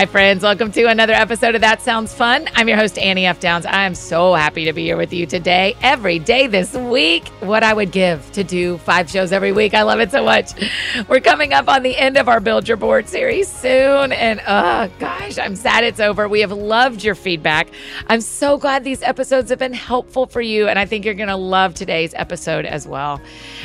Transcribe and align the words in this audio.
Hi, 0.00 0.06
friends. 0.06 0.42
Welcome 0.42 0.72
to 0.72 0.86
another 0.86 1.12
episode 1.12 1.54
of 1.54 1.60
That 1.60 1.82
Sounds 1.82 2.14
Fun. 2.14 2.48
I'm 2.54 2.66
your 2.68 2.78
host, 2.78 2.96
Annie 2.96 3.26
F. 3.26 3.38
Downs. 3.38 3.66
I 3.66 3.84
am 3.84 3.94
so 3.94 4.32
happy 4.32 4.64
to 4.64 4.72
be 4.72 4.84
here 4.84 4.96
with 4.96 5.12
you 5.12 5.26
today, 5.26 5.76
every 5.82 6.18
day 6.18 6.46
this 6.46 6.72
week. 6.72 7.28
What 7.40 7.62
I 7.62 7.74
would 7.74 7.92
give 7.92 8.32
to 8.32 8.42
do 8.42 8.78
five 8.78 9.10
shows 9.10 9.30
every 9.30 9.52
week. 9.52 9.74
I 9.74 9.82
love 9.82 10.00
it 10.00 10.10
so 10.10 10.24
much. 10.24 10.52
We're 11.06 11.20
coming 11.20 11.52
up 11.52 11.68
on 11.68 11.82
the 11.82 11.94
end 11.98 12.16
of 12.16 12.30
our 12.30 12.40
Build 12.40 12.66
Your 12.66 12.78
Board 12.78 13.10
series 13.10 13.46
soon. 13.46 14.12
And 14.12 14.40
oh, 14.48 14.90
gosh, 14.98 15.36
I'm 15.36 15.54
sad 15.54 15.84
it's 15.84 16.00
over. 16.00 16.28
We 16.28 16.40
have 16.40 16.52
loved 16.52 17.04
your 17.04 17.14
feedback. 17.14 17.68
I'm 18.06 18.22
so 18.22 18.56
glad 18.56 18.84
these 18.84 19.02
episodes 19.02 19.50
have 19.50 19.58
been 19.58 19.74
helpful 19.74 20.24
for 20.24 20.40
you. 20.40 20.66
And 20.66 20.78
I 20.78 20.86
think 20.86 21.04
you're 21.04 21.12
going 21.12 21.28
to 21.28 21.36
love 21.36 21.74
today's 21.74 22.14
episode 22.14 22.64
as 22.64 22.88
well. 22.88 23.20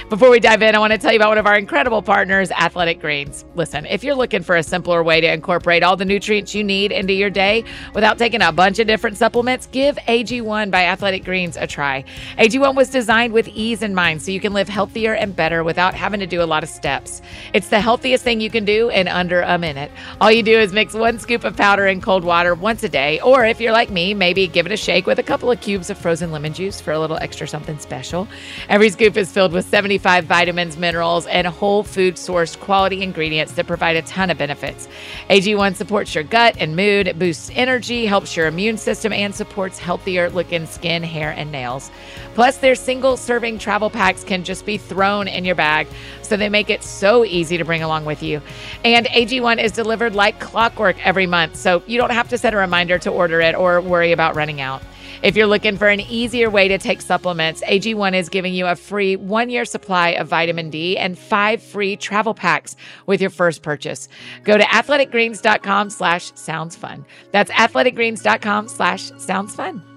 Before 0.10 0.30
we 0.30 0.42
dive 0.42 0.62
in, 0.62 0.76
I 0.76 0.80
want 0.80 0.92
to 0.92 1.00
tell 1.00 1.14
you 1.14 1.18
about 1.18 1.30
one 1.30 1.38
of 1.38 1.48
our 1.48 1.58
incredible 1.58 2.02
partners, 2.02 2.52
Athletic 2.52 3.00
Greens. 3.00 3.46
Listen, 3.56 3.86
if 3.86 4.04
you're 4.04 4.16
looking 4.16 4.44
for 4.44 4.58
a 4.58 4.64
simpler 4.64 5.02
way 5.02 5.22
to 5.22 5.32
incorporate 5.32 5.82
all 5.82 5.96
the 5.96 6.04
nutrients 6.26 6.56
you 6.56 6.64
need 6.64 6.92
into 6.92 7.14
your 7.14 7.30
day 7.30 7.64
without 7.94 8.18
taking 8.18 8.42
a 8.42 8.52
bunch 8.52 8.80
of 8.80 8.88
different 8.88 9.16
supplements, 9.16 9.68
give 9.68 9.96
AG1 10.08 10.72
by 10.72 10.86
Athletic 10.86 11.24
Greens 11.24 11.56
a 11.56 11.68
try. 11.68 12.04
AG1 12.40 12.74
was 12.74 12.90
designed 12.90 13.32
with 13.32 13.48
ease 13.50 13.84
in 13.84 13.94
mind 13.94 14.24
so 14.24 14.32
you 14.32 14.40
can 14.40 14.52
live 14.52 14.68
healthier 14.68 15.14
and 15.14 15.36
better 15.36 15.64
without 15.64 15.94
having 15.94 16.20
to 16.20 16.26
do 16.26 16.42
a 16.42 16.46
lot 16.46 16.64
of 16.64 16.70
steps. 16.70 17.22
It's 17.54 17.68
the 17.68 17.80
healthiest 17.80 18.24
thing 18.24 18.42
you 18.42 18.50
can 18.50 18.66
do 18.66 18.90
in 18.90 19.08
under 19.08 19.42
a 19.42 19.60
minute. 19.60 19.92
All 20.20 20.32
you 20.32 20.42
do 20.42 20.58
is 20.58 20.74
mix 20.74 20.96
one 20.96 21.20
scoop 21.20 21.44
of 21.44 21.56
powder 21.56 21.86
in 21.86 22.02
cold 22.02 22.24
water 22.24 22.56
once 22.56 22.82
a 22.82 22.90
day, 22.90 23.20
or 23.20 23.46
if 23.46 23.62
you're 23.62 23.72
like 23.72 23.92
me, 23.92 24.16
maybe 24.16 24.48
give 24.48 24.66
it 24.66 24.72
a 24.72 24.78
shake 24.78 25.06
with 25.06 25.20
a 25.20 25.24
couple 25.24 25.52
of 25.52 25.62
cubes 25.62 25.92
of 25.92 25.98
frozen 26.00 26.32
lemon 26.32 26.54
juice 26.54 26.82
for 26.82 26.92
a 26.92 27.00
little 27.00 27.18
extra 27.18 27.48
something 27.48 27.78
special. 27.78 28.28
Every 28.68 28.90
scoop 28.90 29.16
is 29.16 29.32
filled 29.32 29.54
with 29.54 29.66
75 29.68 30.26
vitamins, 30.26 30.76
minerals, 30.76 31.28
and 31.28 31.46
whole 31.46 31.84
food 31.84 32.16
sourced 32.16 32.60
quality 32.60 33.04
ingredients 33.04 33.52
that 33.54 33.68
provide 33.68 33.96
a 33.96 34.02
ton 34.02 34.32
of 34.32 34.40
benefits. 34.40 34.88
AG1 35.30 35.76
supports 35.76 36.15
your 36.16 36.24
gut 36.24 36.56
and 36.58 36.76
mood, 36.76 37.08
it 37.08 37.20
boosts 37.20 37.52
energy, 37.54 38.06
helps 38.06 38.36
your 38.36 38.48
immune 38.48 38.78
system, 38.78 39.14
and 39.14 39.36
supports 39.36 39.78
healthier 39.78 40.30
looking 40.30 40.66
skin, 40.66 41.04
hair, 41.04 41.32
and 41.32 41.52
nails. 41.52 41.92
Plus, 42.34 42.58
their 42.58 42.76
single 42.76 43.18
serving 43.18 43.60
travel 43.60 43.90
packs 43.90 44.24
can 44.24 44.44
just 44.44 44.66
be 44.66 44.78
thrown 44.78 45.28
in 45.28 45.46
your 45.46 45.56
bag, 45.56 45.88
so 46.22 46.36
they 46.36 46.50
make 46.50 46.70
it 46.70 46.84
so 46.84 47.24
easy 47.26 47.58
to 47.58 47.66
bring 47.66 47.84
along 47.84 48.06
with 48.06 48.24
you. 48.24 48.42
And 48.84 49.06
AG1 49.08 49.64
is 49.64 49.72
delivered 49.72 50.16
like 50.16 50.40
clockwork 50.40 51.06
every 51.06 51.28
month, 51.28 51.56
so 51.56 51.84
you 51.86 52.00
don't 52.00 52.12
have 52.12 52.30
to 52.30 52.38
set 52.38 52.54
a 52.54 52.58
reminder 52.58 52.98
to 53.00 53.12
order 53.12 53.42
it 53.42 53.54
or 53.54 53.82
worry 53.82 54.12
about 54.12 54.36
running 54.36 54.62
out. 54.62 54.82
If 55.22 55.36
you're 55.36 55.48
looking 55.48 55.78
for 55.78 55.88
an 55.88 56.02
easier 56.02 56.50
way 56.50 56.68
to 56.68 56.78
take 56.78 57.02
supplements, 57.02 57.64
AG1 57.64 58.14
is 58.14 58.30
giving 58.30 58.54
you 58.54 58.68
a 58.68 58.76
free 58.76 59.16
one 59.16 59.50
year 59.50 59.66
supply 59.66 60.10
of 60.10 60.28
vitamin 60.28 60.70
D 60.70 60.98
and 60.98 61.18
five 61.18 61.62
free 61.62 61.96
travel 61.96 62.34
packs 62.34 62.76
with 63.06 63.22
your 63.22 63.30
first 63.30 63.62
purchase. 63.62 64.08
Go 64.44 64.58
to 64.58 64.64
athleticgreens.com 64.64 65.90
slash 65.90 66.32
sounds 66.36 66.76
fun. 66.76 67.06
That's 67.32 67.52
athleticgreens.com 67.52 68.68
slash 68.68 69.12
sounds 69.18 69.56
fun. 69.56 69.95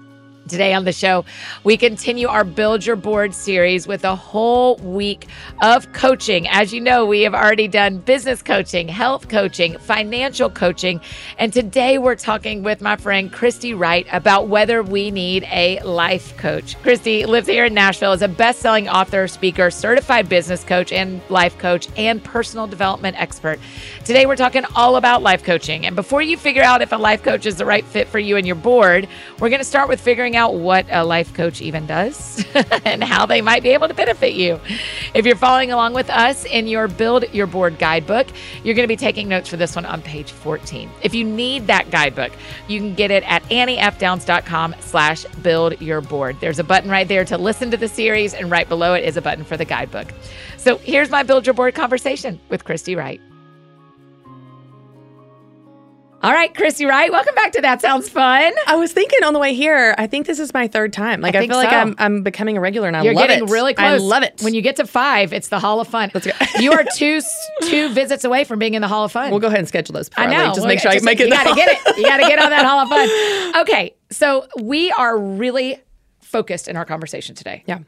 Today 0.49 0.73
on 0.73 0.83
the 0.83 0.91
show, 0.91 1.25
we 1.63 1.77
continue 1.77 2.27
our 2.27 2.43
Build 2.43 2.83
Your 2.83 2.95
Board 2.95 3.35
series 3.35 3.87
with 3.87 4.03
a 4.03 4.15
whole 4.15 4.77
week 4.77 5.27
of 5.61 5.93
coaching. 5.93 6.47
As 6.47 6.73
you 6.73 6.81
know, 6.81 7.05
we 7.05 7.21
have 7.21 7.35
already 7.35 7.67
done 7.67 7.99
business 7.99 8.41
coaching, 8.41 8.87
health 8.87 9.29
coaching, 9.29 9.77
financial 9.77 10.49
coaching, 10.49 11.01
and 11.37 11.53
today 11.53 11.99
we're 11.99 12.15
talking 12.15 12.63
with 12.63 12.81
my 12.81 12.95
friend 12.95 13.31
Christy 13.31 13.75
Wright 13.75 14.07
about 14.11 14.47
whether 14.47 14.81
we 14.81 15.11
need 15.11 15.43
a 15.51 15.79
life 15.81 16.35
coach. 16.37 16.81
Christy 16.81 17.27
lives 17.27 17.47
here 17.47 17.65
in 17.65 17.75
Nashville, 17.75 18.13
is 18.13 18.23
a 18.23 18.27
best 18.27 18.59
selling 18.59 18.89
author, 18.89 19.27
speaker, 19.27 19.69
certified 19.69 20.27
business 20.29 20.63
coach, 20.63 20.91
and 20.91 21.21
life 21.29 21.59
coach, 21.59 21.87
and 21.95 22.23
personal 22.23 22.65
development 22.65 23.21
expert. 23.21 23.59
Today 24.03 24.25
we're 24.25 24.35
talking 24.35 24.65
all 24.75 24.95
about 24.95 25.21
life 25.21 25.43
coaching. 25.43 25.85
And 25.85 25.95
before 25.95 26.23
you 26.23 26.37
figure 26.37 26.63
out 26.63 26.81
if 26.81 26.91
a 26.91 26.97
life 26.97 27.21
coach 27.21 27.45
is 27.45 27.57
the 27.57 27.65
right 27.65 27.85
fit 27.85 28.07
for 28.07 28.17
you 28.17 28.35
and 28.35 28.47
your 28.47 28.55
board, 28.55 29.07
we're 29.39 29.49
going 29.49 29.59
to 29.59 29.63
start 29.63 29.87
with 29.87 30.01
figuring 30.01 30.35
out 30.35 30.38
what 30.47 30.85
a 30.89 31.03
life 31.03 31.33
coach 31.33 31.61
even 31.61 31.85
does 31.85 32.45
and 32.85 33.03
how 33.03 33.25
they 33.25 33.41
might 33.41 33.63
be 33.63 33.69
able 33.69 33.89
to 33.89 33.93
benefit 33.93 34.33
you. 34.33 34.59
If 35.13 35.25
you're 35.25 35.35
following 35.35 35.71
along 35.71 35.93
with 35.93 36.09
us 36.09 36.45
in 36.45 36.67
your 36.67 36.87
Build 36.87 37.25
Your 37.33 37.47
Board 37.47 37.77
guidebook, 37.77 38.27
you're 38.63 38.75
going 38.75 38.85
to 38.85 38.87
be 38.87 38.95
taking 38.95 39.27
notes 39.27 39.49
for 39.49 39.57
this 39.57 39.75
one 39.75 39.85
on 39.85 40.01
page 40.01 40.31
14. 40.31 40.89
If 41.01 41.13
you 41.13 41.25
need 41.25 41.67
that 41.67 41.91
guidebook, 41.91 42.31
you 42.67 42.79
can 42.79 42.95
get 42.95 43.11
it 43.11 43.23
at 43.23 43.43
anniefdowns.com 43.43 44.75
slash 44.79 45.25
build 45.43 45.81
your 45.81 46.01
board. 46.01 46.37
There's 46.39 46.59
a 46.59 46.63
button 46.63 46.89
right 46.89 47.07
there 47.07 47.25
to 47.25 47.37
listen 47.37 47.69
to 47.71 47.77
the 47.77 47.87
series, 47.87 48.33
and 48.33 48.49
right 48.49 48.67
below 48.69 48.93
it 48.93 49.03
is 49.03 49.17
a 49.17 49.21
button 49.21 49.43
for 49.43 49.57
the 49.57 49.65
guidebook. 49.65 50.13
So 50.57 50.77
here's 50.77 51.09
my 51.09 51.23
Build 51.23 51.45
Your 51.45 51.53
Board 51.53 51.75
conversation 51.75 52.39
with 52.49 52.63
Christy 52.63 52.95
Wright. 52.95 53.21
All 56.21 56.33
right, 56.33 56.53
Christy 56.53 56.85
Wright, 56.85 57.09
welcome 57.09 57.33
back 57.33 57.53
to 57.53 57.61
That 57.61 57.79
Sounds 57.81 58.09
Fun. 58.09 58.51
I 58.67 58.75
was 58.75 58.91
thinking 58.91 59.23
on 59.23 59.31
the 59.31 59.39
way 59.39 59.53
here, 59.53 59.95
I 59.97 60.05
think 60.05 60.27
this 60.27 60.37
is 60.37 60.53
my 60.53 60.67
third 60.67 60.91
time. 60.91 61.21
Like 61.21 61.33
I 61.33 61.39
I, 61.43 61.47
feel 61.47 61.55
like. 61.55 61.71
I'm 61.71 61.95
I'm 61.97 62.23
becoming 62.23 62.57
a 62.57 62.59
regular 62.59 62.89
and 62.89 62.97
I 62.97 63.03
You're 63.03 63.13
love 63.13 63.27
getting 63.29 63.47
it. 63.47 63.49
really 63.49 63.73
close. 63.73 64.01
I 64.01 64.03
love 64.03 64.23
it. 64.23 64.41
When 64.41 64.53
you 64.53 64.61
get 64.61 64.75
to 64.77 64.85
five, 64.85 65.31
it's 65.31 65.47
the 65.47 65.59
Hall 65.59 65.79
of 65.79 65.87
Fun. 65.87 66.11
Let's 66.13 66.27
go. 66.27 66.33
you 66.59 66.73
are 66.73 66.83
two 66.97 67.21
two 67.61 67.87
visits 67.93 68.25
away 68.25 68.43
from 68.43 68.59
being 68.59 68.73
in 68.73 68.81
the 68.81 68.89
Hall 68.89 69.05
of 69.05 69.13
Fun. 69.13 69.31
we'll 69.31 69.39
go 69.39 69.47
ahead 69.47 69.59
and 69.59 69.67
schedule 69.67 69.93
those 69.93 70.09
I 70.17 70.25
I, 70.25 70.25
know. 70.25 70.37
leave. 70.39 70.47
Just 70.47 70.59
Well, 70.59 70.67
make 70.67 70.79
sure 70.81 70.91
just- 70.91 71.03
I 71.03 71.05
make 71.05 71.21
it. 71.21 71.27
You 71.27 71.33
got 71.33 71.47
to 71.47 71.55
get 71.55 71.69
it. 71.69 71.97
You 71.97 72.03
got 72.03 72.17
to 72.17 72.27
get 72.27 72.39
on 72.39 72.49
that 72.49 72.65
Hall 72.65 72.79
of 72.79 72.89
Fun. 72.89 73.61
Okay, 73.61 73.95
so 74.11 74.45
we 74.61 74.91
are 74.91 75.17
really 75.17 75.81
focused 76.21 76.67
in 76.67 76.75
our 76.77 76.85
conversation 76.85 77.33
today. 77.35 77.63
Yeah. 77.65 77.79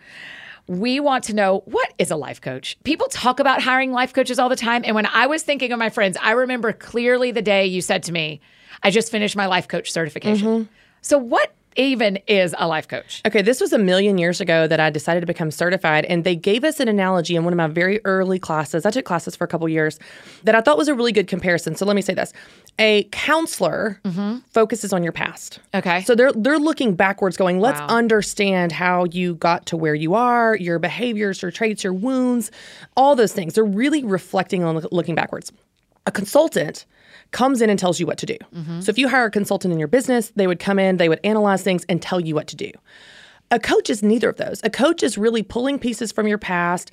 We 0.71 1.01
want 1.01 1.25
to 1.25 1.35
know 1.35 1.63
what 1.65 1.93
is 1.97 2.11
a 2.11 2.15
life 2.15 2.39
coach? 2.39 2.77
People 2.85 3.07
talk 3.07 3.41
about 3.41 3.61
hiring 3.61 3.91
life 3.91 4.13
coaches 4.13 4.39
all 4.39 4.47
the 4.47 4.55
time. 4.55 4.83
And 4.85 4.95
when 4.95 5.05
I 5.05 5.27
was 5.27 5.43
thinking 5.43 5.73
of 5.73 5.79
my 5.79 5.89
friends, 5.89 6.15
I 6.21 6.31
remember 6.31 6.71
clearly 6.71 7.31
the 7.31 7.41
day 7.41 7.65
you 7.65 7.81
said 7.81 8.03
to 8.03 8.13
me, 8.13 8.39
I 8.81 8.89
just 8.89 9.11
finished 9.11 9.35
my 9.35 9.47
life 9.47 9.67
coach 9.67 9.91
certification. 9.91 10.47
Mm-hmm. 10.47 10.71
So, 11.01 11.17
what 11.17 11.53
even 11.75 12.17
is 12.27 12.53
a 12.57 12.67
life 12.67 12.87
coach? 12.87 13.21
Okay, 13.25 13.41
this 13.41 13.61
was 13.61 13.73
a 13.73 13.77
million 13.77 14.17
years 14.17 14.41
ago 14.41 14.67
that 14.67 14.79
I 14.79 14.89
decided 14.89 15.21
to 15.21 15.25
become 15.27 15.51
certified, 15.51 16.05
and 16.05 16.23
they 16.23 16.35
gave 16.35 16.63
us 16.63 16.79
an 16.79 16.87
analogy 16.87 17.35
in 17.35 17.43
one 17.43 17.53
of 17.53 17.57
my 17.57 17.67
very 17.67 17.99
early 18.05 18.39
classes. 18.39 18.85
I 18.85 18.91
took 18.91 19.05
classes 19.05 19.35
for 19.35 19.43
a 19.43 19.47
couple 19.47 19.67
years 19.69 19.99
that 20.43 20.55
I 20.55 20.61
thought 20.61 20.77
was 20.77 20.87
a 20.87 20.95
really 20.95 21.11
good 21.11 21.27
comparison. 21.27 21.75
So 21.75 21.85
let 21.85 21.95
me 21.95 22.01
say 22.01 22.13
this: 22.13 22.33
a 22.79 23.03
counselor 23.11 23.99
mm-hmm. 24.03 24.37
focuses 24.49 24.93
on 24.93 25.03
your 25.03 25.11
past. 25.11 25.59
Okay. 25.73 26.01
So 26.03 26.15
they're 26.15 26.33
they're 26.33 26.59
looking 26.59 26.95
backwards, 26.95 27.37
going, 27.37 27.59
let's 27.59 27.79
Wow. 27.79 27.87
understand 27.87 28.71
how 28.71 29.05
you 29.05 29.35
got 29.35 29.65
to 29.67 29.77
where 29.77 29.95
you 29.95 30.13
are, 30.13 30.55
your 30.55 30.79
behaviors, 30.79 31.41
your 31.41 31.51
traits, 31.51 31.83
your 31.83 31.93
wounds, 31.93 32.51
all 32.97 33.15
those 33.15 33.33
things. 33.33 33.53
They're 33.53 33.63
really 33.63 34.03
reflecting 34.03 34.63
on 34.63 34.85
looking 34.91 35.15
backwards. 35.15 35.51
A 36.05 36.11
consultant 36.11 36.85
comes 37.31 37.61
in 37.61 37.69
and 37.69 37.79
tells 37.79 37.99
you 37.99 38.05
what 38.05 38.17
to 38.19 38.25
do. 38.25 38.37
So 38.81 38.89
if 38.89 38.97
you 38.97 39.07
hire 39.07 39.25
a 39.25 39.31
consultant 39.31 39.71
in 39.71 39.79
your 39.79 39.87
business, 39.87 40.31
they 40.35 40.47
would 40.47 40.59
come 40.59 40.79
in, 40.79 40.97
they 40.97 41.09
would 41.09 41.21
analyze 41.23 41.63
things 41.63 41.85
and 41.87 42.01
tell 42.01 42.19
you 42.19 42.35
what 42.35 42.47
to 42.47 42.55
do. 42.55 42.71
A 43.51 43.59
coach 43.59 43.89
is 43.89 44.01
neither 44.03 44.29
of 44.29 44.37
those. 44.37 44.61
A 44.63 44.69
coach 44.69 45.03
is 45.03 45.17
really 45.17 45.43
pulling 45.43 45.79
pieces 45.79 46.11
from 46.11 46.27
your 46.27 46.37
past. 46.37 46.91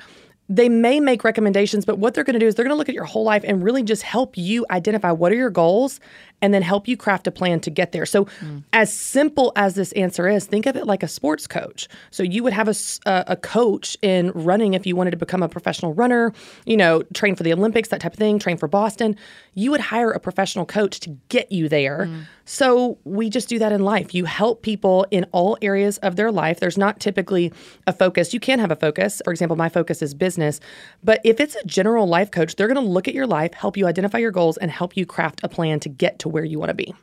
They 0.49 0.69
may 0.69 0.99
make 0.99 1.25
recommendations, 1.25 1.84
but 1.84 1.99
what 1.99 2.15
they're 2.15 2.25
going 2.25 2.34
to 2.34 2.41
do 2.41 2.47
is 2.47 2.54
they're 2.54 2.65
going 2.65 2.75
to 2.75 2.78
look 2.78 2.88
at 2.88 2.94
your 2.94 3.04
whole 3.04 3.25
life 3.25 3.44
and 3.47 3.62
really 3.62 3.82
just 3.82 4.03
help 4.03 4.38
you 4.38 4.65
identify 4.71 5.10
what 5.12 5.31
are 5.31 5.37
your 5.37 5.50
goals 5.50 6.00
and 6.41 6.54
then 6.54 6.62
help 6.62 6.87
you 6.87 6.97
craft 6.97 7.26
a 7.26 7.31
plan 7.31 7.60
to 7.60 7.71
get 7.71 7.93
there. 7.93 8.06
So, 8.06 8.26
mm. 8.41 8.62
as 8.72 8.93
simple 8.93 9.53
as 9.56 9.75
this 9.75 9.93
answer 9.93 10.28
is, 10.28 10.47
think 10.47 10.66
of 10.66 10.76
it 10.76 10.87
like 10.87 11.03
a 11.03 11.09
sports 11.09 11.47
coach. 11.47 11.88
So, 12.10 12.22
you 12.22 12.43
would 12.43 12.53
have 12.53 12.69
a, 12.69 12.75
a 13.06 13.37
coach 13.37 13.97
in 14.03 14.31
running 14.32 14.75
if 14.75 14.87
you 14.87 14.97
wanted 14.97 15.12
to 15.12 15.16
become 15.16 15.43
a 15.43 15.49
professional 15.49 15.94
runner, 15.94 16.32
you 16.65 16.76
know, 16.76 17.03
train 17.15 17.34
for 17.34 17.43
the 17.43 17.53
Olympics, 17.53 17.88
that 17.88 18.00
type 18.00 18.12
of 18.12 18.19
thing, 18.19 18.38
train 18.38 18.56
for 18.56 18.69
Boston. 18.69 19.16
You 19.54 19.71
would 19.72 19.81
hire 19.81 20.10
a 20.10 20.21
professional 20.21 20.65
coach 20.65 21.00
to 21.00 21.10
get 21.28 21.50
you 21.50 21.69
there. 21.69 22.06
Mm. 22.06 22.26
So, 22.44 22.99
we 23.05 23.31
just 23.31 23.49
do 23.49 23.59
that 23.59 23.72
in 23.72 23.82
life. 23.82 24.15
You 24.15 24.25
help 24.25 24.62
people 24.62 25.06
in 25.10 25.26
all 25.32 25.59
areas 25.60 25.99
of 25.99 26.16
their 26.16 26.31
life. 26.31 26.60
There's 26.60 26.78
not 26.78 27.00
typically 27.00 27.53
a 27.87 27.93
focus. 27.93 28.32
You 28.32 28.41
can 28.41 28.59
have 28.59 28.70
a 28.70 28.76
focus. 28.76 29.20
For 29.25 29.32
example, 29.32 29.56
my 29.56 29.69
focus 29.69 30.03
is 30.03 30.15
business. 30.15 30.60
But 31.03 31.20
if 31.25 31.41
it's 31.41 31.56
a 31.56 31.65
general 31.65 32.06
life 32.06 32.31
coach, 32.31 32.56
they're 32.56 32.69
going 32.69 32.76
to 32.84 32.93
look 32.93 33.09
at 33.09 33.15
your 33.15 33.26
life, 33.26 33.55
help 33.55 33.76
you 33.76 33.87
identify 33.87 34.19
your 34.19 34.31
goals, 34.31 34.56
and 34.56 34.70
help 34.70 34.96
you 34.96 35.05
craft 35.05 35.40
a 35.43 35.49
plan 35.49 35.81
to 35.81 35.88
get 35.88 36.19
to 36.20 36.27
where 36.28 36.44
you 36.44 36.58
want 36.58 36.70
to 36.70 36.75
be. 36.75 36.94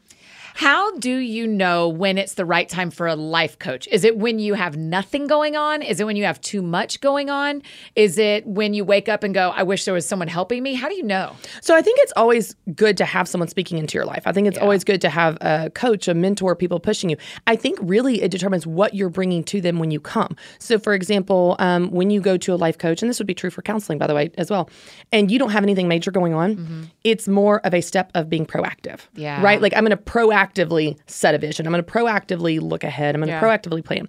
How 0.56 0.96
do 1.00 1.13
you 1.13 1.48
know 1.48 1.90
when 1.90 2.18
it's 2.18 2.36
the 2.36 2.46
right 2.46 2.69
time 2.69 2.90
for 2.90 3.07
a 3.07 3.16
life 3.16 3.60
coach? 3.60 3.90
Is 3.92 4.06
it 4.06 4.18
when 4.18 4.40
you 4.40 4.54
have 4.54 4.78
nothing 4.78 5.28
going 5.28 5.57
on? 5.57 5.81
Is 5.81 6.00
it 6.00 6.06
when 6.06 6.16
you 6.16 6.24
have 6.24 6.40
too 6.40 6.62
much 6.62 7.02
going 7.02 7.30
on? 7.30 7.62
Is 7.98 8.18
it 8.18 8.48
when 8.48 8.74
you 8.74 8.86
wake 8.86 9.10
up 9.10 9.24
and 9.24 9.34
go, 9.34 9.50
I 9.50 9.63
wish 9.63 9.84
there 9.84 9.94
was 9.94 10.06
someone 10.06 10.30
helping 10.30 10.63
me? 10.63 10.74
How 10.74 10.88
do 10.88 10.96
you 10.96 11.04
know? 11.04 11.36
So 11.60 11.75
I 11.75 11.81
think 11.81 12.00
it's 12.04 12.13
always 12.16 12.56
good 12.74 12.96
to 12.96 13.06
have 13.06 13.28
someone 13.28 13.50
speaking 13.50 13.78
into 13.78 13.96
your 13.98 14.06
life. 14.06 14.24
I 14.25 14.31
think 14.31 14.48
it's 14.48 14.57
always 14.57 14.86
good 14.86 15.02
to 15.02 15.10
have 15.10 15.38
a 15.42 15.72
coach, 15.72 16.07
a 16.07 16.13
mentor, 16.13 16.56
people 16.56 16.80
pushing 16.80 17.10
you. 17.10 17.18
I 17.48 17.58
think 17.58 17.78
really 17.81 18.22
it 18.22 18.31
determines 18.31 18.66
what 18.66 18.94
you're 18.94 19.10
bringing 19.10 19.44
to 19.46 19.60
them 19.60 19.78
when 19.78 19.92
you 19.92 20.00
come. 20.00 20.38
So, 20.60 20.80
for 20.80 20.94
example, 20.94 21.58
um, 21.60 21.92
when 21.92 22.10
you 22.10 22.22
go 22.22 22.38
to 22.38 22.54
a 22.54 22.56
life 22.56 22.78
coach, 22.78 23.01
and 23.01 23.10
this 23.10 23.19
would 23.19 23.28
be 23.28 23.36
true 23.36 23.50
for 23.50 23.62
counseling, 23.62 23.98
by 23.98 24.08
the 24.08 24.16
way, 24.16 24.31
as 24.38 24.50
well, 24.50 24.69
and 25.12 25.30
you 25.30 25.38
don't 25.38 25.51
have 25.51 25.63
anything 25.63 25.90
major 25.90 26.12
going 26.12 26.34
on, 26.34 26.90
it's 27.04 27.28
more 27.28 27.60
of 27.66 27.74
a 27.74 27.81
step 27.81 28.10
of 28.16 28.30
being 28.30 28.46
proactive. 28.46 29.01
Yeah. 29.16 29.44
Right? 29.44 29.62
Like 29.62 29.74
I'm 29.75 29.84
going 29.84 29.90
to 29.90 29.98
proactively 30.46 30.98
set 31.08 31.36
a 31.36 31.38
vision. 31.38 31.66
I'm 31.66 31.72
going 31.74 31.84
to 31.84 31.92
proactively 31.92 32.62
look 32.62 32.84
ahead. 32.84 33.16
I'm 33.16 33.22
going 33.22 33.28
to 33.30 33.34
Yeah. 33.34 33.42
proactively 33.42 33.84
plan. 33.84 34.08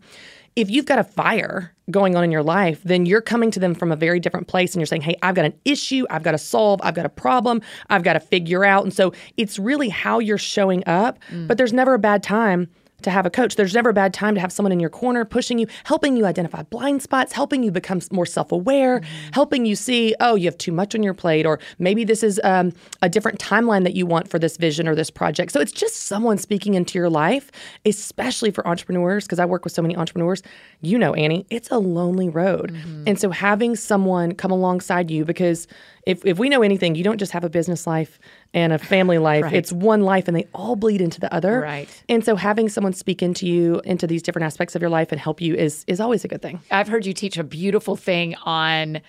if 0.56 0.70
you've 0.70 0.86
got 0.86 0.98
a 0.98 1.04
fire 1.04 1.74
going 1.90 2.16
on 2.16 2.24
in 2.24 2.30
your 2.30 2.42
life, 2.42 2.80
then 2.82 3.04
you're 3.04 3.20
coming 3.20 3.50
to 3.50 3.60
them 3.60 3.74
from 3.74 3.92
a 3.92 3.96
very 3.96 4.18
different 4.18 4.46
place 4.48 4.72
and 4.72 4.80
you're 4.80 4.86
saying, 4.86 5.02
Hey, 5.02 5.14
I've 5.20 5.34
got 5.34 5.44
an 5.44 5.52
issue, 5.66 6.06
I've 6.08 6.22
got 6.22 6.32
to 6.32 6.38
solve, 6.38 6.80
I've 6.82 6.94
got 6.94 7.04
a 7.04 7.10
problem, 7.10 7.60
I've 7.90 8.02
got 8.02 8.14
to 8.14 8.20
figure 8.20 8.64
out. 8.64 8.82
And 8.82 8.90
so 8.92 9.12
it's 9.36 9.58
really 9.58 9.90
how 9.90 10.18
you're 10.18 10.38
showing 10.38 10.82
up, 10.86 11.18
mm. 11.30 11.46
but 11.46 11.58
there's 11.58 11.74
never 11.74 11.92
a 11.92 11.98
bad 11.98 12.22
time 12.22 12.70
to 13.02 13.10
have 13.10 13.26
a 13.26 13.30
coach. 13.30 13.56
There's 13.56 13.74
never 13.74 13.90
a 13.90 13.94
bad 13.94 14.14
time 14.14 14.34
to 14.34 14.40
have 14.40 14.52
someone 14.52 14.72
in 14.72 14.80
your 14.80 14.90
corner 14.90 15.24
pushing 15.24 15.58
you, 15.58 15.66
helping 15.84 16.16
you 16.16 16.26
identify 16.26 16.62
blind 16.62 17.02
spots, 17.02 17.32
helping 17.32 17.62
you 17.62 17.70
become 17.70 18.00
more 18.10 18.26
self 18.26 18.52
aware, 18.52 19.00
helping 19.32 19.66
you 19.66 19.76
see, 19.76 20.14
oh, 20.20 20.34
you 20.34 20.46
have 20.46 20.58
too 20.58 20.72
much 20.72 20.94
on 20.94 21.02
your 21.02 21.14
plate, 21.14 21.46
or 21.46 21.58
maybe 21.78 22.04
this 22.04 22.22
is 22.22 22.40
um, 22.44 22.72
a 23.02 23.08
different 23.08 23.38
timeline 23.38 23.84
that 23.84 23.94
you 23.94 24.06
want 24.06 24.28
for 24.28 24.38
this 24.38 24.56
vision 24.56 24.88
or 24.88 24.94
this 24.94 25.10
project. 25.10 25.52
So 25.52 25.60
it's 25.60 25.72
just 25.72 25.96
someone 25.96 26.38
speaking 26.38 26.74
into 26.74 26.98
your 26.98 27.10
life, 27.10 27.50
especially 27.84 28.50
for 28.50 28.66
entrepreneurs, 28.66 29.24
because 29.24 29.38
I 29.38 29.44
work 29.44 29.64
with 29.64 29.72
so 29.72 29.82
many 29.82 29.96
entrepreneurs. 29.96 30.42
You 30.80 30.98
know, 30.98 31.14
Annie, 31.14 31.46
it's 31.50 31.70
a 31.70 31.78
lonely 31.78 32.28
road. 32.28 32.70
And 33.06 33.18
so 33.20 33.30
having 33.30 33.76
someone 33.76 34.32
come 34.32 34.50
alongside 34.50 35.10
you, 35.10 35.24
because 35.24 35.66
if, 36.06 36.24
if 36.24 36.38
we 36.38 36.48
know 36.48 36.62
anything, 36.62 36.94
you 36.94 37.02
don't 37.02 37.18
just 37.18 37.32
have 37.32 37.44
a 37.44 37.50
business 37.50 37.86
life 37.86 38.18
and 38.54 38.72
a 38.72 38.78
family 38.78 39.18
life. 39.18 39.44
Right. 39.44 39.52
It's 39.54 39.72
one 39.72 40.02
life 40.02 40.28
and 40.28 40.36
they 40.36 40.46
all 40.54 40.76
bleed 40.76 41.00
into 41.00 41.20
the 41.20 41.32
other. 41.32 41.60
Right. 41.60 41.88
And 42.08 42.24
so 42.24 42.36
having 42.36 42.68
someone 42.68 42.92
speak 42.92 43.22
into 43.22 43.46
you 43.46 43.80
into 43.84 44.06
these 44.06 44.22
different 44.22 44.44
aspects 44.44 44.74
of 44.74 44.82
your 44.82 44.90
life 44.90 45.12
and 45.12 45.20
help 45.20 45.40
you 45.40 45.54
is 45.54 45.84
is 45.86 46.00
always 46.00 46.24
a 46.24 46.28
good 46.28 46.42
thing. 46.42 46.60
I've 46.70 46.88
heard 46.88 47.06
you 47.06 47.12
teach 47.12 47.36
a 47.38 47.44
beautiful 47.44 47.96
thing 47.96 48.34
on 48.44 49.00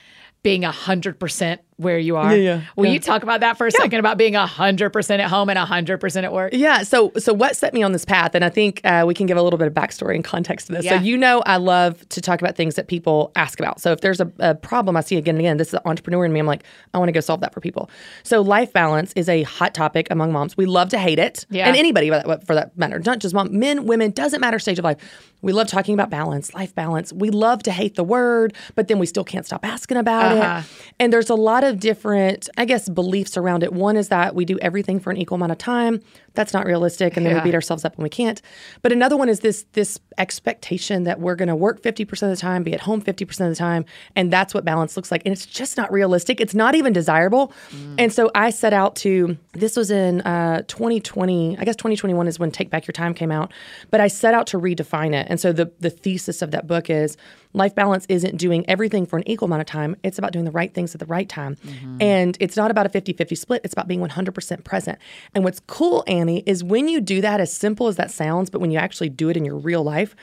being 0.43 0.63
a 0.63 0.71
hundred 0.71 1.19
percent 1.19 1.61
where 1.77 1.97
you 1.99 2.17
are. 2.17 2.35
Yeah, 2.35 2.55
yeah, 2.55 2.61
Will 2.75 2.85
yeah. 2.87 2.91
you 2.93 2.99
talk 2.99 3.23
about 3.23 3.39
that 3.41 3.57
for 3.57 3.67
a 3.67 3.71
second 3.71 3.99
about 3.99 4.17
being 4.17 4.35
a 4.35 4.45
hundred 4.47 4.89
percent 4.91 5.21
at 5.21 5.29
home 5.29 5.49
and 5.49 5.57
a 5.59 5.65
hundred 5.65 5.99
percent 5.99 6.25
at 6.25 6.33
work? 6.33 6.53
Yeah. 6.53 6.83
So 6.83 7.11
so 7.17 7.33
what 7.33 7.55
set 7.55 7.73
me 7.73 7.83
on 7.83 7.91
this 7.91 8.03
path, 8.03 8.33
and 8.35 8.43
I 8.43 8.49
think 8.49 8.81
uh, 8.83 9.03
we 9.07 9.13
can 9.13 9.27
give 9.27 9.37
a 9.37 9.41
little 9.41 9.59
bit 9.59 9.67
of 9.67 9.73
backstory 9.73 10.15
and 10.15 10.23
context 10.23 10.67
to 10.67 10.73
this. 10.73 10.85
Yeah. 10.85 10.97
So 10.97 11.03
you 11.05 11.17
know, 11.17 11.41
I 11.45 11.57
love 11.57 12.07
to 12.09 12.21
talk 12.21 12.41
about 12.41 12.55
things 12.55 12.75
that 12.75 12.87
people 12.87 13.31
ask 13.35 13.59
about. 13.59 13.79
So 13.79 13.91
if 13.91 14.01
there's 14.01 14.19
a, 14.19 14.31
a 14.39 14.55
problem 14.55 14.97
I 14.97 15.01
see 15.01 15.17
again 15.17 15.35
and 15.35 15.39
again, 15.41 15.57
this 15.57 15.67
is 15.67 15.71
the 15.71 15.87
entrepreneur 15.87 16.25
in 16.25 16.33
me. 16.33 16.39
I'm 16.39 16.47
like, 16.47 16.63
I 16.93 16.97
want 16.97 17.09
to 17.09 17.13
go 17.13 17.19
solve 17.19 17.41
that 17.41 17.53
for 17.53 17.61
people. 17.61 17.89
So 18.23 18.41
life 18.41 18.73
balance 18.73 19.13
is 19.15 19.29
a 19.29 19.43
hot 19.43 19.73
topic 19.75 20.07
among 20.09 20.31
moms. 20.31 20.57
We 20.57 20.65
love 20.65 20.89
to 20.89 20.97
hate 20.97 21.19
it, 21.19 21.45
Yeah. 21.49 21.67
and 21.67 21.75
anybody 21.77 22.09
for 22.09 22.15
that, 22.25 22.47
for 22.47 22.55
that 22.55 22.75
matter, 22.77 22.99
not 23.05 23.19
just 23.19 23.35
mom, 23.35 23.57
men, 23.57 23.85
women, 23.85 24.11
doesn't 24.11 24.41
matter 24.41 24.57
stage 24.57 24.79
of 24.79 24.83
life. 24.85 24.97
We 25.43 25.53
love 25.53 25.67
talking 25.67 25.93
about 25.93 26.09
balance, 26.09 26.53
life 26.55 26.73
balance. 26.73 27.13
We 27.13 27.29
love 27.29 27.61
to 27.63 27.71
hate 27.71 27.93
the 27.93 28.03
word, 28.03 28.55
but 28.73 28.87
then 28.87 28.97
we 28.97 29.05
still 29.05 29.23
can't 29.23 29.45
stop 29.45 29.63
asking 29.63 29.97
about 29.97 30.31
Uh-huh. 30.35 30.61
it. 30.61 30.93
And 30.99 31.13
there's 31.13 31.29
a 31.29 31.35
lot 31.35 31.63
of 31.63 31.66
different, 31.73 32.49
I 32.57 32.65
guess, 32.65 32.87
beliefs 32.89 33.37
around 33.37 33.63
it. 33.63 33.73
One 33.73 33.97
is 33.97 34.09
that 34.09 34.35
we 34.35 34.45
do 34.45 34.57
everything 34.59 34.99
for 34.99 35.11
an 35.11 35.17
equal 35.17 35.35
amount 35.35 35.51
of 35.51 35.57
time. 35.57 36.01
That's 36.33 36.53
not 36.53 36.65
realistic, 36.65 37.17
and 37.17 37.25
then 37.25 37.33
Yeah. 37.35 37.43
we 37.43 37.49
beat 37.49 37.55
ourselves 37.55 37.83
up 37.83 37.97
when 37.97 38.03
we 38.03 38.09
can't. 38.09 38.41
But 38.81 38.91
another 38.91 39.17
one 39.17 39.27
is 39.29 39.39
this 39.39 39.65
this 39.73 39.99
expectation 40.17 41.03
that 41.03 41.19
we're 41.19 41.35
going 41.35 41.47
to 41.47 41.55
work 41.55 41.81
50% 41.81 42.23
of 42.23 42.29
the 42.29 42.35
time, 42.41 42.63
be 42.63 42.73
at 42.73 42.81
home 42.81 43.01
50% 43.01 43.49
of 43.49 43.49
the 43.49 43.55
time, 43.55 43.85
and 44.15 44.31
that's 44.31 44.53
what 44.53 44.63
balance 44.63 44.95
looks 44.95 45.11
like. 45.11 45.23
And 45.25 45.33
it's 45.33 45.45
just 45.45 45.77
not 45.77 45.91
realistic. 45.91 46.39
It's 46.39 46.53
not 46.53 46.75
even 46.75 46.93
desirable. 46.93 47.51
And 47.97 48.13
so 48.13 48.29
I 48.35 48.49
set 48.51 48.73
out 48.73 48.95
to. 48.97 49.37
This 49.53 49.75
was 49.75 49.89
in 49.91 50.21
uh, 50.21 50.61
2020. 50.67 51.57
I 51.57 51.63
guess 51.65 51.75
2021 51.75 52.27
is 52.27 52.37
when 52.39 52.51
Take 52.51 52.69
Back 52.69 52.85
Your 52.87 52.93
Time 52.93 53.13
came 53.13 53.31
out. 53.31 53.51
But 53.89 53.99
I 54.01 54.07
set 54.07 54.33
out 54.33 54.47
to 54.47 54.59
redefine 54.59 55.13
it. 55.13 55.27
And 55.29 55.39
so 55.39 55.51
the 55.51 55.71
the 55.79 55.89
thesis 55.89 56.41
of 56.41 56.51
that 56.51 56.67
book 56.67 56.89
is 56.89 57.17
life 57.57 57.75
balance 57.75 58.05
isn't 58.09 58.37
doing 58.37 58.67
everything 58.69 59.05
for 59.05 59.17
an 59.17 59.27
equal 59.27 59.47
amount 59.47 59.61
of 59.61 59.67
time. 59.67 59.95
It's 60.03 60.17
about 60.17 60.31
doing 60.31 60.45
the 60.45 60.51
right 60.51 60.73
things 60.73 60.95
at 60.95 60.99
the 60.99 61.05
right 61.05 61.27
time. 61.27 61.55
Mm-hmm. 61.57 62.01
And 62.01 62.37
it's 62.39 62.55
not 62.55 62.71
about 62.71 62.85
a 62.85 62.89
50 62.89 63.13
50 63.13 63.35
split. 63.35 63.61
It's 63.63 63.73
about 63.73 63.87
being 63.87 63.99
100% 63.99 64.63
present. 64.63 64.99
And 65.33 65.43
what's 65.43 65.59
cool, 65.67 66.03
Annie, 66.07 66.43
is 66.45 66.63
when 66.63 66.87
you 66.87 67.01
do 67.01 67.21
that, 67.21 67.41
as 67.41 67.53
simple 67.53 67.87
as 67.87 67.95
that 67.97 68.11
sounds, 68.11 68.49
but 68.49 68.61
when 68.61 68.71
you 68.71 68.77
actually 68.77 69.09
do 69.09 69.29
it 69.29 69.37
in 69.37 69.43
your 69.43 69.57
real 69.57 69.83
life, 69.83 70.15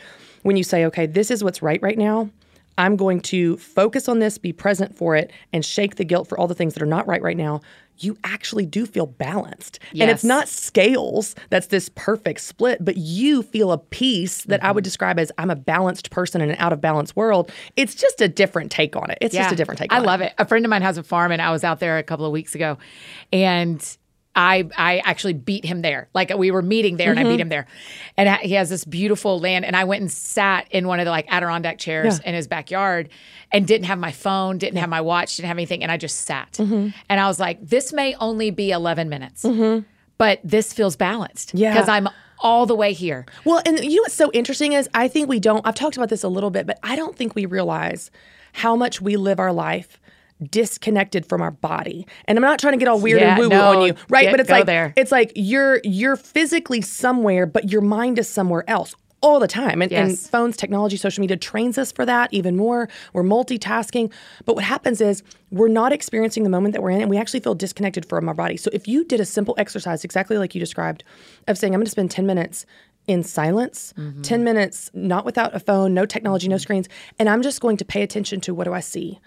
when 0.42 0.56
you 0.56 0.64
say, 0.64 0.84
okay, 0.86 1.06
this 1.06 1.30
is 1.30 1.42
what's 1.42 1.62
right 1.62 1.82
right 1.82 1.98
now. 1.98 2.30
I'm 2.78 2.96
going 2.96 3.20
to 3.20 3.56
focus 3.58 4.08
on 4.08 4.18
this, 4.18 4.38
be 4.38 4.52
present 4.52 4.96
for 4.96 5.16
it, 5.16 5.32
and 5.52 5.64
shake 5.64 5.96
the 5.96 6.04
guilt 6.04 6.28
for 6.28 6.38
all 6.38 6.48
the 6.48 6.54
things 6.54 6.74
that 6.74 6.82
are 6.82 6.86
not 6.86 7.06
right 7.06 7.22
right 7.22 7.36
now. 7.36 7.60
You 7.98 8.18
actually 8.24 8.66
do 8.66 8.86
feel 8.86 9.06
balanced. 9.06 9.78
And 9.92 10.10
it's 10.10 10.24
not 10.24 10.48
scales 10.48 11.36
that's 11.50 11.68
this 11.68 11.88
perfect 11.94 12.40
split, 12.40 12.84
but 12.84 12.96
you 12.96 13.42
feel 13.42 13.70
a 13.70 13.78
peace 13.78 14.42
that 14.44 14.64
I 14.64 14.72
would 14.72 14.82
mm-hmm. 14.82 14.86
describe 14.86 15.18
as 15.20 15.30
I'm 15.38 15.50
a 15.50 15.56
balanced 15.56 16.10
person 16.10 16.40
in 16.40 16.50
an 16.50 16.56
out 16.58 16.72
of 16.72 16.80
balance 16.80 17.14
world. 17.14 17.52
It's 17.76 17.94
just 17.94 18.20
a 18.20 18.26
different 18.26 18.72
take 18.72 18.96
on 18.96 19.10
it. 19.10 19.18
It's 19.20 19.34
just 19.34 19.52
a 19.52 19.56
different 19.56 19.78
take 19.78 19.92
I 19.92 20.00
love 20.00 20.20
it. 20.20 20.34
A 20.38 20.44
friend 20.44 20.64
of 20.64 20.70
mine 20.70 20.82
has 20.82 20.98
a 20.98 21.04
farm, 21.04 21.30
and 21.30 21.40
I 21.40 21.52
was 21.52 21.62
out 21.62 21.78
there 21.78 21.98
a 21.98 22.02
couple 22.02 22.26
of 22.26 22.32
weeks 22.32 22.56
ago, 22.56 22.78
and 23.32 23.96
I 24.36 24.68
I 24.76 24.98
actually 25.04 25.32
beat 25.34 25.64
him 25.64 25.82
there. 25.82 26.08
Like 26.14 26.30
we 26.36 26.50
were 26.50 26.62
meeting 26.62 26.96
there, 26.96 27.10
and 27.10 27.18
Mm-hmm. 27.18 27.28
I 27.28 27.30
beat 27.32 27.40
him 27.40 27.48
there. 27.48 27.66
And 28.16 28.28
I- 28.28 28.38
he 28.38 28.54
has 28.54 28.68
this 28.70 28.84
beautiful 28.84 29.38
land, 29.38 29.64
and 29.64 29.76
I 29.76 29.84
went 29.84 30.00
and 30.02 30.10
sat 30.10 30.66
in 30.70 30.86
one 30.88 30.98
of 31.00 31.04
the 31.04 31.10
like 31.10 31.26
Adirondack 31.32 31.78
chairs 31.78 32.18
Yeah. 32.22 32.28
in 32.30 32.34
his 32.34 32.46
backyard, 32.48 33.08
and 33.52 33.66
didn't 33.66 33.86
have 33.86 33.98
my 33.98 34.12
phone, 34.12 34.58
didn't 34.58 34.78
have 34.78 34.88
my 34.88 35.00
watch, 35.00 35.36
didn't 35.36 35.48
have 35.48 35.56
anything, 35.56 35.82
and 35.82 35.92
I 35.92 35.96
just 35.96 36.22
sat. 36.22 36.52
Mm-hmm. 36.52 36.88
And 37.08 37.20
I 37.20 37.26
was 37.28 37.38
like, 37.38 37.64
this 37.66 37.92
may 37.92 38.14
only 38.16 38.50
be 38.50 38.70
eleven 38.70 39.08
minutes, 39.08 39.44
but 40.18 40.40
this 40.44 40.72
feels 40.72 40.96
balanced. 40.96 41.52
Yeah. 41.54 41.72
because 41.72 41.88
I'm 41.88 42.08
all 42.40 42.66
the 42.66 42.74
way 42.74 42.92
here. 42.92 43.24
Well, 43.44 43.62
and 43.64 43.78
you 43.82 43.96
know 43.96 44.02
what's 44.02 44.14
so 44.14 44.30
interesting 44.32 44.72
is 44.72 44.88
I 44.92 45.08
think 45.08 45.28
we 45.28 45.40
don't, 45.40 45.66
I've 45.66 45.74
talked 45.76 45.96
about 45.96 46.08
this 46.10 46.22
a 46.24 46.28
little 46.28 46.50
bit, 46.50 46.66
but 46.66 46.78
I 46.82 46.94
don't 46.94 47.16
think 47.16 47.34
we 47.34 47.46
realize 47.46 48.10
how 48.52 48.76
much 48.76 49.00
we 49.00 49.16
live 49.16 49.40
our 49.40 49.52
life 49.52 49.98
disconnected 50.50 51.26
from 51.26 51.40
our 51.40 51.50
body. 51.50 52.06
And 52.26 52.38
I'm 52.38 52.42
not 52.42 52.58
trying 52.58 52.72
to 52.72 52.78
get 52.78 52.88
all 52.88 53.00
weird 53.00 53.20
Yeah, 53.20 53.30
and 53.30 53.38
woo 53.38 53.48
woo 53.48 53.56
no, 53.56 53.80
on 53.80 53.86
you, 53.86 53.94
right? 54.08 54.22
get- 54.22 54.30
but 54.32 54.40
it's 54.40 54.50
like 54.50 54.66
there. 54.66 54.92
it's 54.96 55.12
like 55.12 55.32
you're 55.34 55.80
you're 55.84 56.16
physically 56.16 56.80
somewhere, 56.80 57.46
but 57.46 57.70
your 57.70 57.80
mind 57.80 58.18
is 58.18 58.28
somewhere 58.28 58.68
else 58.68 58.94
all 59.24 59.40
the 59.40 59.48
time. 59.48 59.80
And, 59.80 59.90
and 59.90 60.18
phones, 60.18 60.54
technology, 60.54 60.98
social 60.98 61.22
media 61.22 61.38
trains 61.38 61.78
us 61.78 61.90
for 61.90 62.04
that 62.04 62.28
even 62.34 62.56
more. 62.56 62.90
We're 63.14 63.22
multitasking. 63.22 64.12
But 64.44 64.54
what 64.54 64.64
happens 64.64 65.00
is 65.00 65.22
we're 65.50 65.68
not 65.68 65.94
experiencing 65.94 66.42
the 66.42 66.50
moment 66.50 66.74
that 66.74 66.82
we're 66.82 66.90
in 66.90 67.00
and 67.00 67.08
we 67.08 67.16
actually 67.16 67.40
feel 67.40 67.54
disconnected 67.54 68.04
from 68.04 68.28
our 68.28 68.34
body. 68.34 68.58
So 68.58 68.68
if 68.74 68.86
you 68.86 69.02
did 69.02 69.20
a 69.20 69.24
simple 69.24 69.54
exercise, 69.56 70.04
exactly 70.04 70.36
like 70.36 70.54
you 70.54 70.60
described, 70.60 71.04
of 71.48 71.56
saying, 71.56 71.72
I'm 71.72 71.78
going 71.78 71.86
to 71.86 71.90
spend 71.90 72.10
10 72.10 72.26
minutes 72.26 72.66
in 73.06 73.22
silence, 73.22 73.94
mm-hmm. 73.96 74.20
10 74.20 74.44
minutes 74.44 74.90
not 74.92 75.24
without 75.24 75.54
a 75.54 75.60
phone, 75.60 75.94
no 75.94 76.04
technology, 76.04 76.46
no 76.46 76.56
mm-hmm. 76.56 76.60
screens, 76.60 76.88
and 77.18 77.28
I'm 77.30 77.40
just 77.40 77.62
going 77.62 77.78
to 77.78 77.84
pay 77.84 78.02
attention 78.02 78.42
to 78.42 78.54
what 78.54 78.64
do 78.64 78.74
I 78.74 78.80
see? 78.80 79.20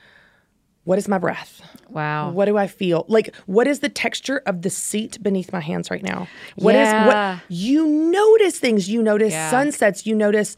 What 0.88 0.98
is 0.98 1.10
my 1.10 1.18
breath? 1.18 1.62
Wow. 1.89 2.31
What 2.31 2.45
do 2.45 2.56
I 2.56 2.68
feel? 2.68 3.04
Like, 3.10 3.36
what 3.45 3.68
is 3.68 3.80
the 3.81 3.89
texture 3.89 4.42
of 4.45 4.62
the 4.62 4.69
seat 4.69 5.22
beneath 5.22 5.51
my 5.51 5.60
hands 5.60 5.92
right 5.92 6.01
now? 6.01 6.30
What 6.56 6.75
is 6.75 6.88
Yeah. 6.88 7.06
what 7.06 7.39
you 7.50 7.86
notice 7.86 8.57
things, 8.57 8.88
you 8.88 9.04
notice 9.04 9.34
Yeah. 9.34 9.50
sunsets, 9.50 10.06
you 10.06 10.16
notice 10.16 10.56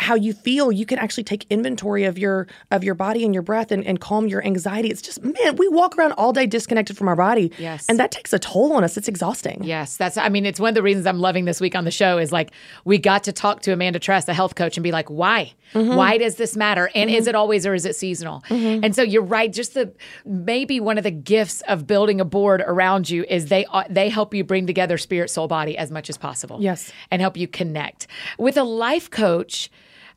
how 0.00 0.14
you 0.14 0.32
feel. 0.32 0.72
You 0.72 0.86
can 0.86 0.98
actually 0.98 1.24
take 1.24 1.46
inventory 1.50 2.04
of 2.04 2.18
your 2.18 2.46
of 2.70 2.82
your 2.82 2.94
body 2.94 3.24
and 3.24 3.34
your 3.34 3.42
breath 3.42 3.70
and, 3.70 3.84
and 3.84 4.00
calm 4.00 4.26
your 4.26 4.44
anxiety. 4.44 4.88
It's 4.88 5.02
just 5.02 5.22
man, 5.22 5.56
we 5.56 5.68
walk 5.68 5.96
around 5.96 6.12
all 6.12 6.32
day 6.32 6.46
disconnected 6.46 6.96
from 6.96 7.08
our 7.08 7.16
body. 7.16 7.52
Yes. 7.58 7.86
And 7.88 7.98
that 7.98 8.10
takes 8.10 8.32
a 8.32 8.38
toll 8.38 8.72
on 8.72 8.84
us. 8.84 8.96
It's 8.96 9.08
exhausting. 9.08 9.62
Yes, 9.62 9.96
that's. 9.96 10.16
I 10.16 10.28
mean, 10.28 10.46
it's 10.46 10.58
one 10.58 10.70
of 10.70 10.74
the 10.74 10.82
reasons 10.82 11.06
I'm 11.06 11.20
loving 11.20 11.44
this 11.44 11.60
week 11.60 11.74
on 11.74 11.84
the 11.84 11.90
show 11.90 12.18
is 12.18 12.32
like 12.32 12.50
we 12.84 12.98
got 12.98 13.24
to 13.24 13.32
talk 13.32 13.62
to 13.62 13.72
Amanda 13.72 13.98
Tress, 13.98 14.26
a 14.28 14.34
health 14.34 14.54
coach, 14.54 14.76
and 14.76 14.84
be 14.84 14.92
like, 14.92 15.08
why? 15.08 15.52
Mm-hmm. 15.74 15.94
Why 15.94 16.18
does 16.18 16.34
this 16.34 16.56
matter? 16.56 16.90
And 16.94 17.10
is 17.10 17.26
it 17.28 17.34
always 17.34 17.64
or 17.64 17.74
is 17.74 17.86
it 17.86 17.94
seasonal? 17.94 18.42
And 18.50 18.94
so 18.94 19.02
you're 19.02 19.22
right. 19.22 19.52
Just 19.52 19.74
the 19.74 19.92
maybe 20.24 20.80
one 20.80 20.98
of 20.98 21.04
the 21.04 21.10
gifts 21.10 21.60
of 21.62 21.86
building 21.86 22.20
a 22.20 22.24
board 22.24 22.62
around 22.66 23.08
you 23.08 23.24
is 23.28 23.46
they 23.46 23.64
uh, 23.66 23.84
they 23.88 24.08
help 24.08 24.34
you 24.34 24.42
bring 24.42 24.66
together 24.66 24.98
spirit, 24.98 25.30
soul, 25.30 25.46
body 25.46 25.76
as 25.78 25.90
much 25.90 26.08
as 26.10 26.16
possible. 26.16 26.58
Yes. 26.60 26.90
and 27.10 27.20
help 27.22 27.36
you 27.36 27.46
connect 27.46 28.06
with 28.38 28.56
a 28.56 28.64
life 28.64 29.10
coach. 29.10 29.70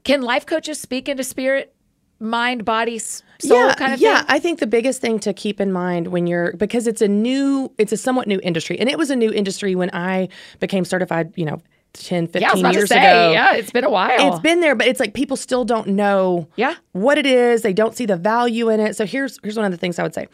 Can 0.03 0.22
life 0.22 0.45
coaches 0.45 0.79
speak 0.79 1.07
into 1.07 1.24
spirit, 1.24 1.74
mind, 2.19 2.65
body, 2.65 3.00
soul 3.00 3.22
yeah, 3.43 3.75
kind 3.75 3.93
of 3.93 4.00
yeah. 4.00 4.17
thing? 4.19 4.25
I 4.29 4.39
think 4.39 4.60
the 4.60 4.67
biggest 4.67 5.01
thing 5.01 5.19
to 5.19 5.33
keep 5.33 5.62
in 5.62 5.72
mind 5.72 6.07
when 6.07 6.27
you're 6.27 6.53
because 6.53 6.88
it's 6.88 7.01
a 7.01 7.07
new, 7.07 7.72
it's 7.77 7.91
a 7.91 7.98
somewhat 7.98 8.27
new 8.27 8.39
industry, 8.43 8.79
and 8.79 8.89
it 8.89 8.98
was 8.98 9.10
a 9.10 9.15
new 9.15 9.31
industry 9.31 9.75
when 9.75 9.89
I 9.93 10.29
became 10.60 10.83
certified. 10.86 11.31
You 11.36 11.45
know, 11.45 11.62
10, 11.93 12.27
15 12.27 12.41
Yeah, 12.41 12.72
years 12.72 12.89
say. 12.89 12.98
ago. 12.98 13.31
Yeah, 13.31 13.53
it's 13.55 13.72
been 13.72 13.83
a 13.83 13.89
while. 13.89 14.31
It's 14.33 14.39
been 14.41 14.60
there, 14.62 14.75
but 14.75 14.88
it's 14.88 15.00
like 15.00 15.13
people 15.13 15.38
still 15.38 15.63
don't 15.63 15.89
know 15.89 16.48
Yeah. 16.55 16.75
what 16.91 17.17
it 17.17 17.25
is. 17.25 17.62
They 17.62 17.74
don't 17.74 17.95
see 17.95 18.05
the 18.05 18.17
value 18.17 18.69
in 18.69 18.79
it. 18.79 18.95
So 18.95 19.05
here's 19.05 19.39
here's 19.43 19.55
one 19.55 19.65
of 19.65 19.72
the 19.72 19.77
things 19.77 20.00
I 20.00 20.03
would 20.03 20.13
say. 20.13 20.27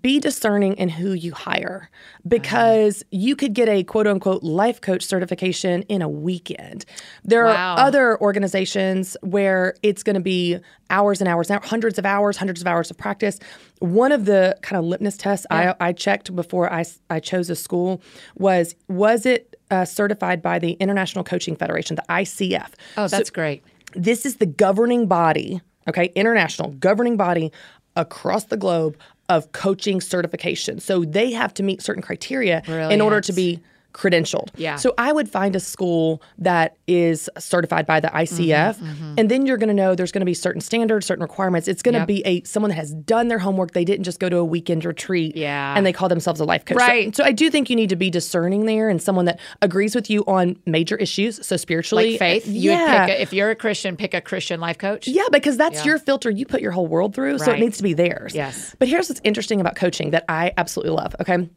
Be 0.00 0.20
discerning 0.20 0.74
in 0.74 0.88
who 0.88 1.12
you 1.12 1.32
hire 1.34 1.90
because 2.26 3.02
you 3.10 3.36
could 3.36 3.52
get 3.52 3.68
a 3.68 3.84
quote 3.84 4.06
unquote 4.06 4.42
life 4.42 4.80
coach 4.80 5.04
certification 5.04 5.82
in 5.82 6.00
a 6.00 6.08
weekend. 6.08 6.86
There 7.24 7.44
Wow. 7.44 7.74
are 7.74 7.78
other 7.80 8.18
organizations 8.22 9.18
where 9.20 9.74
it's 9.82 10.02
going 10.02 10.14
to 10.14 10.20
be 10.22 10.58
hours 10.88 11.20
and 11.20 11.28
hours, 11.28 11.50
hundreds 11.64 11.98
of 11.98 12.06
hours, 12.06 12.38
hundreds 12.38 12.62
of 12.62 12.66
hours 12.66 12.90
of 12.90 12.96
practice. 12.96 13.38
One 13.80 14.12
of 14.12 14.24
the 14.24 14.56
kind 14.62 14.78
of 14.78 14.86
litmus 14.86 15.18
tests 15.18 15.46
I, 15.50 15.74
I 15.78 15.92
checked 15.92 16.34
before 16.34 16.72
I, 16.72 16.84
I 17.10 17.20
chose 17.20 17.50
a 17.50 17.56
school 17.56 18.00
was 18.36 18.74
was 18.88 19.26
it 19.26 19.56
uh, 19.70 19.84
certified 19.84 20.40
by 20.40 20.58
the 20.58 20.72
International 20.74 21.22
Coaching 21.24 21.54
Federation, 21.56 21.96
the 21.96 22.04
ICF? 22.08 22.70
oh, 22.96 23.08
that's 23.08 23.28
great. 23.30 23.62
this 23.94 24.24
is 24.24 24.36
the 24.36 24.46
governing 24.46 25.06
body, 25.06 25.60
okay, 25.88 26.12
international 26.14 26.70
governing 26.72 27.16
body 27.18 27.52
across 27.94 28.44
the 28.44 28.56
globe 28.56 28.96
of 29.36 29.52
coaching 29.52 30.00
certification. 30.00 30.80
So 30.80 31.04
they 31.04 31.32
have 31.32 31.54
to 31.54 31.62
meet 31.62 31.82
certain 31.82 32.02
criteria 32.02 32.62
in 32.90 33.00
order 33.00 33.20
to 33.20 33.32
be 33.32 33.60
credentialed. 33.92 34.48
Yeah. 34.56 34.76
So 34.76 34.94
I 34.98 35.12
would 35.12 35.28
find 35.28 35.54
a 35.56 35.60
school 35.60 36.22
that 36.38 36.76
is 36.86 37.28
certified 37.38 37.86
by 37.86 38.00
the 38.00 38.08
ICF, 38.08 38.76
Mm-hmm, 38.76 39.14
and 39.18 39.30
then 39.30 39.46
you're 39.46 39.56
going 39.56 39.68
to 39.68 39.74
know 39.74 39.94
there's 39.94 40.12
going 40.12 40.20
to 40.22 40.26
be 40.26 40.34
certain 40.34 40.60
standards, 40.60 41.06
certain 41.06 41.22
requirements. 41.22 41.68
It's 41.68 41.82
going 41.82 41.92
to 41.94 42.00
Yep. 42.00 42.08
be 42.08 42.22
a 42.26 42.42
someone 42.44 42.70
that 42.70 42.76
has 42.76 42.92
done 42.94 43.28
their 43.28 43.38
homework. 43.38 43.72
They 43.72 43.84
didn't 43.84 44.04
just 44.04 44.18
go 44.20 44.28
to 44.28 44.36
a 44.38 44.44
weekend 44.44 44.84
retreat, 44.84 45.36
Yeah. 45.36 45.74
and 45.76 45.84
they 45.86 45.92
call 45.92 46.08
themselves 46.08 46.40
a 46.40 46.44
life 46.44 46.64
coach. 46.64 46.78
Right. 46.78 47.14
So, 47.14 47.22
I 47.24 47.32
do 47.32 47.50
think 47.50 47.70
you 47.70 47.76
need 47.76 47.90
to 47.90 47.96
be 47.96 48.10
discerning 48.10 48.66
there, 48.66 48.88
and 48.88 49.00
someone 49.02 49.26
that 49.26 49.38
agrees 49.60 49.94
with 49.94 50.08
you 50.10 50.24
on 50.26 50.56
major 50.66 50.96
issues. 50.96 51.44
So 51.46 51.56
spiritually, 51.56 52.12
Like 52.12 52.18
faith. 52.18 52.46
You 52.46 52.70
yeah. 52.72 53.00
would 53.02 53.06
pick 53.10 53.18
a, 53.18 53.22
if 53.22 53.32
you're 53.32 53.50
a 53.50 53.56
Christian, 53.56 53.96
pick 53.96 54.14
a 54.14 54.20
Christian 54.20 54.60
life 54.60 54.78
coach. 54.78 55.06
Yeah, 55.06 55.24
because 55.30 55.56
that's 55.56 55.84
your 55.84 55.98
filter 55.98 56.30
you 56.30 56.46
put 56.46 56.60
your 56.60 56.72
whole 56.72 56.86
world 56.86 57.14
through. 57.14 57.38
So 57.38 57.52
it 57.52 57.60
needs 57.60 57.76
to 57.76 57.82
be 57.82 57.92
theirs. 57.94 58.34
Yes. 58.34 58.74
But 58.78 58.88
here's 58.88 59.08
what's 59.08 59.20
interesting 59.24 59.60
about 59.60 59.76
coaching 59.76 60.10
that 60.10 60.24
I 60.28 60.52
absolutely 60.56 60.94
love. 60.96 61.14
Okay. 61.20 61.48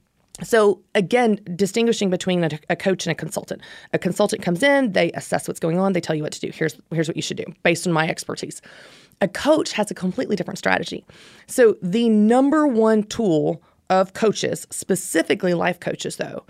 So 0.44 0.82
again, 0.94 1.40
distinguishing 1.56 2.10
between 2.10 2.44
a, 2.44 2.50
a 2.70 2.76
coach 2.76 3.06
and 3.06 3.12
a 3.12 3.16
consultant. 3.16 3.62
A 3.94 4.00
consultant 4.00 4.42
comes 4.42 4.64
in, 4.64 4.92
they 4.92 5.12
assess 5.14 5.48
what's 5.48 5.60
going 5.60 5.80
on, 5.80 5.94
they 5.94 6.02
tell 6.02 6.16
you 6.16 6.24
what 6.24 6.34
to 6.34 6.40
do. 6.40 6.52
Here's 6.54 6.78
here's 6.92 7.08
what 7.08 7.16
you 7.16 7.22
should 7.22 7.38
do 7.38 7.46
based 7.64 7.88
on 7.88 7.94
my 7.94 8.08
expertise. 8.08 8.62
A 9.22 9.28
coach 9.28 9.72
has 9.74 9.90
a 9.92 9.94
completely 9.94 10.36
different 10.36 10.58
strategy. 10.58 11.06
So 11.48 11.78
the 11.82 12.10
number 12.10 12.68
one 12.68 13.04
tool 13.04 13.62
of 13.90 14.14
coaches, 14.14 14.68
specifically 14.72 15.54
life 15.54 15.80
coaches 15.80 16.18
though, 16.18 16.44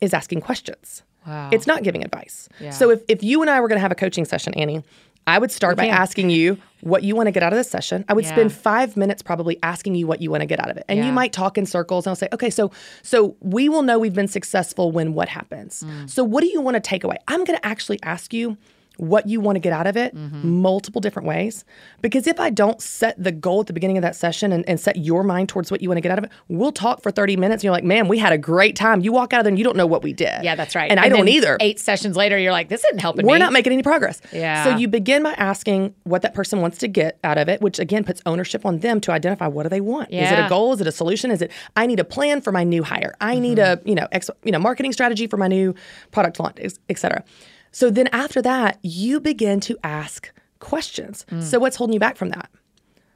is 0.00 0.12
asking 0.12 0.40
questions. 0.40 1.02
Wow. 1.26 1.50
It's 1.52 1.66
not 1.66 1.82
giving 1.82 2.02
advice. 2.02 2.48
Yeah. 2.58 2.70
So 2.70 2.90
if, 2.90 3.02
if 3.06 3.22
you 3.22 3.42
and 3.42 3.50
I 3.50 3.60
were 3.60 3.68
going 3.68 3.76
to 3.76 3.82
have 3.82 3.92
a 3.92 3.96
coaching 3.96 4.24
session, 4.24 4.54
Annie, 4.54 4.82
I 5.28 5.38
would 5.38 5.52
start 5.52 5.76
by 5.76 5.86
asking 5.86 6.30
you 6.30 6.58
what 6.80 7.02
you 7.02 7.14
want 7.16 7.26
to 7.26 7.32
get 7.32 7.42
out 7.42 7.52
of 7.52 7.58
this 7.58 7.68
session. 7.70 8.04
I 8.08 8.14
would 8.14 8.24
Yeah. 8.24 8.30
spend 8.32 8.52
five 8.52 8.96
minutes 8.96 9.20
probably 9.20 9.58
asking 9.62 9.94
you 9.96 10.06
what 10.06 10.20
you 10.22 10.30
want 10.30 10.42
to 10.42 10.46
get 10.46 10.60
out 10.60 10.70
of 10.70 10.76
it. 10.76 10.84
And 10.88 10.98
Yeah. 10.98 11.06
you 11.06 11.12
might 11.12 11.32
talk 11.32 11.58
in 11.58 11.66
circles 11.66 12.06
and 12.06 12.10
I'll 12.12 12.16
say, 12.16 12.28
okay, 12.32 12.50
so 12.50 12.70
so 13.02 13.36
we 13.40 13.68
will 13.68 13.82
know 13.82 13.98
we've 13.98 14.14
been 14.14 14.28
successful 14.28 14.90
when 14.92 15.12
what 15.14 15.28
happens. 15.28 15.84
Mm. 15.86 16.08
So 16.08 16.24
what 16.24 16.40
do 16.42 16.48
you 16.48 16.60
want 16.60 16.76
to 16.76 16.80
take 16.80 17.04
away? 17.04 17.16
I'm 17.28 17.44
gonna 17.44 17.60
actually 17.62 17.98
ask 18.02 18.32
you 18.32 18.56
what 18.98 19.26
you 19.26 19.40
want 19.40 19.56
to 19.56 19.60
get 19.60 19.72
out 19.72 19.86
of 19.86 19.96
it 19.96 20.14
Mm-hmm. 20.14 20.48
multiple 20.48 21.00
different 21.00 21.26
ways. 21.26 21.64
Because 22.02 22.26
if 22.26 22.38
I 22.38 22.50
don't 22.50 22.80
set 22.82 23.20
the 23.22 23.32
goal 23.32 23.60
at 23.60 23.66
the 23.66 23.72
beginning 23.72 23.96
of 23.96 24.02
that 24.02 24.14
session 24.16 24.52
and, 24.52 24.68
and 24.68 24.78
set 24.78 24.96
your 24.96 25.22
mind 25.24 25.48
towards 25.48 25.70
what 25.70 25.80
you 25.80 25.88
want 25.88 25.96
to 25.96 26.00
get 26.00 26.10
out 26.12 26.18
of 26.18 26.24
it, 26.24 26.30
we'll 26.48 26.72
talk 26.72 27.02
for 27.02 27.10
30 27.10 27.36
minutes 27.36 27.60
and 27.60 27.64
you're 27.64 27.72
like, 27.72 27.84
man, 27.84 28.08
we 28.08 28.18
had 28.18 28.32
a 28.32 28.38
great 28.38 28.76
time. 28.76 29.00
You 29.00 29.12
walk 29.12 29.32
out 29.32 29.40
of 29.40 29.44
there 29.44 29.50
and 29.50 29.58
you 29.58 29.64
don't 29.64 29.76
know 29.76 29.86
what 29.86 30.02
we 30.02 30.12
did. 30.12 30.42
Yeah, 30.42 30.54
that's 30.54 30.74
right. 30.74 30.90
And, 30.90 31.00
I 31.00 31.08
don't 31.08 31.28
either. 31.28 31.56
Eight 31.60 31.78
sessions 31.78 32.16
later, 32.16 32.36
you're 32.38 32.52
like, 32.52 32.68
this 32.68 32.84
isn't 32.84 32.98
helping 32.98 33.26
We're 33.26 33.34
me. 33.34 33.38
not 33.40 33.52
making 33.52 33.72
any 33.72 33.82
progress. 33.82 34.20
Yeah. 34.32 34.64
So 34.64 34.76
you 34.76 34.88
begin 34.88 35.22
by 35.22 35.32
asking 35.32 35.94
what 36.04 36.22
that 36.22 36.34
person 36.34 36.60
wants 36.60 36.78
to 36.78 36.88
get 36.88 37.18
out 37.22 37.38
of 37.38 37.48
it, 37.48 37.60
which 37.60 37.78
again 37.78 38.04
puts 38.04 38.20
ownership 38.26 38.66
on 38.66 38.78
them 38.80 39.00
to 39.02 39.12
identify 39.12 39.46
what 39.46 39.62
do 39.62 39.68
they 39.68 39.80
want. 39.80 40.10
Yeah. 40.10 40.26
Is 40.26 40.38
it 40.38 40.44
a 40.44 40.48
goal? 40.48 40.72
Is 40.72 40.80
it 40.80 40.86
a 40.86 40.92
solution? 40.92 41.30
Is 41.30 41.40
it 41.42 41.52
I 41.76 41.86
need 41.86 42.00
a 42.00 42.04
plan 42.04 42.40
for 42.40 42.50
my 42.52 42.64
new 42.64 42.82
hire? 42.82 43.14
I 43.20 43.38
need 43.38 43.58
Mm-hmm. 43.58 43.86
a 43.86 43.88
you 43.88 43.94
know 43.94 44.06
ex, 44.12 44.30
you 44.44 44.52
know 44.52 44.58
marketing 44.58 44.92
strategy 44.92 45.26
for 45.26 45.36
my 45.36 45.48
new 45.48 45.74
product 46.10 46.38
launch, 46.40 46.58
et 46.88 46.98
cetera. 46.98 47.24
So 47.72 47.90
then 47.90 48.08
after 48.08 48.40
that, 48.42 48.78
you 48.82 49.20
begin 49.20 49.60
to 49.60 49.76
ask 49.84 50.30
questions. 50.58 51.24
Mm. 51.30 51.42
So 51.42 51.58
what's 51.58 51.76
holding 51.76 51.94
you 51.94 52.00
back 52.00 52.16
from 52.16 52.30
that? 52.30 52.50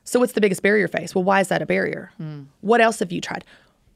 So 0.05 0.21
what's 0.21 0.33
the 0.33 0.41
biggest 0.41 0.63
barrier 0.63 0.89
face? 0.89 1.15
Well, 1.15 1.25
why 1.25 1.41
is 1.41 1.49
that 1.49 1.63
a 1.63 1.67
barrier? 1.67 2.11
Hmm. 2.19 2.43
What 2.61 2.81
else 2.81 2.99
have 2.99 3.13
you 3.13 3.21
tried? 3.21 3.45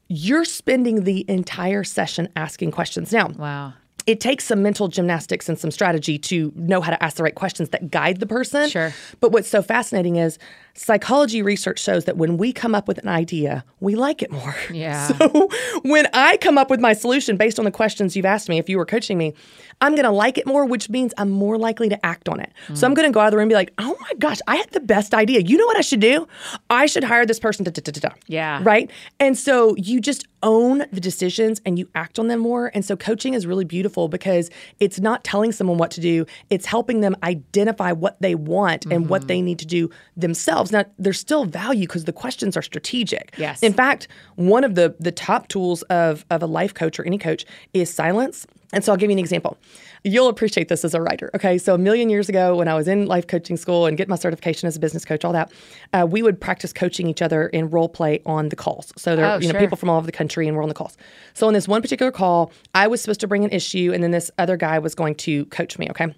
You're 0.08 0.44
spending 0.44 1.02
the 1.04 1.24
entire 1.28 1.82
session 1.84 2.28
asking 2.36 2.70
questions. 2.70 3.12
Now, 3.12 3.28
Wow. 3.36 3.72
it 4.06 4.20
takes 4.20 4.44
some 4.44 4.62
mental 4.62 4.86
gymnastics 4.86 5.48
and 5.48 5.58
some 5.58 5.72
strategy 5.72 6.16
to 6.18 6.52
know 6.54 6.80
how 6.80 6.92
to 6.92 7.02
ask 7.02 7.16
the 7.16 7.24
right 7.24 7.34
questions 7.34 7.70
that 7.70 7.90
guide 7.90 8.20
the 8.20 8.26
person. 8.26 8.68
Sure. 8.70 8.92
But 9.20 9.32
what's 9.32 9.48
so 9.48 9.62
fascinating 9.62 10.14
is 10.16 10.38
psychology 10.76 11.42
research 11.42 11.80
shows 11.80 12.04
that 12.04 12.16
when 12.16 12.36
we 12.36 12.52
come 12.52 12.74
up 12.74 12.86
with 12.86 12.98
an 12.98 13.08
idea, 13.08 13.64
we 13.80 13.94
like 13.94 14.22
it 14.22 14.30
more. 14.30 14.54
Yeah. 14.76 15.06
So 15.06 15.48
when 15.82 16.06
I 16.12 16.36
come 16.38 16.58
up 16.58 16.68
with 16.68 16.80
my 16.80 16.92
solution 16.92 17.36
based 17.36 17.58
on 17.58 17.64
the 17.64 17.70
questions 17.70 18.14
you've 18.14 18.26
asked 18.26 18.48
me, 18.48 18.58
if 18.58 18.68
you 18.68 18.76
were 18.76 18.84
coaching 18.84 19.16
me, 19.16 19.32
I'm 19.80 19.92
going 19.92 20.04
to 20.04 20.10
like 20.10 20.36
it 20.38 20.46
more, 20.46 20.66
which 20.66 20.90
means 20.90 21.14
I'm 21.16 21.30
more 21.30 21.56
likely 21.56 21.88
to 21.88 22.06
act 22.06 22.28
on 22.28 22.40
it. 22.40 22.52
So 22.74 22.86
I'm 22.86 22.92
mm. 22.92 22.96
going 22.96 23.08
to 23.08 23.12
go 23.12 23.20
out 23.20 23.26
of 23.26 23.30
the 23.30 23.36
room 23.36 23.44
and 23.44 23.50
be 23.50 23.54
like, 23.54 23.72
oh 23.78 23.96
my 24.00 24.12
gosh, 24.18 24.38
I 24.46 24.56
had 24.56 24.70
the 24.70 24.80
best 24.80 25.14
idea. 25.14 25.40
You 25.40 25.56
know 25.56 25.66
what 25.66 25.78
I 25.78 25.82
should 25.82 26.00
do? 26.00 26.26
I 26.68 26.86
should 26.86 27.04
hire 27.04 27.24
this 27.24 27.38
person. 27.38 27.64
Da, 27.64 27.70
da, 27.70 27.80
da. 27.92 28.08
Yeah. 28.26 28.60
Right. 28.62 28.90
And 29.18 29.38
so 29.38 29.74
you 29.76 30.00
just 30.00 30.26
own 30.42 30.84
the 30.92 31.00
decisions 31.00 31.60
and 31.66 31.78
you 31.78 31.88
act 31.94 32.18
on 32.18 32.28
them 32.28 32.40
more. 32.40 32.70
And 32.72 32.84
so 32.84 32.96
coaching 32.96 33.34
is 33.34 33.46
really 33.46 33.64
beautiful 33.64 34.08
because 34.08 34.50
it's 34.78 35.00
not 35.00 35.24
telling 35.24 35.52
someone 35.52 35.76
what 35.76 35.90
to 35.92 36.00
do, 36.00 36.26
it's 36.50 36.66
helping 36.66 37.00
them 37.00 37.16
identify 37.22 37.92
what 37.92 38.20
they 38.20 38.34
want 38.34 38.86
and 38.86 39.08
what 39.08 39.22
mm-hmm. 39.22 39.28
they 39.28 39.42
need 39.42 39.58
to 39.58 39.66
do 39.66 39.90
themselves. 40.16 40.65
Now, 40.72 40.84
there's 40.98 41.18
still 41.18 41.44
value 41.44 41.86
because 41.86 42.04
the 42.04 42.12
questions 42.12 42.56
are 42.56 42.62
strategic. 42.62 43.34
Yes. 43.38 43.62
In 43.62 43.72
fact, 43.72 44.08
one 44.36 44.64
of 44.64 44.74
the 44.74 44.94
the 45.00 45.12
top 45.12 45.48
tools 45.48 45.82
of 45.84 46.24
of 46.30 46.42
a 46.42 46.46
life 46.46 46.74
coach 46.74 46.98
or 46.98 47.04
any 47.04 47.18
coach 47.18 47.44
is 47.74 47.92
silence. 47.92 48.46
And 48.72 48.84
so 48.84 48.90
I'll 48.92 48.98
give 48.98 49.10
you 49.10 49.14
an 49.14 49.20
example. 49.20 49.56
You'll 50.02 50.28
appreciate 50.28 50.68
this 50.68 50.84
as 50.84 50.92
a 50.92 51.00
writer. 51.00 51.30
Okay. 51.34 51.56
So 51.56 51.74
a 51.74 51.78
million 51.78 52.10
years 52.10 52.28
ago, 52.28 52.56
when 52.56 52.66
I 52.68 52.74
was 52.74 52.88
in 52.88 53.06
life 53.06 53.26
coaching 53.26 53.56
school 53.56 53.86
and 53.86 53.96
get 53.96 54.08
my 54.08 54.16
certification 54.16 54.66
as 54.66 54.76
a 54.76 54.80
business 54.80 55.04
coach, 55.04 55.24
all 55.24 55.32
that, 55.32 55.52
uh, 55.92 56.06
we 56.08 56.20
would 56.22 56.40
practice 56.40 56.72
coaching 56.72 57.08
each 57.08 57.22
other 57.22 57.46
in 57.48 57.70
role 57.70 57.88
play 57.88 58.20
on 58.26 58.48
the 58.48 58.56
calls. 58.56 58.92
So 58.96 59.14
there 59.16 59.24
Oh, 59.24 59.28
are 59.30 59.40
you 59.40 59.46
know 59.48 59.52
sure. 59.52 59.60
people 59.60 59.76
from 59.76 59.88
all 59.88 59.98
over 59.98 60.06
the 60.06 60.12
country 60.12 60.46
and 60.48 60.56
we're 60.56 60.62
on 60.64 60.68
the 60.68 60.74
calls. 60.74 60.96
So 61.34 61.46
on 61.46 61.54
this 61.54 61.68
one 61.68 61.80
particular 61.80 62.10
call, 62.12 62.50
I 62.74 62.88
was 62.88 63.00
supposed 63.00 63.20
to 63.20 63.28
bring 63.28 63.44
an 63.44 63.50
issue 63.50 63.92
and 63.94 64.02
then 64.02 64.10
this 64.10 64.30
other 64.36 64.56
guy 64.56 64.78
was 64.80 64.94
going 64.96 65.14
to 65.16 65.44
coach 65.46 65.78
me. 65.78 65.88
Okay. 65.90 66.12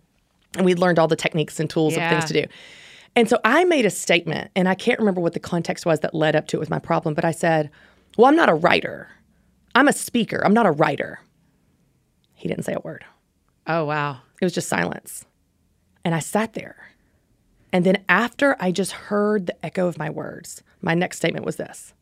And 0.57 0.65
we'd 0.65 0.79
learned 0.79 0.99
all 0.99 1.09
the 1.09 1.17
techniques 1.17 1.61
and 1.61 1.69
tools 1.69 1.95
of 1.97 2.03
things 2.09 2.25
to 2.27 2.33
do. 2.33 2.45
And 3.19 3.29
so 3.29 3.41
I 3.45 3.65
made 3.65 3.85
a 3.85 3.91
statement, 3.91 4.53
and 4.55 4.69
I 4.69 4.77
can't 4.77 5.01
remember 5.01 5.21
what 5.21 5.33
the 5.33 5.41
context 5.41 5.85
was 5.85 5.99
that 6.01 6.15
led 6.15 6.37
up 6.37 6.47
to 6.49 6.57
it 6.57 6.61
with 6.61 6.71
my 6.71 6.79
problem, 6.79 7.15
but 7.15 7.25
I 7.25 7.33
said, 7.33 7.69
Well, 8.17 8.29
I'm 8.29 8.37
not 8.37 8.49
a 8.49 8.55
writer. 8.55 9.09
I'm 9.75 9.89
a 9.89 9.93
speaker. 9.93 10.41
I'm 10.45 10.55
not 10.55 10.67
a 10.67 10.71
writer. 10.71 11.19
He 12.35 12.47
didn't 12.47 12.63
say 12.63 12.75
a 12.75 12.81
word. 12.81 13.05
Oh, 13.67 13.87
wow. 13.87 14.19
It 14.41 14.45
was 14.45 14.55
just 14.55 14.69
silence. 14.69 15.25
And 16.05 16.15
I 16.15 16.21
sat 16.21 16.55
there. 16.55 16.77
And 17.73 17.85
then 17.85 18.05
after 18.09 18.57
I 18.61 18.71
just 18.71 18.93
heard 18.93 19.47
the 19.49 19.67
echo 19.67 19.89
of 19.89 19.99
my 19.99 20.11
words, 20.11 20.63
my 20.81 20.95
next 20.95 21.17
statement 21.17 21.45
was 21.45 21.57
this 21.57 21.95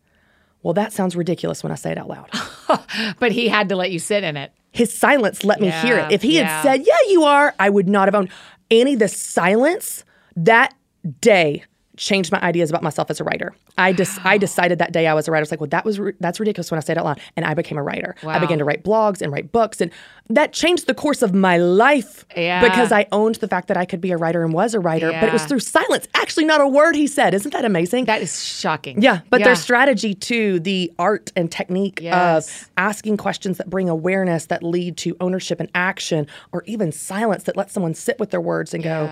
Well, 0.62 0.75
that 0.75 0.92
sounds 0.92 1.16
ridiculous 1.16 1.62
when 1.62 1.73
I 1.73 1.76
say 1.76 1.92
it 1.92 1.99
out 1.99 2.08
loud. 2.08 2.30
But 3.18 3.32
he 3.32 3.49
had 3.49 3.70
to 3.70 3.76
let 3.76 3.90
you 3.90 3.99
sit 3.99 4.23
in 4.23 4.37
it. 4.37 4.52
His 4.70 4.92
silence 4.92 5.44
let 5.44 5.62
me 5.62 5.70
hear 5.70 5.96
it. 5.96 6.12
If 6.12 6.20
he 6.20 6.37
yeah. 6.37 6.61
had 6.61 6.62
said, 6.62 6.87
Yeah, 6.87 7.08
you 7.08 7.25
are, 7.25 7.54
I 7.58 7.70
would 7.70 7.88
not 7.88 8.06
have 8.06 8.14
owned. 8.14 8.28
Annie, 8.70 8.96
the 8.96 9.08
silence 9.08 10.04
that 10.37 10.75
day 11.06 11.64
changed 11.98 12.30
my 12.30 12.38
ideas 12.42 12.68
about 12.68 12.82
myself 12.82 13.10
as 13.10 13.20
a 13.20 13.25
writer. 13.25 13.54
I 13.78 13.92
des- 13.92 14.04
I 14.22 14.36
decided 14.36 14.78
that 14.80 14.92
day 14.92 15.06
I 15.06 15.14
was 15.14 15.28
a 15.28 15.30
writer. 15.30 15.40
I 15.40 15.44
was 15.44 15.50
like, 15.50 15.60
well, 15.62 15.70
that 15.70 15.86
was 15.86 15.98
ri- 15.98 16.12
that's 16.20 16.38
ridiculous 16.38 16.70
when 16.70 16.76
I 16.76 16.82
said 16.82 16.98
it 16.98 17.00
out 17.00 17.06
loud, 17.06 17.20
and 17.36 17.46
I 17.46 17.54
became 17.54 17.78
a 17.78 17.82
writer. 17.82 18.14
I 18.22 18.38
began 18.38 18.58
to 18.58 18.66
write 18.66 18.84
blogs 18.84 19.22
and 19.22 19.32
write 19.32 19.50
books, 19.50 19.80
and 19.80 19.90
that 20.28 20.52
changed 20.52 20.86
the 20.88 20.92
course 20.94 21.22
of 21.22 21.32
my 21.32 21.56
life 21.56 22.26
Yeah. 22.36 22.60
because 22.68 22.92
I 22.92 23.06
owned 23.12 23.36
the 23.36 23.48
fact 23.48 23.68
that 23.68 23.78
I 23.78 23.86
could 23.86 24.02
be 24.02 24.10
a 24.10 24.18
writer 24.18 24.44
and 24.44 24.52
was 24.52 24.75
a 24.75 24.80
writer. 24.80 25.10
But 25.10 25.25
it 25.25 25.32
was 25.32 25.46
through 25.46 25.60
silence. 25.60 26.06
Actually, 26.14 26.44
not 26.44 26.60
a 26.60 26.68
word 26.68 26.96
he 26.96 27.06
said. 27.06 27.32
Isn't 27.32 27.52
that 27.54 27.64
amazing? 27.64 28.04
That 28.04 28.20
is 28.20 28.44
shocking. 28.44 29.00
Yeah, 29.00 29.20
but 29.30 29.40
Yeah. 29.40 29.46
there's 29.46 29.60
strategy 29.62 30.12
to 30.14 30.60
the 30.60 30.92
art 30.98 31.32
and 31.34 31.50
technique 31.50 32.00
Yes. 32.02 32.64
of 32.64 32.70
asking 32.76 33.16
questions 33.16 33.56
that 33.56 33.70
bring 33.70 33.88
awareness 33.88 34.44
that 34.46 34.62
lead 34.62 34.98
to 34.98 35.16
ownership 35.18 35.60
and 35.60 35.70
action, 35.75 36.26
or 36.52 36.62
even 36.66 36.92
silence 36.92 37.44
that 37.44 37.56
lets 37.56 37.72
someone 37.72 37.94
sit 37.94 38.18
with 38.20 38.32
their 38.32 38.40
words 38.42 38.75
and 38.75 38.84
go, 38.84 39.08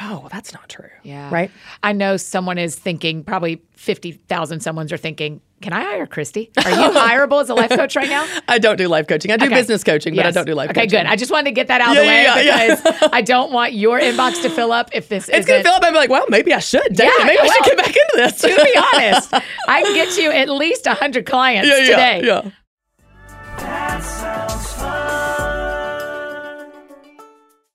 "Oh, 0.00 0.20
well, 0.20 0.28
that's 0.32 0.52
not 0.52 0.68
true." 0.68 0.88
Yeah. 1.02 1.30
right. 1.32 1.50
I 1.82 1.92
know 1.92 2.16
someone 2.16 2.58
is 2.58 2.74
thinking, 2.76 3.24
probably 3.24 3.62
50,000 3.76 4.60
someone's 4.60 4.92
are 4.92 4.96
thinking, 4.96 5.40
can 5.60 5.72
I 5.72 5.80
hire 5.82 6.06
Christy? 6.06 6.50
Are 6.64 6.70
you 6.70 6.76
hireable 6.98 7.40
as 7.40 7.48
a 7.50 7.54
life 7.54 7.70
coach 7.70 7.94
right 7.96 8.08
now? 8.08 8.26
I 8.48 8.58
don't 8.58 8.76
do 8.76 8.88
life 8.88 9.06
coaching. 9.06 9.30
I 9.30 9.36
do 9.36 9.46
Okay. 9.46 9.54
business 9.54 9.82
coaching, 9.84 10.14
but 10.16 10.24
I 10.26 10.30
don't 10.30 10.44
do 10.46 10.54
life 10.54 10.70
okay, 10.70 10.82
coaching. 10.82 11.00
good. 11.02 11.06
I 11.06 11.14
just 11.16 11.30
wanted 11.30 11.46
to 11.46 11.50
get 11.52 11.68
that 11.68 11.80
out 11.80 11.90
of 11.96 12.02
the 12.02 12.08
way 12.08 12.22
yeah, 12.22 12.40
yeah, 12.40 12.64
yeah. 12.64 12.74
because 12.76 13.08
I 13.12 13.22
don't 13.22 13.52
want 13.52 13.72
your 13.74 14.00
inbox 14.00 14.40
to 14.42 14.50
fill 14.50 14.72
up 14.72 14.90
if 14.92 15.08
this 15.08 15.28
It's 15.28 15.38
isn't. 15.40 15.48
gonna 15.48 15.62
fill 15.64 15.74
up. 15.74 15.82
I'm 15.84 15.94
like, 15.94 16.10
well, 16.10 16.26
maybe 16.28 16.52
I 16.52 16.58
should. 16.60 16.86
It, 16.86 16.98
Yeah, 16.98 17.24
maybe 17.24 17.38
I 17.40 17.46
should 17.46 17.64
get 17.64 17.76
back 17.76 17.88
into 17.88 18.12
this. 18.14 18.40
to 18.40 18.48
be 18.48 18.76
honest, 18.94 19.34
I 19.68 19.82
can 19.82 19.94
get 19.94 20.16
you 20.16 20.30
at 20.30 20.48
least 20.48 20.86
100 20.86 21.26
clients 21.26 21.68
yeah, 21.68 21.76
yeah, 21.78 21.86
today. 21.86 22.22
yeah. 22.24 22.50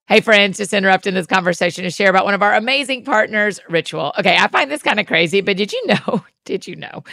Hey, 0.07 0.21
friends, 0.21 0.55
just 0.55 0.71
interrupting 0.71 1.15
this 1.15 1.27
conversation 1.27 1.83
to 1.83 1.89
share 1.89 2.09
about 2.09 2.23
one 2.23 2.33
of 2.33 2.41
our 2.41 2.53
amazing 2.53 3.03
partners, 3.03 3.59
Ritual. 3.67 4.13
Okay, 4.17 4.37
I 4.37 4.47
find 4.47 4.71
this 4.71 4.81
kind 4.81 5.01
of 5.01 5.05
crazy, 5.05 5.41
but 5.41 5.57
did 5.57 5.73
you 5.73 5.85
know? 5.87 6.23
Did 6.47 6.65
you 6.65 6.77
know 6.77 7.03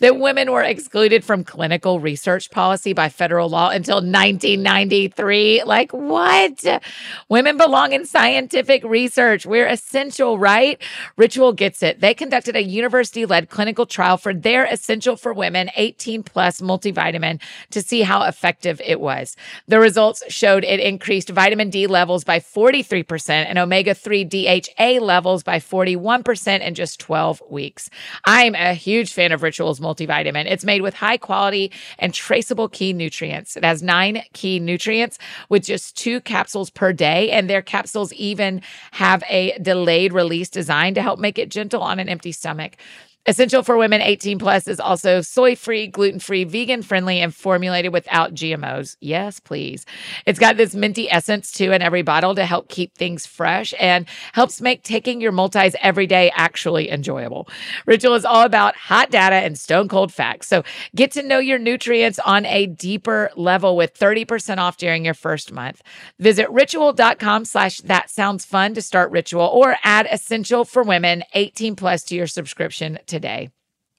that 0.00 0.18
women 0.18 0.52
were 0.52 0.62
excluded 0.62 1.24
from 1.24 1.44
clinical 1.44 1.98
research 1.98 2.50
policy 2.50 2.92
by 2.92 3.08
federal 3.08 3.48
law 3.48 3.70
until 3.70 3.96
1993? 3.96 5.64
Like, 5.64 5.92
what? 5.92 6.82
Women 7.30 7.56
belong 7.56 7.92
in 7.92 8.04
scientific 8.04 8.84
research. 8.84 9.46
We're 9.46 9.66
essential, 9.66 10.38
right? 10.38 10.78
Ritual 11.16 11.54
gets 11.54 11.82
it. 11.82 12.00
They 12.00 12.12
conducted 12.12 12.54
a 12.54 12.62
university 12.62 13.24
led 13.24 13.48
clinical 13.48 13.86
trial 13.86 14.18
for 14.18 14.34
their 14.34 14.66
Essential 14.66 15.16
for 15.16 15.32
Women 15.32 15.70
18 15.74 16.22
plus 16.22 16.60
multivitamin 16.60 17.40
to 17.70 17.80
see 17.80 18.02
how 18.02 18.24
effective 18.24 18.78
it 18.84 19.00
was. 19.00 19.36
The 19.68 19.80
results 19.80 20.22
showed 20.28 20.64
it 20.64 20.80
increased 20.80 21.30
vitamin 21.30 21.70
D 21.70 21.86
levels 21.86 22.24
by 22.24 22.40
43% 22.40 23.30
and 23.30 23.58
omega 23.58 23.94
3 23.94 24.24
DHA 24.24 25.02
levels 25.02 25.42
by 25.42 25.60
41% 25.60 26.60
in 26.60 26.74
just 26.74 27.00
12 27.00 27.42
weeks. 27.48 27.88
I'm 28.26 28.54
a 28.54 28.74
huge 28.82 29.12
fan 29.12 29.32
of 29.32 29.42
Ritual's 29.42 29.80
multivitamin. 29.80 30.46
It's 30.46 30.64
made 30.64 30.82
with 30.82 30.94
high 30.94 31.16
quality 31.16 31.70
and 31.98 32.12
traceable 32.12 32.68
key 32.68 32.92
nutrients. 32.92 33.56
It 33.56 33.64
has 33.64 33.82
nine 33.82 34.22
key 34.32 34.58
nutrients 34.58 35.18
with 35.48 35.64
just 35.64 35.96
two 35.96 36.20
capsules 36.20 36.70
per 36.70 36.92
day, 36.92 37.30
and 37.30 37.48
their 37.48 37.62
capsules 37.62 38.12
even 38.14 38.62
have 38.92 39.22
a 39.28 39.56
delayed 39.58 40.12
release 40.12 40.48
design 40.48 40.94
to 40.94 41.02
help 41.02 41.18
make 41.18 41.38
it 41.38 41.48
gentle 41.50 41.82
on 41.82 41.98
an 41.98 42.08
empty 42.08 42.32
stomach. 42.32 42.76
Essential 43.24 43.62
for 43.62 43.76
Women 43.76 44.02
18 44.02 44.40
Plus 44.40 44.66
is 44.66 44.80
also 44.80 45.20
soy 45.20 45.54
free, 45.54 45.86
gluten 45.86 46.18
free, 46.18 46.42
vegan 46.42 46.82
friendly, 46.82 47.20
and 47.20 47.32
formulated 47.32 47.92
without 47.92 48.34
GMOs. 48.34 48.96
Yes, 48.98 49.38
please. 49.38 49.86
It's 50.26 50.40
got 50.40 50.56
this 50.56 50.74
minty 50.74 51.08
essence 51.08 51.52
too 51.52 51.70
in 51.70 51.82
every 51.82 52.02
bottle 52.02 52.34
to 52.34 52.44
help 52.44 52.68
keep 52.68 52.96
things 52.96 53.24
fresh 53.24 53.74
and 53.78 54.08
helps 54.32 54.60
make 54.60 54.82
taking 54.82 55.20
your 55.20 55.30
multis 55.30 55.76
every 55.80 56.08
day 56.08 56.32
actually 56.34 56.90
enjoyable. 56.90 57.48
Ritual 57.86 58.16
is 58.16 58.24
all 58.24 58.42
about 58.44 58.74
hot 58.74 59.12
data 59.12 59.36
and 59.36 59.56
stone 59.56 59.86
cold 59.86 60.12
facts. 60.12 60.48
So 60.48 60.64
get 60.96 61.12
to 61.12 61.22
know 61.22 61.38
your 61.38 61.60
nutrients 61.60 62.18
on 62.18 62.44
a 62.46 62.66
deeper 62.66 63.30
level 63.36 63.76
with 63.76 63.96
30% 63.96 64.58
off 64.58 64.78
during 64.78 65.04
your 65.04 65.14
first 65.14 65.52
month. 65.52 65.80
Visit 66.18 66.50
ritual.com 66.50 67.44
slash 67.44 67.78
that 67.82 68.10
sounds 68.10 68.44
fun 68.44 68.74
to 68.74 68.82
start 68.82 69.12
Ritual 69.12 69.46
or 69.46 69.76
add 69.84 70.08
Essential 70.10 70.64
for 70.64 70.82
Women 70.82 71.22
18 71.34 71.76
plus 71.76 72.02
to 72.04 72.16
your 72.16 72.26
subscription 72.26 72.98
today. 73.12 73.50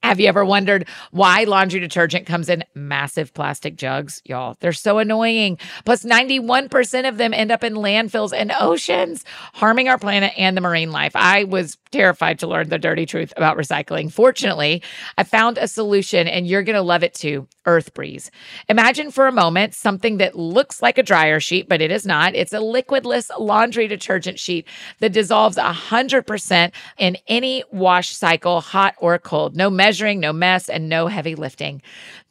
Have 0.04 0.20
you 0.20 0.28
ever 0.28 0.44
wondered 0.44 0.86
why 1.12 1.46
laundry 1.46 1.80
detergent 1.80 2.26
comes 2.26 2.50
in 2.50 2.66
massive 2.76 3.34
plastic 3.34 3.78
jugs? 3.78 4.22
Y'all, 4.26 4.58
they're 4.60 4.74
so 4.74 4.98
annoying. 4.98 5.58
Plus, 5.86 6.04
91% 6.04 7.08
of 7.08 7.18
them 7.18 7.34
end 7.34 7.52
up 7.52 7.64
in 7.64 7.76
landfills 7.76 8.34
and 8.36 8.52
oceans, 8.60 9.24
harming 9.54 9.88
our 9.88 9.98
planet 9.98 10.34
and 10.38 10.58
the 10.58 10.62
marine 10.62 10.92
life. 10.92 11.14
I 11.16 11.46
was 11.46 11.78
terrified 11.92 12.40
to 12.40 12.48
learn 12.48 12.68
the 12.68 12.78
dirty 12.78 13.06
truth 13.06 13.32
about 13.38 13.56
recycling. 13.56 14.12
Fortunately, 14.12 14.84
I 15.18 15.24
found 15.24 15.58
a 15.58 15.68
solution 15.70 16.28
and 16.28 16.46
you're 16.46 16.64
going 16.64 16.76
to 16.76 16.82
love 16.82 17.04
it 17.04 17.14
too 17.14 17.48
Earth 17.66 17.94
Breeze. 17.94 18.30
Imagine 18.68 19.12
for 19.12 19.28
a 19.28 19.32
moment 19.32 19.74
something 19.74 20.18
that 20.18 20.36
looks 20.36 20.82
like 20.82 20.98
a 20.98 21.04
dryer 21.04 21.40
sheet, 21.40 21.70
but 21.70 21.82
it 21.82 21.92
is 21.92 22.06
not. 22.06 22.36
It's 22.36 22.52
a 22.52 22.58
liquidless 22.58 23.30
laundry 23.40 23.88
detergent 23.88 24.40
sheet 24.40 24.68
that 25.00 25.14
dissolves 25.14 25.56
100% 25.56 26.72
in 26.98 27.18
any 27.28 27.64
wash 27.72 28.16
cycle, 28.16 28.60
hot 28.60 28.96
or 28.98 29.18
cold. 29.18 29.56
No 29.56 29.70
measuring, 29.94 30.20
no 30.20 30.34
mess, 30.34 30.70
and 30.70 30.90
no 30.90 31.06
heavy 31.06 31.36
lifting. 31.36 31.80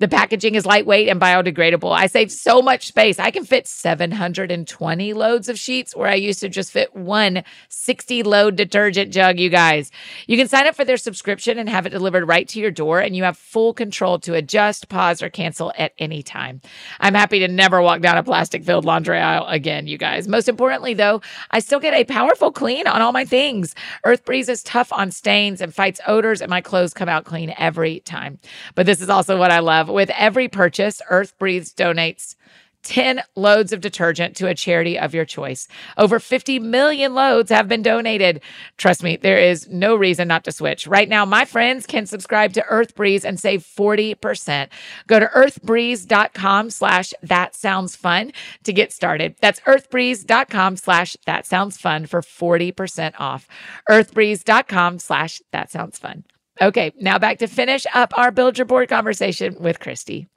The 0.01 0.09
packaging 0.09 0.57
is 0.57 0.67
lightweight 0.67 1.09
and 1.09 1.21
biodegradable. 1.21 1.97
I 1.97 2.09
save 2.09 2.33
so 2.33 2.61
much 2.61 2.89
space. 2.89 3.21
I 3.21 3.31
can 3.31 3.45
fit 3.45 3.69
720 3.69 5.13
loads 5.13 5.49
of 5.49 5.57
sheets 5.57 5.95
where 5.95 6.09
I 6.09 6.17
used 6.17 6.41
to 6.41 6.49
just 6.49 6.73
fit 6.73 6.93
one 6.97 7.45
60 7.69 8.25
load 8.25 8.57
detergent 8.57 9.13
jug, 9.13 9.39
you 9.39 9.49
guys. 9.49 9.93
You 10.27 10.37
can 10.37 10.49
sign 10.49 10.67
up 10.67 10.75
for 10.75 10.85
their 10.85 10.97
subscription 10.97 11.57
and 11.57 11.69
have 11.69 11.87
it 11.87 11.91
delivered 11.91 12.27
right 12.27 12.49
to 12.49 12.59
your 12.59 12.73
door, 12.73 12.99
and 12.99 13.15
you 13.15 13.23
have 13.23 13.39
full 13.39 13.73
control 13.73 14.19
to 14.21 14.35
adjust, 14.35 14.89
pause, 14.89 15.23
or 15.23 15.31
cancel 15.31 15.73
at 15.79 15.93
any 16.01 16.25
time. 16.25 16.61
I'm 16.99 17.15
happy 17.15 17.39
to 17.39 17.49
never 17.49 17.81
walk 17.81 18.01
down 18.01 18.19
a 18.19 18.25
plastic 18.25 18.65
filled 18.65 18.85
laundry 18.85 19.19
aisle 19.21 19.47
again, 19.47 19.87
you 19.87 19.99
guys. 19.99 20.27
Most 20.27 20.49
importantly, 20.49 20.95
though, 20.95 21.23
I 21.53 21.61
still 21.61 21.79
get 21.79 21.95
a 21.95 22.03
powerful 22.03 22.51
clean 22.51 22.89
on 22.89 23.03
all 23.03 23.13
my 23.13 23.25
things. 23.25 23.77
Earth 24.05 24.25
Breeze 24.25 24.49
is 24.49 24.65
tough 24.65 24.93
on 24.93 25.13
stains 25.13 25.61
and 25.61 25.73
fights 25.73 26.01
odors, 26.09 26.43
and 26.43 26.51
my 26.51 26.61
clothes 26.61 26.93
come 26.93 27.09
out 27.09 27.25
clean 27.25 27.52
every 27.59 28.01
time. 28.01 28.39
But 28.75 28.87
this 28.87 29.01
is 29.01 29.09
also 29.09 29.39
what 29.39 29.51
I 29.51 29.61
love. 29.61 29.89
With 29.89 30.11
every 30.11 30.49
purchase, 30.49 31.01
Earth 31.09 31.39
Breeze 31.39 31.73
donates 31.73 32.37
10 32.83 33.23
loads 33.37 33.73
of 33.73 33.81
detergent 33.81 34.37
to 34.37 34.49
a 34.49 34.55
charity 34.55 34.99
of 34.99 35.15
your 35.15 35.25
choice. 35.25 35.69
Over 35.97 36.19
50 36.19 36.59
million 36.59 37.15
loads 37.15 37.51
have 37.51 37.69
been 37.69 37.83
donated. 37.83 38.41
Trust 38.77 39.03
me, 39.03 39.17
there 39.17 39.39
is 39.39 39.69
no 39.69 39.95
reason 39.95 40.29
not 40.29 40.45
to 40.45 40.53
switch. 40.53 40.87
Right 40.87 41.09
now, 41.09 41.25
my 41.25 41.45
friends 41.45 41.87
can 41.87 42.07
subscribe 42.07 42.53
to 42.55 42.65
Earth 42.69 42.95
Breeze 42.95 43.25
and 43.25 43.39
save 43.39 43.63
40%. 43.63 44.69
Go 45.07 45.21
to 45.21 45.27
earthbreeze.com 45.27 46.71
slash 46.71 47.15
that 47.23 47.55
sounds 47.55 47.97
fun 47.97 48.33
to 48.65 48.73
get 48.73 48.93
started. 48.93 49.37
That's 49.41 49.61
earthbreeze.com 49.61 50.77
slash 50.77 51.17
that 51.27 51.47
sounds 51.47 51.79
fun 51.79 52.07
for 52.07 52.21
40% 52.21 53.15
off. 53.19 53.47
Earthbreeze.com 53.89 54.99
slash 54.99 55.41
that 55.53 55.71
sounds 55.71 55.99
fun. 55.99 56.25
Okay, 56.61 56.93
now 57.01 57.19
back 57.19 57.39
to 57.39 57.47
finish 57.47 57.87
up 57.95 58.13
our 58.17 58.31
build 58.31 58.59
your 58.59 58.67
board 58.67 58.89
conversation 58.89 59.57
with 59.59 59.81
Christy. 59.81 60.29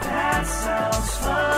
That 0.00 0.46
sounds 0.46 1.16
fun. 1.16 1.52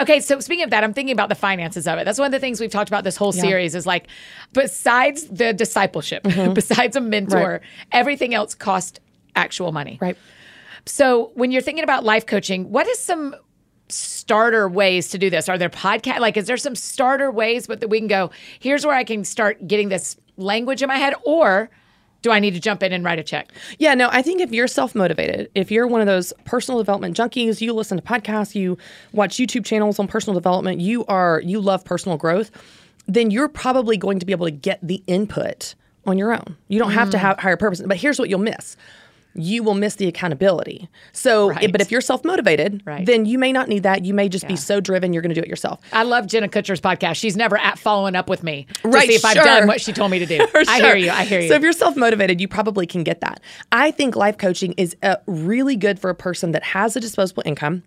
Okay, 0.00 0.20
so 0.20 0.40
speaking 0.40 0.64
of 0.64 0.70
that, 0.70 0.82
I'm 0.82 0.94
thinking 0.94 1.12
about 1.12 1.28
the 1.28 1.34
finances 1.34 1.86
of 1.86 1.98
it. 1.98 2.06
That's 2.06 2.18
one 2.18 2.24
of 2.26 2.32
the 2.32 2.38
things 2.40 2.58
we've 2.58 2.70
talked 2.70 2.88
about 2.88 3.04
this 3.04 3.18
whole 3.18 3.32
series 3.32 3.74
is 3.74 3.84
like, 3.86 4.06
besides 4.54 5.24
the 5.26 5.52
discipleship, 5.52 6.22
besides 6.54 6.96
a 6.96 7.00
mentor, 7.02 7.36
Mm-hmm. 7.36 7.46
Right. 7.50 7.60
everything 7.92 8.32
else 8.34 8.54
cost 8.54 9.00
actual 9.36 9.72
money. 9.72 9.98
Right. 10.00 10.16
So 10.86 11.30
when 11.34 11.50
you're 11.52 11.60
thinking 11.60 11.84
about 11.84 12.04
life 12.04 12.24
coaching, 12.24 12.70
what 12.70 12.86
is 12.88 12.98
some 12.98 13.36
starter 13.90 14.66
ways 14.70 15.10
to 15.10 15.18
do 15.18 15.28
this? 15.28 15.50
Are 15.50 15.58
there 15.58 15.68
podcast 15.68 16.20
like 16.20 16.38
is 16.38 16.46
there 16.46 16.56
some 16.56 16.74
starter 16.74 17.30
ways 17.30 17.66
but 17.66 17.80
that 17.80 17.88
we 17.88 17.98
can 17.98 18.08
go, 18.08 18.30
here's 18.58 18.86
where 18.86 18.94
I 18.94 19.04
can 19.04 19.22
start 19.24 19.66
getting 19.68 19.90
this 19.90 20.16
language 20.40 20.82
in 20.82 20.88
my 20.88 20.96
head, 20.96 21.14
or 21.24 21.70
do 22.22 22.30
I 22.30 22.38
need 22.38 22.54
to 22.54 22.60
jump 22.60 22.82
in 22.82 22.92
and 22.92 23.04
write 23.04 23.18
a 23.18 23.22
check? 23.22 23.52
Yeah, 23.78 23.94
no, 23.94 24.08
I 24.12 24.22
think 24.22 24.40
if 24.40 24.52
you're 24.52 24.68
self 24.68 24.94
motivated, 24.94 25.50
if 25.54 25.70
you're 25.70 25.86
one 25.86 26.00
of 26.00 26.06
those 26.06 26.32
personal 26.44 26.78
development 26.78 27.16
junkies, 27.16 27.60
you 27.60 27.72
listen 27.72 27.98
to 27.98 28.04
podcasts, 28.04 28.54
you 28.54 28.76
watch 29.12 29.36
YouTube 29.36 29.64
channels 29.64 29.98
on 29.98 30.08
personal 30.08 30.34
development, 30.34 30.80
you 30.80 31.04
are 31.06 31.40
you 31.44 31.60
love 31.60 31.84
personal 31.84 32.18
growth, 32.18 32.50
then 33.06 33.30
you're 33.30 33.48
probably 33.48 33.96
going 33.96 34.18
to 34.18 34.26
be 34.26 34.32
able 34.32 34.46
to 34.46 34.52
get 34.52 34.78
the 34.82 35.02
input 35.06 35.74
on 36.06 36.18
your 36.18 36.32
own. 36.32 36.56
You 36.68 36.78
don't 36.78 36.92
have 36.92 37.10
to 37.10 37.16
mm. 37.16 37.20
have 37.20 37.38
higher 37.38 37.56
purpose. 37.56 37.82
But 37.84 37.96
here's 37.96 38.18
what 38.18 38.28
you'll 38.28 38.38
miss. 38.40 38.76
You 39.34 39.62
will 39.62 39.74
miss 39.74 39.94
the 39.94 40.06
accountability. 40.08 40.88
So, 41.12 41.50
Right. 41.50 41.70
but 41.70 41.80
if 41.80 41.90
you're 41.90 42.00
self 42.00 42.24
motivated, 42.24 42.82
Right. 42.84 43.06
then 43.06 43.26
you 43.26 43.38
may 43.38 43.52
not 43.52 43.68
need 43.68 43.82
that. 43.84 44.04
You 44.04 44.12
may 44.14 44.28
just 44.28 44.46
be 44.48 44.56
so 44.56 44.80
driven, 44.80 45.12
you're 45.12 45.22
going 45.22 45.34
to 45.34 45.40
do 45.40 45.44
it 45.44 45.48
yourself. 45.48 45.80
I 45.92 46.02
love 46.02 46.26
Jenna 46.26 46.48
Kutcher's 46.48 46.80
podcast. 46.80 47.16
She's 47.16 47.36
never 47.36 47.56
at 47.58 47.78
following 47.78 48.16
up 48.16 48.28
with 48.28 48.42
me 48.42 48.66
to 48.82 48.88
Right, 48.88 49.08
see 49.08 49.14
if 49.14 49.24
I've 49.24 49.34
done 49.36 49.66
what 49.68 49.80
she 49.80 49.92
told 49.92 50.10
me 50.10 50.18
to 50.18 50.26
do. 50.26 50.46
For 50.50 50.62
I 50.66 50.80
hear 50.80 50.96
you. 50.96 51.10
I 51.10 51.24
hear 51.24 51.40
you. 51.40 51.48
So 51.48 51.54
if 51.54 51.62
you're 51.62 51.72
self 51.72 51.96
motivated, 51.96 52.40
you 52.40 52.48
probably 52.48 52.86
can 52.86 53.04
get 53.04 53.20
that. 53.20 53.40
I 53.72 53.90
think 53.90 54.16
life 54.16 54.36
coaching 54.38 54.72
is 54.76 54.96
uh, 55.02 55.16
really 55.26 55.76
good 55.76 55.98
for 56.00 56.10
a 56.10 56.14
person 56.14 56.52
that 56.52 56.62
has 56.64 56.96
a 56.96 57.00
disposable 57.00 57.42
income 57.46 57.82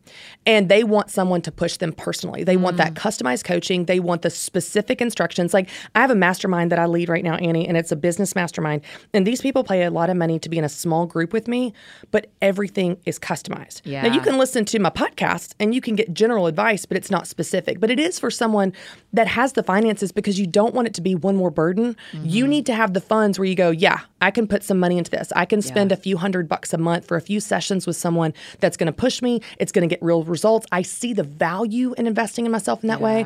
and 0.46 0.70
they 0.70 0.84
want 0.84 1.10
someone 1.10 1.42
to 1.42 1.52
push 1.52 1.78
them 1.78 1.92
personally. 1.92 2.44
They 2.44 2.58
want 2.58 2.76
Mm. 2.76 2.78
that 2.78 2.94
customized 2.94 3.44
coaching. 3.44 3.86
They 3.86 4.00
want 4.00 4.22
the 4.22 4.30
specific 4.30 5.02
instructions. 5.02 5.54
Like 5.54 5.70
I 5.96 6.02
have 6.02 6.12
a 6.12 6.16
mastermind 6.16 6.72
that 6.72 6.80
I 6.80 6.86
lead 6.86 7.10
right 7.10 7.24
now, 7.24 7.36
Annie, 7.36 7.68
and 7.68 7.76
it's 7.78 7.92
a 7.92 7.96
business 7.96 8.36
mastermind. 8.36 8.82
And 9.14 9.28
these 9.28 9.42
people 9.42 9.64
pay 9.64 9.84
a 9.84 9.92
lot 9.92 10.10
of 10.10 10.16
money 10.18 10.40
to 10.40 10.50
be 10.50 10.58
in 10.58 10.64
a 10.64 10.70
small 10.70 11.06
group 11.06 11.33
with 11.34 11.48
me, 11.48 11.74
but 12.12 12.28
everything 12.42 12.98
is 13.06 13.20
customized. 13.20 13.82
Now 14.04 14.14
you 14.14 14.22
can 14.22 14.38
listen 14.38 14.64
to 14.66 14.80
my 14.80 14.90
podcast 14.90 15.56
and 15.60 15.74
you 15.76 15.82
can 15.82 15.96
get 15.96 16.14
general 16.14 16.48
advice, 16.48 16.86
but 16.86 16.96
it's 16.96 17.12
not 17.12 17.28
specific. 17.28 17.80
But 17.80 17.92
it 17.92 18.00
is 18.00 18.20
for 18.20 18.32
someone 18.32 18.74
that 19.12 19.28
has 19.28 19.54
the 19.54 19.64
finances 19.64 20.12
because 20.12 20.40
you 20.40 20.48
don't 20.48 20.74
want 20.74 20.88
it 20.88 20.94
to 20.94 21.02
be 21.02 21.16
one 21.16 21.36
more 21.36 21.52
burden. 21.52 21.96
You 22.14 22.44
mm-hmm. 22.44 22.50
need 22.50 22.66
to 22.68 22.74
have 22.74 22.94
the 22.94 23.02
funds 23.02 23.38
where 23.38 23.48
you 23.48 23.56
go, 23.56 23.72
yeah, 23.72 24.02
I 24.22 24.32
can 24.32 24.48
put 24.48 24.64
some 24.64 24.80
money 24.80 24.98
into 24.98 25.12
this. 25.12 25.34
I 25.36 25.46
can 25.46 25.62
spend 25.62 25.92
a 25.92 25.98
few 25.98 26.18
hundred 26.18 26.48
bucks 26.48 26.74
a 26.74 26.78
month 26.78 27.06
for 27.06 27.18
a 27.18 27.22
few 27.22 27.40
sessions 27.40 27.86
with 27.86 27.98
someone 27.98 28.34
that's 28.60 28.78
going 28.78 28.88
to 28.88 28.94
push 28.94 29.22
me. 29.22 29.42
It's 29.58 29.72
going 29.72 29.88
to 29.88 29.94
get 29.94 30.02
real 30.02 30.24
results. 30.24 30.66
I 30.72 30.84
see 30.84 31.14
the 31.14 31.24
value 31.24 31.94
in 31.98 32.08
investing 32.08 32.46
in 32.46 32.52
myself 32.52 32.84
in 32.84 32.88
that 32.88 33.02
way. 33.02 33.26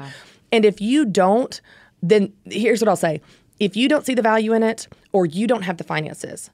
And 0.51 0.65
if 0.65 0.81
you 0.81 1.05
don't, 1.05 1.59
then 2.01 2.33
here's 2.45 2.81
what 2.81 2.87
I'll 2.87 2.95
say. 2.95 3.21
If 3.59 3.75
you 3.75 3.89
don't 3.89 4.05
see 4.05 4.13
the 4.13 4.21
value 4.21 4.53
in 4.53 4.63
it 4.63 4.87
or 5.11 5.25
you 5.25 5.47
don't 5.47 5.63
have 5.63 5.77
the 5.77 5.83
finances, 5.83 6.51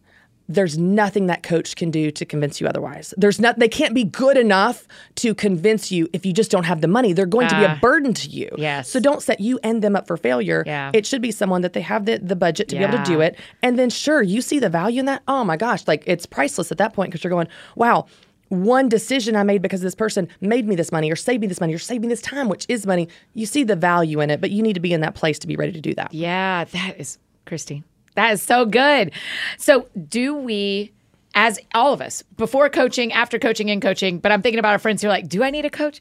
there's 0.49 0.77
nothing 0.77 1.27
that 1.27 1.41
coach 1.41 1.75
can 1.75 1.89
do 1.89 2.11
to 2.11 2.25
convince 2.25 2.59
you 2.59 2.67
otherwise. 2.67 3.13
There's 3.17 3.39
not 3.39 3.59
they 3.59 3.69
can't 3.69 3.93
be 3.95 4.03
good 4.03 4.37
enough 4.37 4.87
to 5.15 5.33
convince 5.33 5.91
you 5.91 6.09
if 6.13 6.25
you 6.25 6.33
just 6.33 6.51
don't 6.51 6.65
have 6.65 6.81
the 6.81 6.87
money. 6.87 7.13
They're 7.13 7.25
going 7.25 7.47
to 7.47 7.55
be 7.57 7.63
a 7.63 7.69
Ah. 7.69 7.79
burden 7.81 8.13
to 8.13 8.29
you. 8.29 8.49
Yes. 8.57 8.89
So 8.89 8.99
don't 8.99 9.21
set 9.21 9.39
you 9.39 9.57
and 9.63 9.81
them 9.81 9.95
up 9.95 10.05
for 10.05 10.17
failure. 10.17 10.63
Yeah. 10.65 10.91
It 10.93 11.05
should 11.05 11.21
be 11.21 11.31
someone 11.31 11.61
that 11.61 11.73
they 11.73 11.81
have 11.81 12.05
the, 12.05 12.17
the 12.19 12.35
budget 12.35 12.67
to 12.69 12.75
be 12.77 12.83
able 12.83 12.97
to 12.97 13.03
do 13.05 13.21
it. 13.21 13.37
And 13.61 13.79
then 13.79 13.89
sure, 13.89 14.21
you 14.21 14.41
see 14.41 14.59
the 14.59 14.69
value 14.69 14.99
in 14.99 15.05
that. 15.05 15.23
Oh 15.27 15.43
my 15.45 15.55
gosh, 15.57 15.87
like 15.87 16.03
it's 16.05 16.25
priceless 16.25 16.71
at 16.71 16.77
that 16.77 16.93
point 16.93 17.11
because 17.11 17.23
you're 17.23 17.31
going, 17.31 17.47
wow, 17.75 18.05
one 18.49 18.89
decision 18.89 19.35
I 19.35 19.43
made 19.43 19.61
because 19.61 19.81
this 19.81 19.95
person 19.95 20.27
made 20.41 20.67
me 20.67 20.75
this 20.75 20.91
money 20.91 21.09
or 21.11 21.15
saved 21.15 21.41
me 21.41 21.47
this 21.47 21.59
money 21.61 21.73
or 21.73 21.79
saved 21.79 22.01
me 22.03 22.07
this 22.09 22.21
time, 22.21 22.49
which 22.49 22.65
is 22.69 22.85
money. 22.85 23.07
You 23.33 23.45
see 23.45 23.63
the 23.63 23.75
value 23.75 24.19
in 24.19 24.29
it, 24.29 24.41
but 24.41 24.51
you 24.51 24.61
need 24.61 24.73
to 24.73 24.79
be 24.79 24.93
in 24.93 25.01
that 25.01 25.15
place 25.15 25.39
to 25.39 25.47
be 25.47 25.55
ready 25.55 25.71
to 25.71 25.81
do 25.81 25.93
that. 25.95 26.13
Yeah, 26.13 26.65
that 26.65 26.95
is 26.99 27.17
Christy. 27.45 27.83
That 28.15 28.33
is 28.33 28.41
so 28.41 28.65
good. 28.65 29.11
So, 29.57 29.87
do 30.07 30.35
we, 30.35 30.91
as 31.35 31.59
all 31.73 31.93
of 31.93 32.01
us, 32.01 32.21
before 32.37 32.69
coaching, 32.69 33.11
after 33.13 33.39
coaching, 33.39 33.69
in 33.69 33.81
coaching, 33.81 34.19
but 34.19 34.31
I'm 34.31 34.41
thinking 34.41 34.59
about 34.59 34.73
our 34.73 34.79
friends 34.79 35.01
who 35.01 35.07
are 35.07 35.11
like, 35.11 35.27
do 35.27 35.43
I 35.43 35.49
need 35.49 35.65
a 35.65 35.69
coach? 35.69 35.99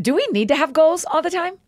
Do 0.00 0.14
we 0.14 0.26
need 0.32 0.48
to 0.48 0.56
have 0.56 0.72
goals 0.72 1.04
all 1.04 1.22
the 1.22 1.30
time? 1.30 1.58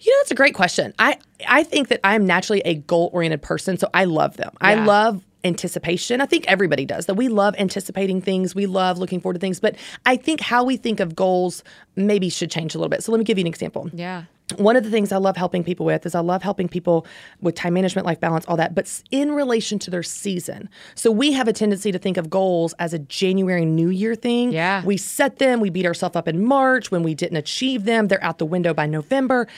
You 0.00 0.10
know, 0.10 0.18
that's 0.20 0.32
a 0.32 0.34
great 0.34 0.54
question. 0.54 0.92
I 0.98 1.16
I 1.46 1.62
think 1.62 1.88
that 1.88 2.00
I'm 2.02 2.26
naturally 2.26 2.60
a 2.64 2.74
goal 2.74 3.10
oriented 3.12 3.40
person, 3.40 3.78
so 3.78 3.88
I 3.94 4.04
love 4.04 4.36
them. 4.36 4.52
I 4.60 4.74
love 4.74 5.24
anticipation. 5.44 6.20
I 6.20 6.26
think 6.26 6.44
everybody 6.48 6.84
does 6.84 7.06
that. 7.06 7.14
We 7.14 7.28
love 7.28 7.54
anticipating 7.58 8.20
things. 8.20 8.54
We 8.54 8.66
love 8.66 8.98
looking 8.98 9.20
forward 9.20 9.34
to 9.34 9.40
things. 9.40 9.60
But 9.60 9.76
I 10.06 10.16
think 10.16 10.40
how 10.40 10.64
we 10.64 10.76
think 10.76 11.00
of 11.00 11.14
goals 11.14 11.62
maybe 11.96 12.28
should 12.28 12.50
change 12.50 12.74
a 12.74 12.78
little 12.78 12.88
bit. 12.88 13.02
So 13.02 13.12
let 13.12 13.18
me 13.18 13.24
give 13.24 13.38
you 13.38 13.42
an 13.42 13.48
example. 13.48 13.90
Yeah. 13.92 14.24
One 14.56 14.76
of 14.76 14.84
the 14.84 14.90
things 14.90 15.12
I 15.12 15.16
love 15.16 15.36
helping 15.36 15.64
people 15.64 15.86
with 15.86 16.04
is 16.04 16.14
I 16.14 16.20
love 16.20 16.42
helping 16.42 16.68
people 16.68 17.06
with 17.40 17.54
time 17.54 17.72
management, 17.74 18.06
life 18.06 18.20
balance, 18.20 18.44
all 18.46 18.56
that, 18.58 18.74
but 18.74 19.02
in 19.10 19.32
relation 19.32 19.78
to 19.80 19.90
their 19.90 20.02
season. 20.02 20.68
So 20.94 21.10
we 21.10 21.32
have 21.32 21.48
a 21.48 21.52
tendency 21.54 21.90
to 21.90 21.98
think 21.98 22.16
of 22.18 22.28
goals 22.28 22.74
as 22.78 22.92
a 22.92 22.98
January 22.98 23.64
New 23.64 23.88
Year 23.88 24.14
thing. 24.14 24.52
Yeah. 24.52 24.84
We 24.84 24.98
set 24.98 25.38
them, 25.38 25.60
we 25.60 25.70
beat 25.70 25.86
ourselves 25.86 26.16
up 26.16 26.28
in 26.28 26.44
March. 26.44 26.90
When 26.90 27.02
we 27.02 27.14
didn't 27.14 27.38
achieve 27.38 27.84
them, 27.84 28.08
they're 28.08 28.22
out 28.22 28.36
the 28.38 28.44
window 28.46 28.74
by 28.74 28.86
November. 28.86 29.48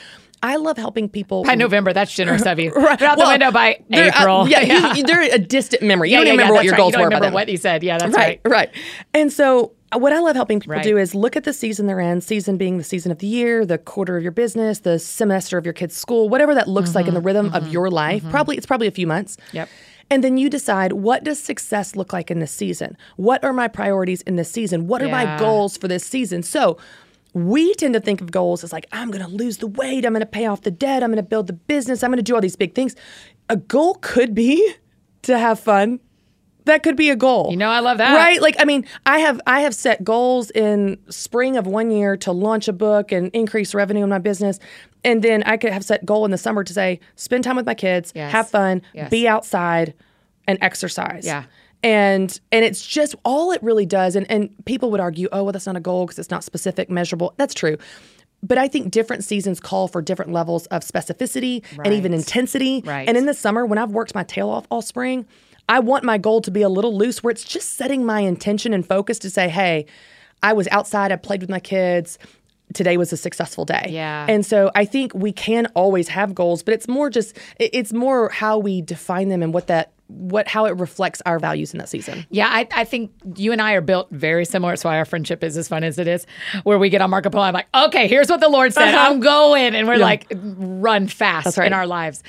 I 0.43 0.57
love 0.57 0.77
helping 0.77 1.09
people. 1.09 1.43
By 1.43 1.55
November, 1.55 1.93
that's 1.95 2.15
generous 2.15 2.45
of 2.47 2.59
you. 2.61 2.71
Right. 2.77 2.99
They're 2.99 3.09
out 3.09 3.19
the 3.19 3.27
window 3.27 3.51
by 3.51 3.83
they're 3.89 4.13
out- 4.15 4.21
April. 4.21 4.49
yeah, 4.49 4.95
You, 4.95 5.03
they're 5.05 5.23
a 5.23 5.39
distant 5.39 5.83
memory. 5.83 6.11
You 6.11 6.13
Yeah, 6.13 6.19
don't 6.19 6.27
yeah, 6.27 6.33
even 6.35 6.39
yeah, 6.41 6.43
remember 6.45 6.55
what 6.55 6.65
your 6.67 6.73
right. 6.73 6.79
goals 6.79 6.93
you 6.95 6.99
were 7.01 7.05
by 7.05 7.15
remember 7.17 7.27
then. 7.27 7.33
what 7.35 7.49
you 7.49 7.57
said. 7.57 7.83
Yeah, 7.83 7.99
that's 7.99 8.15
right. 8.15 8.41
right, 8.45 8.51
right. 8.53 8.71
And 9.15 9.33
so 9.33 9.73
uh, 9.84 9.84
Uh, 9.95 9.99
what 9.99 10.13
I 10.13 10.19
love 10.19 10.37
helping 10.37 10.61
people 10.61 10.75
Right. 10.75 10.85
do 10.85 10.97
is 10.97 11.15
look 11.15 11.37
at 11.37 11.45
the 11.45 11.53
season 11.53 11.87
they're 11.87 12.01
in, 12.01 12.21
season 12.21 12.57
being 12.57 12.79
the 12.79 12.85
season 12.85 13.13
of 13.13 13.19
the 13.19 13.27
year, 13.27 13.65
the 13.65 13.79
quarter 13.79 14.17
of 14.17 14.23
your 14.23 14.33
business, 14.33 14.81
the 14.81 14.99
semester 14.99 15.59
of 15.59 15.65
your 15.65 15.73
kid's 15.73 15.97
school, 15.97 16.29
whatever 16.29 16.55
that 16.55 16.69
looks 16.69 16.95
like 16.95 17.07
in 17.07 17.15
the 17.15 17.21
mm-hmm. 17.21 17.27
rhythm 17.27 17.47
of 17.47 17.65
mm-hmm. 17.65 17.73
your 17.73 17.91
life. 17.91 18.23
Mm-hmm. 18.23 18.31
Probably 18.31 18.57
it's 18.57 18.67
probably 18.67 18.87
a 18.87 18.93
few 18.93 19.07
months. 19.07 19.37
Mm-hmm. 19.37 19.57
Yep. 19.57 19.69
And 20.11 20.23
then 20.23 20.37
you 20.37 20.51
decide 20.51 20.93
what 20.93 21.25
does 21.25 21.43
success 21.43 21.97
look 21.97 22.13
like 22.13 22.31
in 22.31 22.39
this 22.39 22.53
season? 22.53 22.97
What 23.17 23.43
are 23.43 23.53
my 23.53 23.69
priorities 23.69 24.21
in 24.23 24.37
this 24.37 24.51
season? 24.51 24.87
What 24.87 25.03
are 25.03 25.09
my 25.09 25.39
goals 25.39 25.79
for 25.79 25.89
this 25.89 26.05
season? 26.05 26.43
So 26.43 26.77
we 27.33 27.75
tend 27.75 27.95
to 27.95 28.01
think 28.01 28.21
of 28.21 28.31
goals 28.31 28.63
as 28.63 28.73
like, 28.73 28.87
I'm 28.93 29.11
going 29.11 29.25
to 29.25 29.31
lose 29.31 29.59
the 29.59 29.67
weight, 29.67 30.05
I'm 30.05 30.13
going 30.13 30.21
to 30.21 30.27
pay 30.27 30.47
off 30.47 30.63
the 30.63 30.71
debt, 30.71 31.03
I'm 31.03 31.11
going 31.11 31.23
to 31.25 31.29
build 31.29 31.47
the 31.47 31.55
business, 31.55 32.03
I'm 32.03 32.11
going 32.11 32.19
to 32.19 32.23
do 32.23 32.35
all 32.35 32.41
these 32.41 32.55
big 32.55 32.75
things. 32.75 32.95
A 33.49 33.57
goal 33.57 33.99
could 34.03 34.35
be 34.35 34.75
to 35.23 35.39
have 35.39 35.59
fun. 35.59 36.01
That 36.67 36.83
could 36.83 36.97
be 36.97 37.11
a 37.11 37.17
goal. 37.17 37.49
You 37.51 37.57
know, 37.57 37.69
I 37.71 37.81
love 37.81 37.99
that. 37.99 38.15
Right? 38.15 38.41
Like 38.41 38.57
I 38.59 38.65
mean, 38.65 38.87
I 39.07 39.19
have 39.19 39.41
I 39.47 39.61
have 39.61 39.75
set 39.75 40.03
goals 40.05 40.51
in 40.51 40.99
spring 41.11 41.57
of 41.57 41.67
one 41.67 41.91
year 41.91 42.17
to 42.19 42.33
launch 42.33 42.69
a 42.69 42.73
book 42.73 43.13
and 43.13 43.31
increase 43.33 43.75
revenue 43.75 44.03
in 44.05 44.09
my 44.11 44.19
business. 44.19 44.59
And 45.05 45.23
then 45.23 45.43
I 45.43 45.59
could 45.59 45.73
have 45.73 45.85
set 45.85 46.07
goal 46.07 46.25
in 46.25 46.31
the 46.31 46.39
summer 46.39 46.65
to 46.65 46.73
say 46.73 47.01
spend 47.17 47.45
time 47.45 47.57
with 47.57 47.67
my 47.67 47.75
kids, 47.75 48.13
Yes. 48.15 48.33
have 48.33 48.49
fun, 48.49 48.81
Yes. 48.95 49.11
be 49.11 49.29
outside 49.29 49.93
and 50.49 50.59
exercise. 50.63 51.27
Yeah. 51.27 51.45
And 51.83 52.41
and 52.51 52.65
it's 52.65 52.87
just 52.87 53.15
all 53.27 53.53
it 53.53 53.63
really 53.63 53.85
does 53.85 54.17
and 54.17 54.31
and 54.31 54.49
people 54.65 54.91
would 54.91 55.01
argue, 55.01 55.29
"Oh, 55.33 55.43
well 55.45 55.53
that's 55.53 55.67
not 55.67 55.77
a 55.77 55.81
goal 55.81 56.07
because 56.07 56.19
it's 56.19 56.31
not 56.31 56.43
specific, 56.45 56.89
measurable." 56.89 57.35
That's 57.37 57.53
true. 57.53 57.77
But 58.43 58.59
I 58.59 58.69
think 58.69 58.91
different 58.91 59.25
seasons 59.25 59.59
call 59.61 59.89
for 59.89 60.03
different 60.03 60.31
levels 60.33 60.67
of 60.67 60.83
specificity 60.83 61.63
and 61.83 61.95
even 61.95 62.13
intensity. 62.13 62.83
Right. 62.85 63.09
And 63.09 63.17
in 63.17 63.25
the 63.27 63.33
summer, 63.35 63.65
when 63.65 63.79
I've 63.79 63.91
worked 63.93 64.15
my 64.15 64.23
tail 64.23 64.51
off 64.51 64.67
all 64.71 64.83
spring, 64.83 65.25
I 65.69 65.81
want 65.81 66.05
my 66.05 66.19
goal 66.19 66.41
to 66.43 66.51
be 66.51 66.63
a 66.63 66.69
little 66.69 66.97
loose 66.97 67.23
where 67.23 67.31
it's 67.31 67.45
just 67.45 67.75
setting 67.75 68.05
my 68.05 68.21
intention 68.21 68.73
and 68.75 68.87
focus 68.87 69.19
to 69.21 69.31
say, 69.31 69.49
hey, 69.49 69.87
I 70.43 70.53
was 70.53 70.69
outside, 70.71 71.11
I 71.11 71.17
played 71.17 71.41
with 71.41 71.51
my 71.51 71.61
kids. 71.61 72.19
Today 72.75 72.97
was 72.97 73.13
a 73.13 73.17
successful 73.17 73.65
day. 73.65 73.87
Yeah. 73.89 74.27
And 74.29 74.45
so 74.45 74.71
I 74.75 74.85
think 74.85 75.15
we 75.15 75.33
can 75.33 75.67
always 75.75 76.09
have 76.09 76.35
goals, 76.35 76.63
but 76.63 76.75
it's 76.75 76.89
more 76.89 77.09
just, 77.09 77.37
it's 77.59 77.93
more 77.93 78.29
how 78.29 78.59
we 78.59 78.83
define 78.83 79.29
them 79.29 79.43
and 79.43 79.55
what 79.55 79.69
that 79.69 79.93
what 80.09 80.47
how 80.49 80.67
it 80.67 80.77
reflects 80.79 81.23
our 81.25 81.39
values 81.39 81.73
in 81.73 81.79
that 81.79 81.89
season. 81.89 82.27
Yeah, 82.31 82.49
I, 82.51 82.69
I 82.73 82.85
think 82.85 83.11
you 83.37 83.53
and 83.53 83.63
I 83.63 83.73
are 83.73 83.81
built 83.81 84.11
very 84.11 84.45
similar. 84.45 84.73
That's 84.73 84.85
why 84.85 84.99
our 84.99 85.05
friendship 85.05 85.43
is 85.43 85.57
as 85.57 85.69
fun 85.69 85.83
as 85.83 85.99
it 85.99 86.07
is. 86.07 86.27
Where 86.65 86.79
we 86.79 86.91
get 86.91 87.01
on 87.01 87.11
Marco 87.11 87.31
Polo, 87.31 87.45
I'm 87.45 87.55
like, 87.55 87.69
okay, 87.75 88.07
here's 88.07 88.29
what 88.29 88.41
the 88.41 88.49
Lord 88.49 88.73
said. 88.75 88.95
Uh-huh. 88.95 89.11
I'm 89.11 89.21
going. 89.21 89.75
And 89.75 89.89
we're 89.89 89.97
like, 89.97 90.31
run 90.33 91.09
fast 91.09 91.57
right. 91.57 91.67
in 91.67 91.73
our 91.73 91.87
lives. 91.87 92.23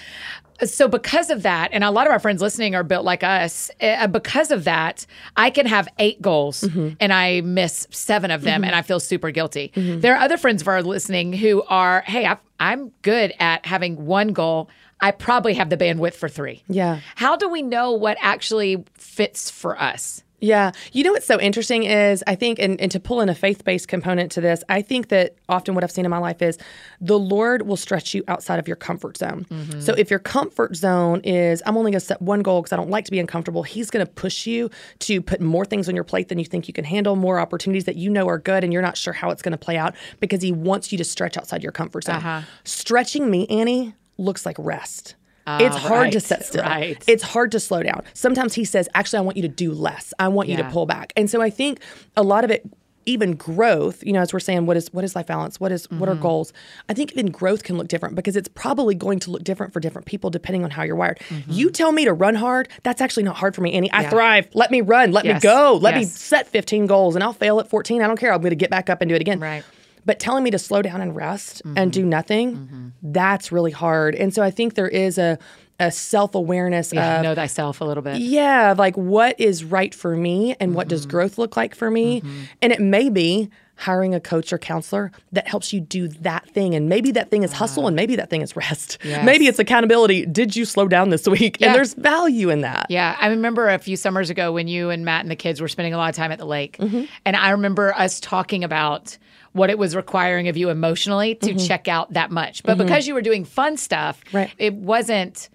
So, 0.64 0.88
because 0.88 1.30
of 1.30 1.44
that, 1.44 1.72
and 1.74 1.84
a 1.84 1.92
lot 1.92 2.08
of 2.08 2.14
our 2.14 2.20
friends 2.20 2.42
listening 2.42 2.76
are 2.76 2.84
built 2.84 3.04
like 3.04 3.24
us, 3.24 3.70
uh, 3.82 4.08
because 4.08 4.52
of 4.52 4.64
that, 4.64 5.06
I 5.36 5.50
can 5.50 5.66
have 5.66 5.90
eight 6.00 6.22
goals 6.22 6.62
Mm-hmm. 6.62 6.96
and 7.02 7.12
I 7.12 7.42
miss 7.42 7.88
seven 7.92 8.32
of 8.32 8.42
them 8.44 8.64
and 8.64 8.74
I 8.74 8.82
feel 8.82 9.02
super 9.02 9.32
guilty. 9.32 9.74
There 9.76 10.16
are 10.16 10.20
other 10.20 10.38
friends 10.38 10.62
of 10.62 10.68
ours 10.70 10.86
listening 10.86 11.34
who 11.34 11.62
are, 11.64 12.04
hey, 12.08 12.26
I, 12.26 12.38
I'm 12.58 12.94
good 13.02 13.34
at 13.40 13.66
having 13.66 14.06
one 14.06 14.30
goal. 14.30 14.70
I 15.02 15.12
probably 15.12 15.54
have 15.56 15.70
the 15.70 15.78
bandwidth 15.78 16.16
for 16.16 16.30
three. 16.30 16.64
Yeah. 16.68 17.00
How 17.16 17.36
do 17.36 17.50
we 17.50 17.62
know 17.62 17.92
what 17.92 18.18
actually 18.22 18.84
fits 18.96 19.50
for 19.50 19.80
us? 19.80 20.24
Yeah. 20.42 20.74
You 20.92 21.04
know 21.04 21.14
what's 21.14 21.26
so 21.26 21.40
interesting 21.40 21.84
is 21.84 22.24
I 22.28 22.36
think, 22.36 22.60
and, 22.60 22.80
and 22.80 22.92
to 22.92 23.00
pull 23.00 23.22
in 23.22 23.30
a 23.30 23.36
faith 23.36 23.64
based 23.64 23.88
component 23.88 24.32
to 24.34 24.42
this, 24.42 24.64
I 24.70 24.82
think 24.82 25.08
that 25.08 25.36
often 25.50 25.76
what 25.76 25.84
I've 25.84 25.92
seen 25.92 26.06
in 26.06 26.12
my 26.12 26.18
life 26.18 26.42
is 26.42 26.58
the 27.00 27.18
Lord 27.18 27.64
will 27.64 27.78
stretch 27.78 28.14
you 28.14 28.24
outside 28.28 28.60
of 28.60 28.68
your 28.68 28.76
comfort 28.76 29.18
zone. 29.18 29.46
So 29.80 29.94
if 29.94 30.10
your 30.10 30.20
comfort 30.20 30.76
zone 30.76 31.22
is, 31.22 31.64
I'm 31.66 31.78
only 31.78 31.92
going 31.92 32.00
to 32.00 32.06
set 32.06 32.22
one 32.22 32.42
goal 32.42 32.62
because 32.62 32.74
I 32.74 32.76
don't 32.76 32.90
like 32.90 33.06
to 33.06 33.12
be 33.12 33.20
uncomfortable, 33.20 33.64
He's 33.64 33.90
going 33.90 34.06
to 34.06 34.12
push 34.12 34.46
you 34.46 34.70
to 35.00 35.22
put 35.22 35.42
more 35.42 35.66
things 35.66 35.90
on 35.90 35.96
your 35.96 36.04
plate 36.04 36.28
than 36.28 36.38
you 36.38 36.46
think 36.46 36.68
you 36.68 36.74
can 36.74 36.86
handle, 36.86 37.16
more 37.16 37.40
opportunities 37.40 37.86
that 37.86 37.96
you 37.96 38.10
know 38.10 38.28
are 38.28 38.38
good 38.38 38.64
and 38.64 38.72
you're 38.72 38.82
not 38.82 38.98
sure 38.98 39.14
how 39.14 39.32
it's 39.32 39.42
going 39.42 39.54
to 39.54 39.58
play 39.58 39.78
out 39.78 39.96
because 40.20 40.42
He 40.42 40.52
wants 40.52 40.92
you 40.92 40.98
to 40.98 41.06
stretch 41.06 41.38
outside 41.38 41.64
your 41.64 41.72
comfort 41.72 42.04
zone. 42.04 42.18
Uh-huh. 42.18 42.42
Stretching 42.66 43.32
me, 43.32 43.48
Annie, 43.48 43.96
looks 44.18 44.46
like 44.46 44.56
rest. 44.60 45.16
it's 45.48 45.76
hard 45.76 46.12
to 46.12 46.18
right, 46.18 46.24
set 46.24 46.46
still. 46.46 46.64
right. 46.64 47.04
It's 47.08 47.22
hard 47.24 47.52
to 47.52 47.60
slow 47.60 47.84
down. 47.84 48.02
Sometimes 48.14 48.54
he 48.56 48.66
says, 48.66 48.90
actually, 48.96 49.20
I 49.20 49.22
want 49.22 49.38
you 49.38 49.44
to 49.44 49.48
do 49.50 49.72
less. 49.72 50.14
I 50.18 50.28
want 50.28 50.50
you 50.50 50.58
to 50.58 50.64
pull 50.66 50.86
back. 50.88 51.14
And 51.16 51.30
so 51.30 51.42
I 51.42 51.50
think 51.52 51.80
a 52.18 52.24
lot 52.24 52.44
of 52.44 52.50
it, 52.52 52.68
even 53.08 53.36
growth, 53.36 54.04
you 54.04 54.12
know, 54.12 54.22
as 54.22 54.34
we're 54.34 54.40
saying, 54.40 54.66
what 54.66 54.76
is 54.76 54.92
what 54.92 55.04
is 55.04 55.16
life 55.16 55.28
balance? 55.28 55.60
What 55.60 55.72
is- 55.72 55.88
what 55.92 56.10
Mm-hmm. 56.10 56.18
are 56.18 56.22
goals? 56.22 56.52
I 56.90 56.96
think 56.96 57.12
even 57.12 57.28
growth 57.28 57.62
can 57.62 57.78
look 57.78 57.88
different 57.88 58.16
because 58.16 58.36
it's 58.36 58.48
probably 58.48 58.96
going 58.96 59.20
to 59.20 59.30
look 59.30 59.44
different 59.44 59.74
for 59.74 59.80
different 59.80 60.08
people 60.08 60.32
depending 60.32 60.64
on 60.64 60.72
how 60.72 60.82
you're 60.82 60.96
wired. 60.96 61.20
Mm-hmm. 61.30 61.52
You 61.52 61.70
tell 61.70 61.92
me 61.92 62.06
to 62.06 62.14
run 62.14 62.34
hard, 62.34 62.68
that's 62.82 63.02
actually 63.02 63.22
not 63.22 63.36
hard 63.36 63.54
for 63.54 63.62
me, 63.62 63.74
Annie. 63.74 63.92
I 63.94 64.10
thrive. 64.10 64.48
Let 64.56 64.72
me 64.72 64.82
run. 64.82 65.12
Let 65.12 65.26
Yes. 65.26 65.36
me 65.44 65.48
go. 65.48 65.78
Let 65.80 65.94
me 65.94 66.06
set 66.06 66.48
15 66.48 66.88
goals 66.88 67.14
and 67.14 67.24
I'll 67.24 67.34
fail 67.34 67.60
at 67.60 67.68
14. 67.70 68.02
I 68.02 68.08
don't 68.08 68.18
care. 68.20 68.34
I'm 68.34 68.42
going 68.42 68.50
to 68.50 68.56
get 68.56 68.72
back 68.72 68.90
up 68.90 69.02
and 69.02 69.10
do 69.10 69.14
it 69.14 69.22
again. 69.22 69.40
Right. 69.40 69.64
But 70.06 70.20
telling 70.20 70.44
me 70.44 70.52
to 70.52 70.60
slow 70.60 70.82
down 70.82 71.02
and 71.02 71.16
rest 71.16 71.62
Mm-hmm. 71.66 71.78
and 71.78 71.92
do 71.92 72.06
nothing, 72.06 72.94
that's 73.02 73.52
really 73.52 73.72
hard. 73.72 74.16
And 74.16 74.34
so 74.34 74.44
I 74.44 74.52
think 74.52 74.76
there 74.76 74.88
is 74.88 75.18
a 75.18 75.38
a 75.78 75.92
self-awareness 75.92 76.94
Yeah, 76.94 77.18
of 77.18 77.24
know 77.24 77.36
thyself 77.36 77.82
a 77.82 77.84
little 77.86 78.02
bit. 78.04 78.18
yeah, 78.20 78.72
of 78.72 78.80
like 78.80 78.96
what 78.96 79.38
is 79.40 79.64
right 79.66 79.94
for 79.94 80.16
me 80.16 80.56
and 80.60 80.74
what 80.74 80.86
Mm-hmm. 80.86 80.90
does 80.90 81.06
growth 81.06 81.38
look 81.38 81.58
like 81.58 81.76
for 81.76 81.92
me? 81.92 82.24
And 82.62 82.72
it 82.72 82.80
may 82.80 83.10
be 83.10 83.50
hiring 83.78 84.16
a 84.16 84.22
coach 84.22 84.54
or 84.54 84.58
counselor 84.58 85.12
that 85.34 85.50
helps 85.50 85.74
you 85.74 85.82
do 85.82 86.08
that 86.08 86.50
thing. 86.52 86.76
And 86.76 86.88
maybe 86.88 87.12
that 87.12 87.30
thing 87.30 87.44
is 87.44 87.52
hustle 87.52 87.88
and 87.88 87.96
maybe 87.96 88.16
that 88.16 88.30
thing 88.30 88.40
is 88.42 88.56
rest. 88.56 89.00
Yes. 89.04 89.26
Maybe 89.26 89.48
it's 89.48 89.60
accountability. 89.60 90.26
Did 90.26 90.56
you 90.56 90.64
slow 90.64 90.88
down 90.88 91.10
this 91.10 91.28
week? 91.28 91.58
Yeah. 91.60 91.68
And 91.68 91.76
there's 91.76 91.94
value 91.94 92.50
in 92.50 92.62
that. 92.62 92.86
Yeah, 92.90 93.18
I 93.20 93.28
remember 93.28 93.68
a 93.68 93.78
few 93.78 93.98
summers 93.98 94.30
ago 94.30 94.54
when 94.54 94.70
you 94.70 94.92
and 94.92 95.04
Matt 95.04 95.24
and 95.26 95.30
the 95.32 95.36
kids 95.36 95.60
were 95.60 95.68
spending 95.68 95.94
a 95.94 95.98
lot 95.98 96.08
of 96.10 96.16
time 96.16 96.32
at 96.32 96.40
the 96.40 96.46
lake. 96.46 96.78
Mm-hmm. 96.78 97.04
And 97.26 97.36
I 97.36 97.50
remember 97.50 97.94
us 97.96 98.22
talking 98.22 98.64
about 98.64 99.18
what 99.56 99.70
it 99.70 99.78
was 99.78 99.96
requiring 99.96 100.50
of 100.50 100.58
you 100.58 100.70
emotionally 100.70 101.34
to 101.36 101.56
check 101.56 101.88
out 101.88 102.12
that 102.14 102.30
much. 102.30 102.62
But 102.64 102.78
because 102.78 103.08
you 103.08 103.14
were 103.14 103.22
doing 103.22 103.46
fun 103.46 103.78
stuff, 103.78 104.22
Mm-hmm. 104.26 104.38
Right. 104.38 104.52
it 104.58 104.74
wasn't 104.74 105.50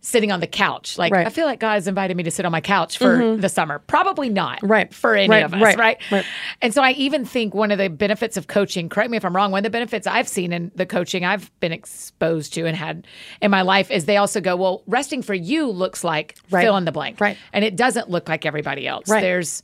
sitting 0.00 0.32
on 0.32 0.40
the 0.40 0.46
couch. 0.48 0.98
Like 0.98 1.12
Right. 1.12 1.26
I 1.26 1.30
feel 1.30 1.44
like 1.46 1.60
God's 1.60 1.86
invited 1.86 2.16
me 2.16 2.22
to 2.24 2.30
sit 2.32 2.44
on 2.44 2.50
my 2.50 2.60
couch 2.60 2.98
for 2.98 3.36
the 3.36 3.48
summer. 3.48 3.78
Probably 3.78 4.28
not. 4.28 4.58
Right. 4.62 4.92
For 4.92 5.14
any 5.14 5.28
Right, 5.28 5.44
of 5.44 5.54
us, 5.54 5.60
right, 5.62 5.78
right? 5.78 5.98
right. 6.10 6.24
And 6.60 6.74
so 6.74 6.82
I 6.82 6.90
even 6.92 7.24
think 7.24 7.54
one 7.54 7.70
of 7.70 7.78
the 7.78 7.88
benefits 7.88 8.36
of 8.36 8.48
coaching, 8.48 8.88
correct 8.88 9.10
me 9.10 9.16
if 9.16 9.24
I'm 9.24 9.36
wrong, 9.36 9.52
one 9.52 9.58
of 9.60 9.64
the 9.64 9.70
benefits 9.70 10.06
I've 10.08 10.26
seen 10.28 10.52
in 10.52 10.72
the 10.74 10.86
coaching 10.86 11.24
I've 11.24 11.52
been 11.60 11.70
exposed 11.72 12.54
to 12.54 12.66
and 12.66 12.76
had 12.76 13.06
in 13.40 13.50
my 13.52 13.62
life 13.62 13.90
is 13.92 14.06
they 14.06 14.16
also 14.16 14.40
go, 14.40 14.56
well, 14.56 14.82
resting 14.88 15.22
for 15.22 15.34
you 15.34 15.68
looks 15.68 16.02
like 16.02 16.36
fill 16.48 16.76
in 16.78 16.84
the 16.84 16.92
blank. 16.92 17.20
Right. 17.20 17.36
And 17.52 17.64
it 17.64 17.76
doesn't 17.76 18.10
look 18.10 18.28
like 18.28 18.44
everybody 18.44 18.88
else. 18.88 19.08
Right. 19.08 19.20
There's 19.20 19.62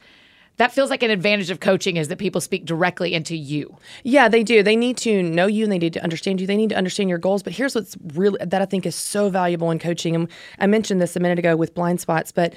that 0.58 0.72
feels 0.72 0.90
like 0.90 1.02
an 1.02 1.10
advantage 1.10 1.50
of 1.50 1.60
coaching 1.60 1.96
is 1.96 2.08
that 2.08 2.18
people 2.18 2.40
speak 2.40 2.64
directly 2.64 3.14
into 3.14 3.36
you. 3.36 3.76
Yeah, 4.04 4.28
they 4.28 4.42
do. 4.42 4.62
They 4.62 4.76
need 4.76 4.96
to 4.98 5.22
know 5.22 5.46
you 5.46 5.64
and 5.64 5.72
they 5.72 5.78
need 5.78 5.92
to 5.94 6.02
understand 6.02 6.40
you. 6.40 6.46
They 6.46 6.56
need 6.56 6.70
to 6.70 6.76
understand 6.76 7.08
your 7.08 7.18
goals. 7.18 7.42
But 7.42 7.54
here's 7.54 7.74
what's 7.74 7.96
really 8.14 8.38
that 8.44 8.60
I 8.60 8.64
think 8.64 8.84
is 8.84 8.94
so 8.94 9.30
valuable 9.30 9.70
in 9.70 9.78
coaching. 9.78 10.14
And 10.14 10.28
I 10.58 10.66
mentioned 10.66 11.00
this 11.00 11.16
a 11.16 11.20
minute 11.20 11.38
ago 11.38 11.56
with 11.56 11.74
blind 11.74 12.00
spots, 12.00 12.32
but 12.32 12.54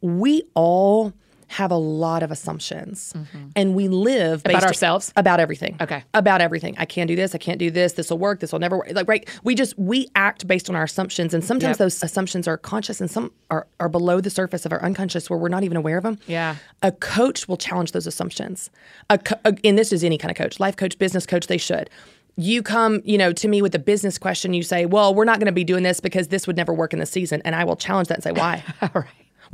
we 0.00 0.42
all 0.54 1.12
have 1.48 1.70
a 1.70 1.76
lot 1.76 2.22
of 2.22 2.30
assumptions 2.30 3.12
and 3.56 3.74
we 3.74 3.88
live 3.88 4.42
based 4.42 4.56
Mm-hmm. 4.58 4.66
ourselves? 4.66 5.12
about 5.16 5.40
everything 5.40 5.76
Okay. 5.80 6.02
about 6.14 6.40
everything 6.40 6.74
i 6.78 6.84
can't 6.84 7.08
do 7.08 7.16
this 7.16 7.34
i 7.34 7.38
can't 7.38 7.58
do 7.58 7.70
this 7.70 7.94
this 7.94 8.10
will 8.10 8.18
work 8.18 8.40
this 8.40 8.52
will 8.52 8.58
never 8.58 8.76
work 8.78 8.88
like 8.92 9.08
right 9.08 9.28
we 9.44 9.54
just 9.54 9.78
we 9.78 10.08
act 10.14 10.46
based 10.46 10.68
on 10.70 10.76
our 10.76 10.84
assumptions 10.84 11.34
and 11.34 11.44
sometimes 11.44 11.72
Yep. 11.72 11.78
those 11.78 12.02
assumptions 12.02 12.46
are 12.48 12.56
conscious 12.56 13.00
and 13.00 13.10
some 13.10 13.32
are, 13.50 13.66
are 13.80 13.88
below 13.88 14.20
the 14.20 14.30
surface 14.30 14.64
of 14.66 14.72
our 14.72 14.82
unconscious 14.82 15.28
where 15.28 15.38
we're 15.38 15.48
not 15.48 15.64
even 15.64 15.76
aware 15.76 15.96
of 15.98 16.02
them 16.04 16.18
Yeah. 16.26 16.56
a 16.82 16.92
coach 16.92 17.48
will 17.48 17.56
challenge 17.56 17.92
those 17.92 18.06
assumptions. 18.06 18.70
A, 19.10 19.18
co- 19.18 19.38
a- 19.44 19.56
and 19.64 19.76
this 19.78 19.92
is 19.92 20.02
any 20.04 20.18
kind 20.18 20.30
of 20.30 20.36
coach, 20.36 20.58
life 20.60 20.76
coach, 20.76 20.98
business 20.98 21.26
coach, 21.26 21.46
they 21.46 21.58
should. 21.58 21.90
You 22.36 22.62
come, 22.62 23.00
you 23.04 23.16
know, 23.18 23.32
to 23.32 23.46
me 23.48 23.62
with 23.62 23.74
a 23.74 23.78
business 23.78 24.18
question, 24.18 24.54
you 24.54 24.62
say, 24.64 24.86
"Well, 24.86 25.14
we're 25.14 25.24
not 25.24 25.38
going 25.38 25.46
to 25.46 25.52
be 25.52 25.62
doing 25.64 25.84
this 25.84 26.00
because 26.00 26.28
this 26.28 26.46
would 26.48 26.56
never 26.56 26.74
work 26.74 26.92
in 26.92 26.98
the 26.98 27.06
season." 27.06 27.40
And 27.44 27.54
I 27.54 27.62
will 27.62 27.76
challenge 27.76 28.08
that 28.08 28.14
and 28.16 28.24
say, 28.24 28.32
"Why?" 28.32 28.64
All 28.82 28.90
right. 28.94 29.04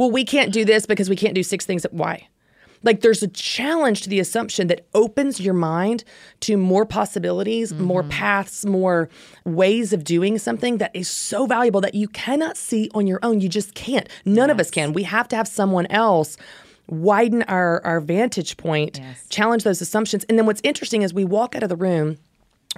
Well, 0.00 0.10
we 0.10 0.24
can't 0.24 0.50
do 0.50 0.64
this 0.64 0.86
because 0.86 1.10
we 1.10 1.14
can't 1.14 1.34
do 1.34 1.42
six 1.42 1.66
things 1.66 1.84
at 1.84 1.92
why? 1.92 2.26
Like 2.82 3.02
there's 3.02 3.22
a 3.22 3.28
challenge 3.28 4.00
to 4.00 4.08
the 4.08 4.18
assumption 4.18 4.68
that 4.68 4.86
opens 4.94 5.38
your 5.38 5.52
mind 5.52 6.04
to 6.40 6.56
more 6.56 6.86
possibilities, 6.86 7.74
more 7.74 8.00
mm-hmm. 8.00 8.08
paths, 8.08 8.64
more 8.64 9.10
ways 9.44 9.92
of 9.92 10.02
doing 10.02 10.38
something 10.38 10.78
that 10.78 10.90
is 10.94 11.06
so 11.06 11.44
valuable 11.44 11.82
that 11.82 11.94
you 11.94 12.08
cannot 12.08 12.56
see 12.56 12.88
on 12.94 13.06
your 13.06 13.18
own. 13.22 13.42
You 13.42 13.50
just 13.50 13.74
can't. 13.74 14.08
None 14.24 14.48
of 14.48 14.58
us 14.58 14.70
can. 14.70 14.94
We 14.94 15.02
have 15.02 15.28
to 15.28 15.36
have 15.36 15.46
someone 15.46 15.84
else 15.90 16.38
widen 16.86 17.42
our 17.42 17.84
our 17.84 18.00
vantage 18.00 18.56
point, 18.56 19.00
Yes. 19.02 19.26
challenge 19.28 19.64
those 19.64 19.82
assumptions. 19.82 20.24
And 20.30 20.38
then 20.38 20.46
what's 20.46 20.62
interesting 20.64 21.02
is 21.02 21.12
we 21.12 21.26
walk 21.26 21.54
out 21.54 21.62
of 21.62 21.68
the 21.68 21.76
room 21.76 22.16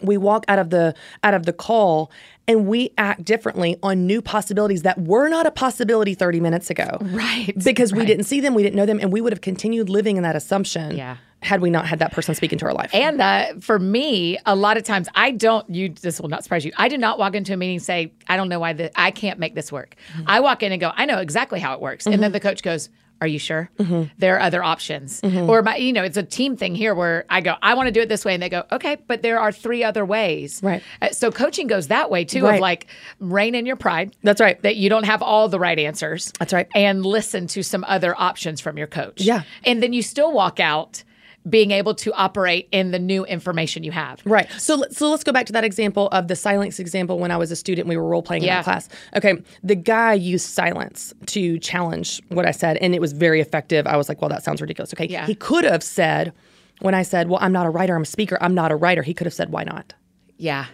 we 0.01 0.17
walk 0.17 0.45
out 0.49 0.59
of 0.59 0.71
the 0.71 0.95
out 1.23 1.35
of 1.35 1.45
the 1.45 1.53
call 1.53 2.11
and 2.48 2.66
we 2.66 2.90
act 2.98 3.24
differently 3.24 3.76
on 3.83 4.07
new 4.07 4.20
possibilities 4.20 4.83
that 4.83 4.98
were 5.00 5.28
not 5.28 5.46
a 5.46 5.50
possibility 5.50 6.14
30 6.14 6.40
minutes 6.40 6.70
ago. 6.70 6.98
Right, 7.00 7.52
Because 7.62 7.92
we 7.92 8.05
didn't 8.05 8.24
see 8.24 8.40
them, 8.40 8.55
we 8.55 8.62
didn't 8.62 8.76
know 8.76 8.87
them, 8.87 8.98
and 9.00 9.12
we 9.12 9.20
would 9.20 9.33
have 9.33 9.40
continued 9.40 9.88
living 9.88 10.16
in 10.16 10.22
that 10.24 10.35
assumption 10.37 10.96
Yeah. 10.96 11.16
had 11.40 11.61
we 11.61 11.70
not 11.70 11.87
had 11.87 11.98
that 12.00 12.12
person 12.12 12.35
speak 12.35 12.52
into 12.52 12.64
our 12.66 12.74
life. 12.74 12.90
And 12.94 13.20
uh, 13.20 13.55
for 13.61 13.78
me, 13.78 14.38
a 14.46 14.55
lot 14.57 14.76
of 14.76 14.83
times 14.85 15.09
I 15.14 15.31
don't. 15.33 15.68
You 15.68 15.88
this 15.90 16.20
will 16.20 16.28
not 16.28 16.42
surprise 16.42 16.64
you. 16.64 16.72
I 16.76 16.88
do 16.88 16.98
not 16.98 17.18
walk 17.18 17.35
into 17.35 17.52
a 17.52 17.57
meeting 17.57 17.76
and 17.76 17.85
say 17.85 18.12
I 18.28 18.37
don't 18.37 18.48
know 18.48 18.59
why 18.61 18.72
the, 18.72 18.90
I 19.00 19.11
can't 19.11 19.38
make 19.38 19.55
this 19.55 19.70
work. 19.72 19.96
Mm-hmm. 20.14 20.24
I 20.26 20.40
walk 20.40 20.62
in 20.62 20.72
and 20.72 20.81
go 20.81 20.92
I 20.96 21.05
know 21.07 21.18
exactly 21.18 21.61
how 21.61 21.74
it 21.74 21.81
works, 21.81 22.07
and 22.07 22.22
then 22.22 22.33
the 22.33 22.40
coach 22.40 22.62
goes. 22.62 22.88
Are 23.23 23.27
you 23.29 23.39
sure? 23.39 23.71
Mm-hmm. 23.79 24.13
There 24.19 24.35
are 24.37 24.41
other 24.41 24.65
options, 24.65 25.21
or 25.23 25.63
my, 25.63 25.77
you 25.77 25.93
know, 25.93 26.03
it's 26.03 26.17
a 26.17 26.25
team 26.25 26.57
thing 26.57 26.75
here 26.75 26.93
where 26.93 27.25
I 27.31 27.41
go, 27.41 27.55
I 27.63 27.75
want 27.75 27.87
to 27.87 27.93
do 27.93 28.01
it 28.01 28.09
this 28.09 28.25
way, 28.25 28.35
and 28.35 28.43
they 28.43 28.49
go, 28.49 28.65
okay, 28.73 28.97
but 29.07 29.23
there 29.23 29.39
are 29.39 29.53
three 29.53 29.85
other 29.85 30.05
ways. 30.05 30.61
Right. 30.61 30.83
Uh, 31.01 31.11
so 31.11 31.31
coaching 31.31 31.69
goes 31.69 31.87
that 31.87 32.11
way 32.11 32.25
too, 32.25 32.43
Right. 32.43 32.57
of 32.57 32.61
like 32.61 32.89
rein 33.21 33.55
in 33.55 33.65
your 33.65 33.77
pride. 33.77 34.17
That's 34.25 34.41
right. 34.41 34.61
That 34.63 34.75
you 34.75 34.89
don't 34.91 35.05
have 35.05 35.23
all 35.23 35.49
the 35.49 35.61
right 35.61 35.79
answers. 35.79 36.33
That's 36.41 36.53
right. 36.53 36.67
And 36.75 37.07
listen 37.07 37.47
to 37.47 37.63
some 37.63 37.85
other 37.87 38.21
options 38.21 38.61
from 38.61 38.77
your 38.77 38.89
coach. 38.89 39.21
Yeah. 39.21 39.43
And 39.65 39.81
then 39.81 39.93
you 39.93 40.03
still 40.03 40.33
walk 40.33 40.59
out 40.59 41.05
being 41.48 41.72
able 41.72 41.92
to 41.94 42.12
operate 42.12 42.68
in 42.70 42.92
the 42.92 42.98
new 43.00 43.24
information 43.24 43.83
you 43.83 43.90
have. 43.90 44.20
Right. 44.24 44.48
So 44.59 44.85
so 44.90 45.11
let's 45.11 45.24
go 45.24 45.33
back 45.33 45.46
to 45.46 45.52
that 45.55 45.64
example 45.64 46.09
of 46.11 46.28
the 46.28 46.37
silence 46.37 46.78
example 46.78 47.18
when 47.18 47.31
I 47.33 47.37
was 47.37 47.50
a 47.50 47.57
student 47.57 47.88
we 47.88 47.96
were 47.96 48.07
role 48.07 48.22
playing 48.22 48.42
in 48.42 48.46
Yeah. 48.46 48.59
that 48.59 48.64
class. 48.64 48.88
Okay, 49.16 49.35
the 49.64 49.74
guy 49.74 50.12
used 50.12 50.46
silence 50.48 51.12
to 51.26 51.59
challenge 51.59 52.20
what 52.28 52.46
I 52.46 52.52
said 52.52 52.76
and 52.76 52.94
it 52.94 53.00
was 53.00 53.12
very 53.12 53.40
effective. 53.40 53.87
I 53.88 53.96
was 53.96 54.09
like, 54.09 54.20
"Well, 54.22 54.28
that 54.28 54.44
sounds 54.44 54.61
ridiculous." 54.61 54.94
Okay. 54.94 55.07
Yeah. 55.09 55.26
He 55.26 55.35
could 55.35 55.64
have 55.64 55.83
said 55.83 56.33
when 56.81 56.94
I 56.94 57.02
said, 57.02 57.28
"Well, 57.28 57.38
I'm 57.42 57.52
not 57.52 57.66
a 57.66 57.70
writer, 57.70 57.96
I'm 57.96 58.02
a 58.02 58.07
speaker. 58.07 58.38
I'm 58.40 58.55
not 58.55 58.70
a 58.70 58.76
writer." 58.76 59.02
He 59.02 59.12
could 59.14 59.26
have 59.26 59.35
said, 59.35 59.50
"Why 59.50 59.64
not?" 59.64 59.94
Yeah. 60.38 60.66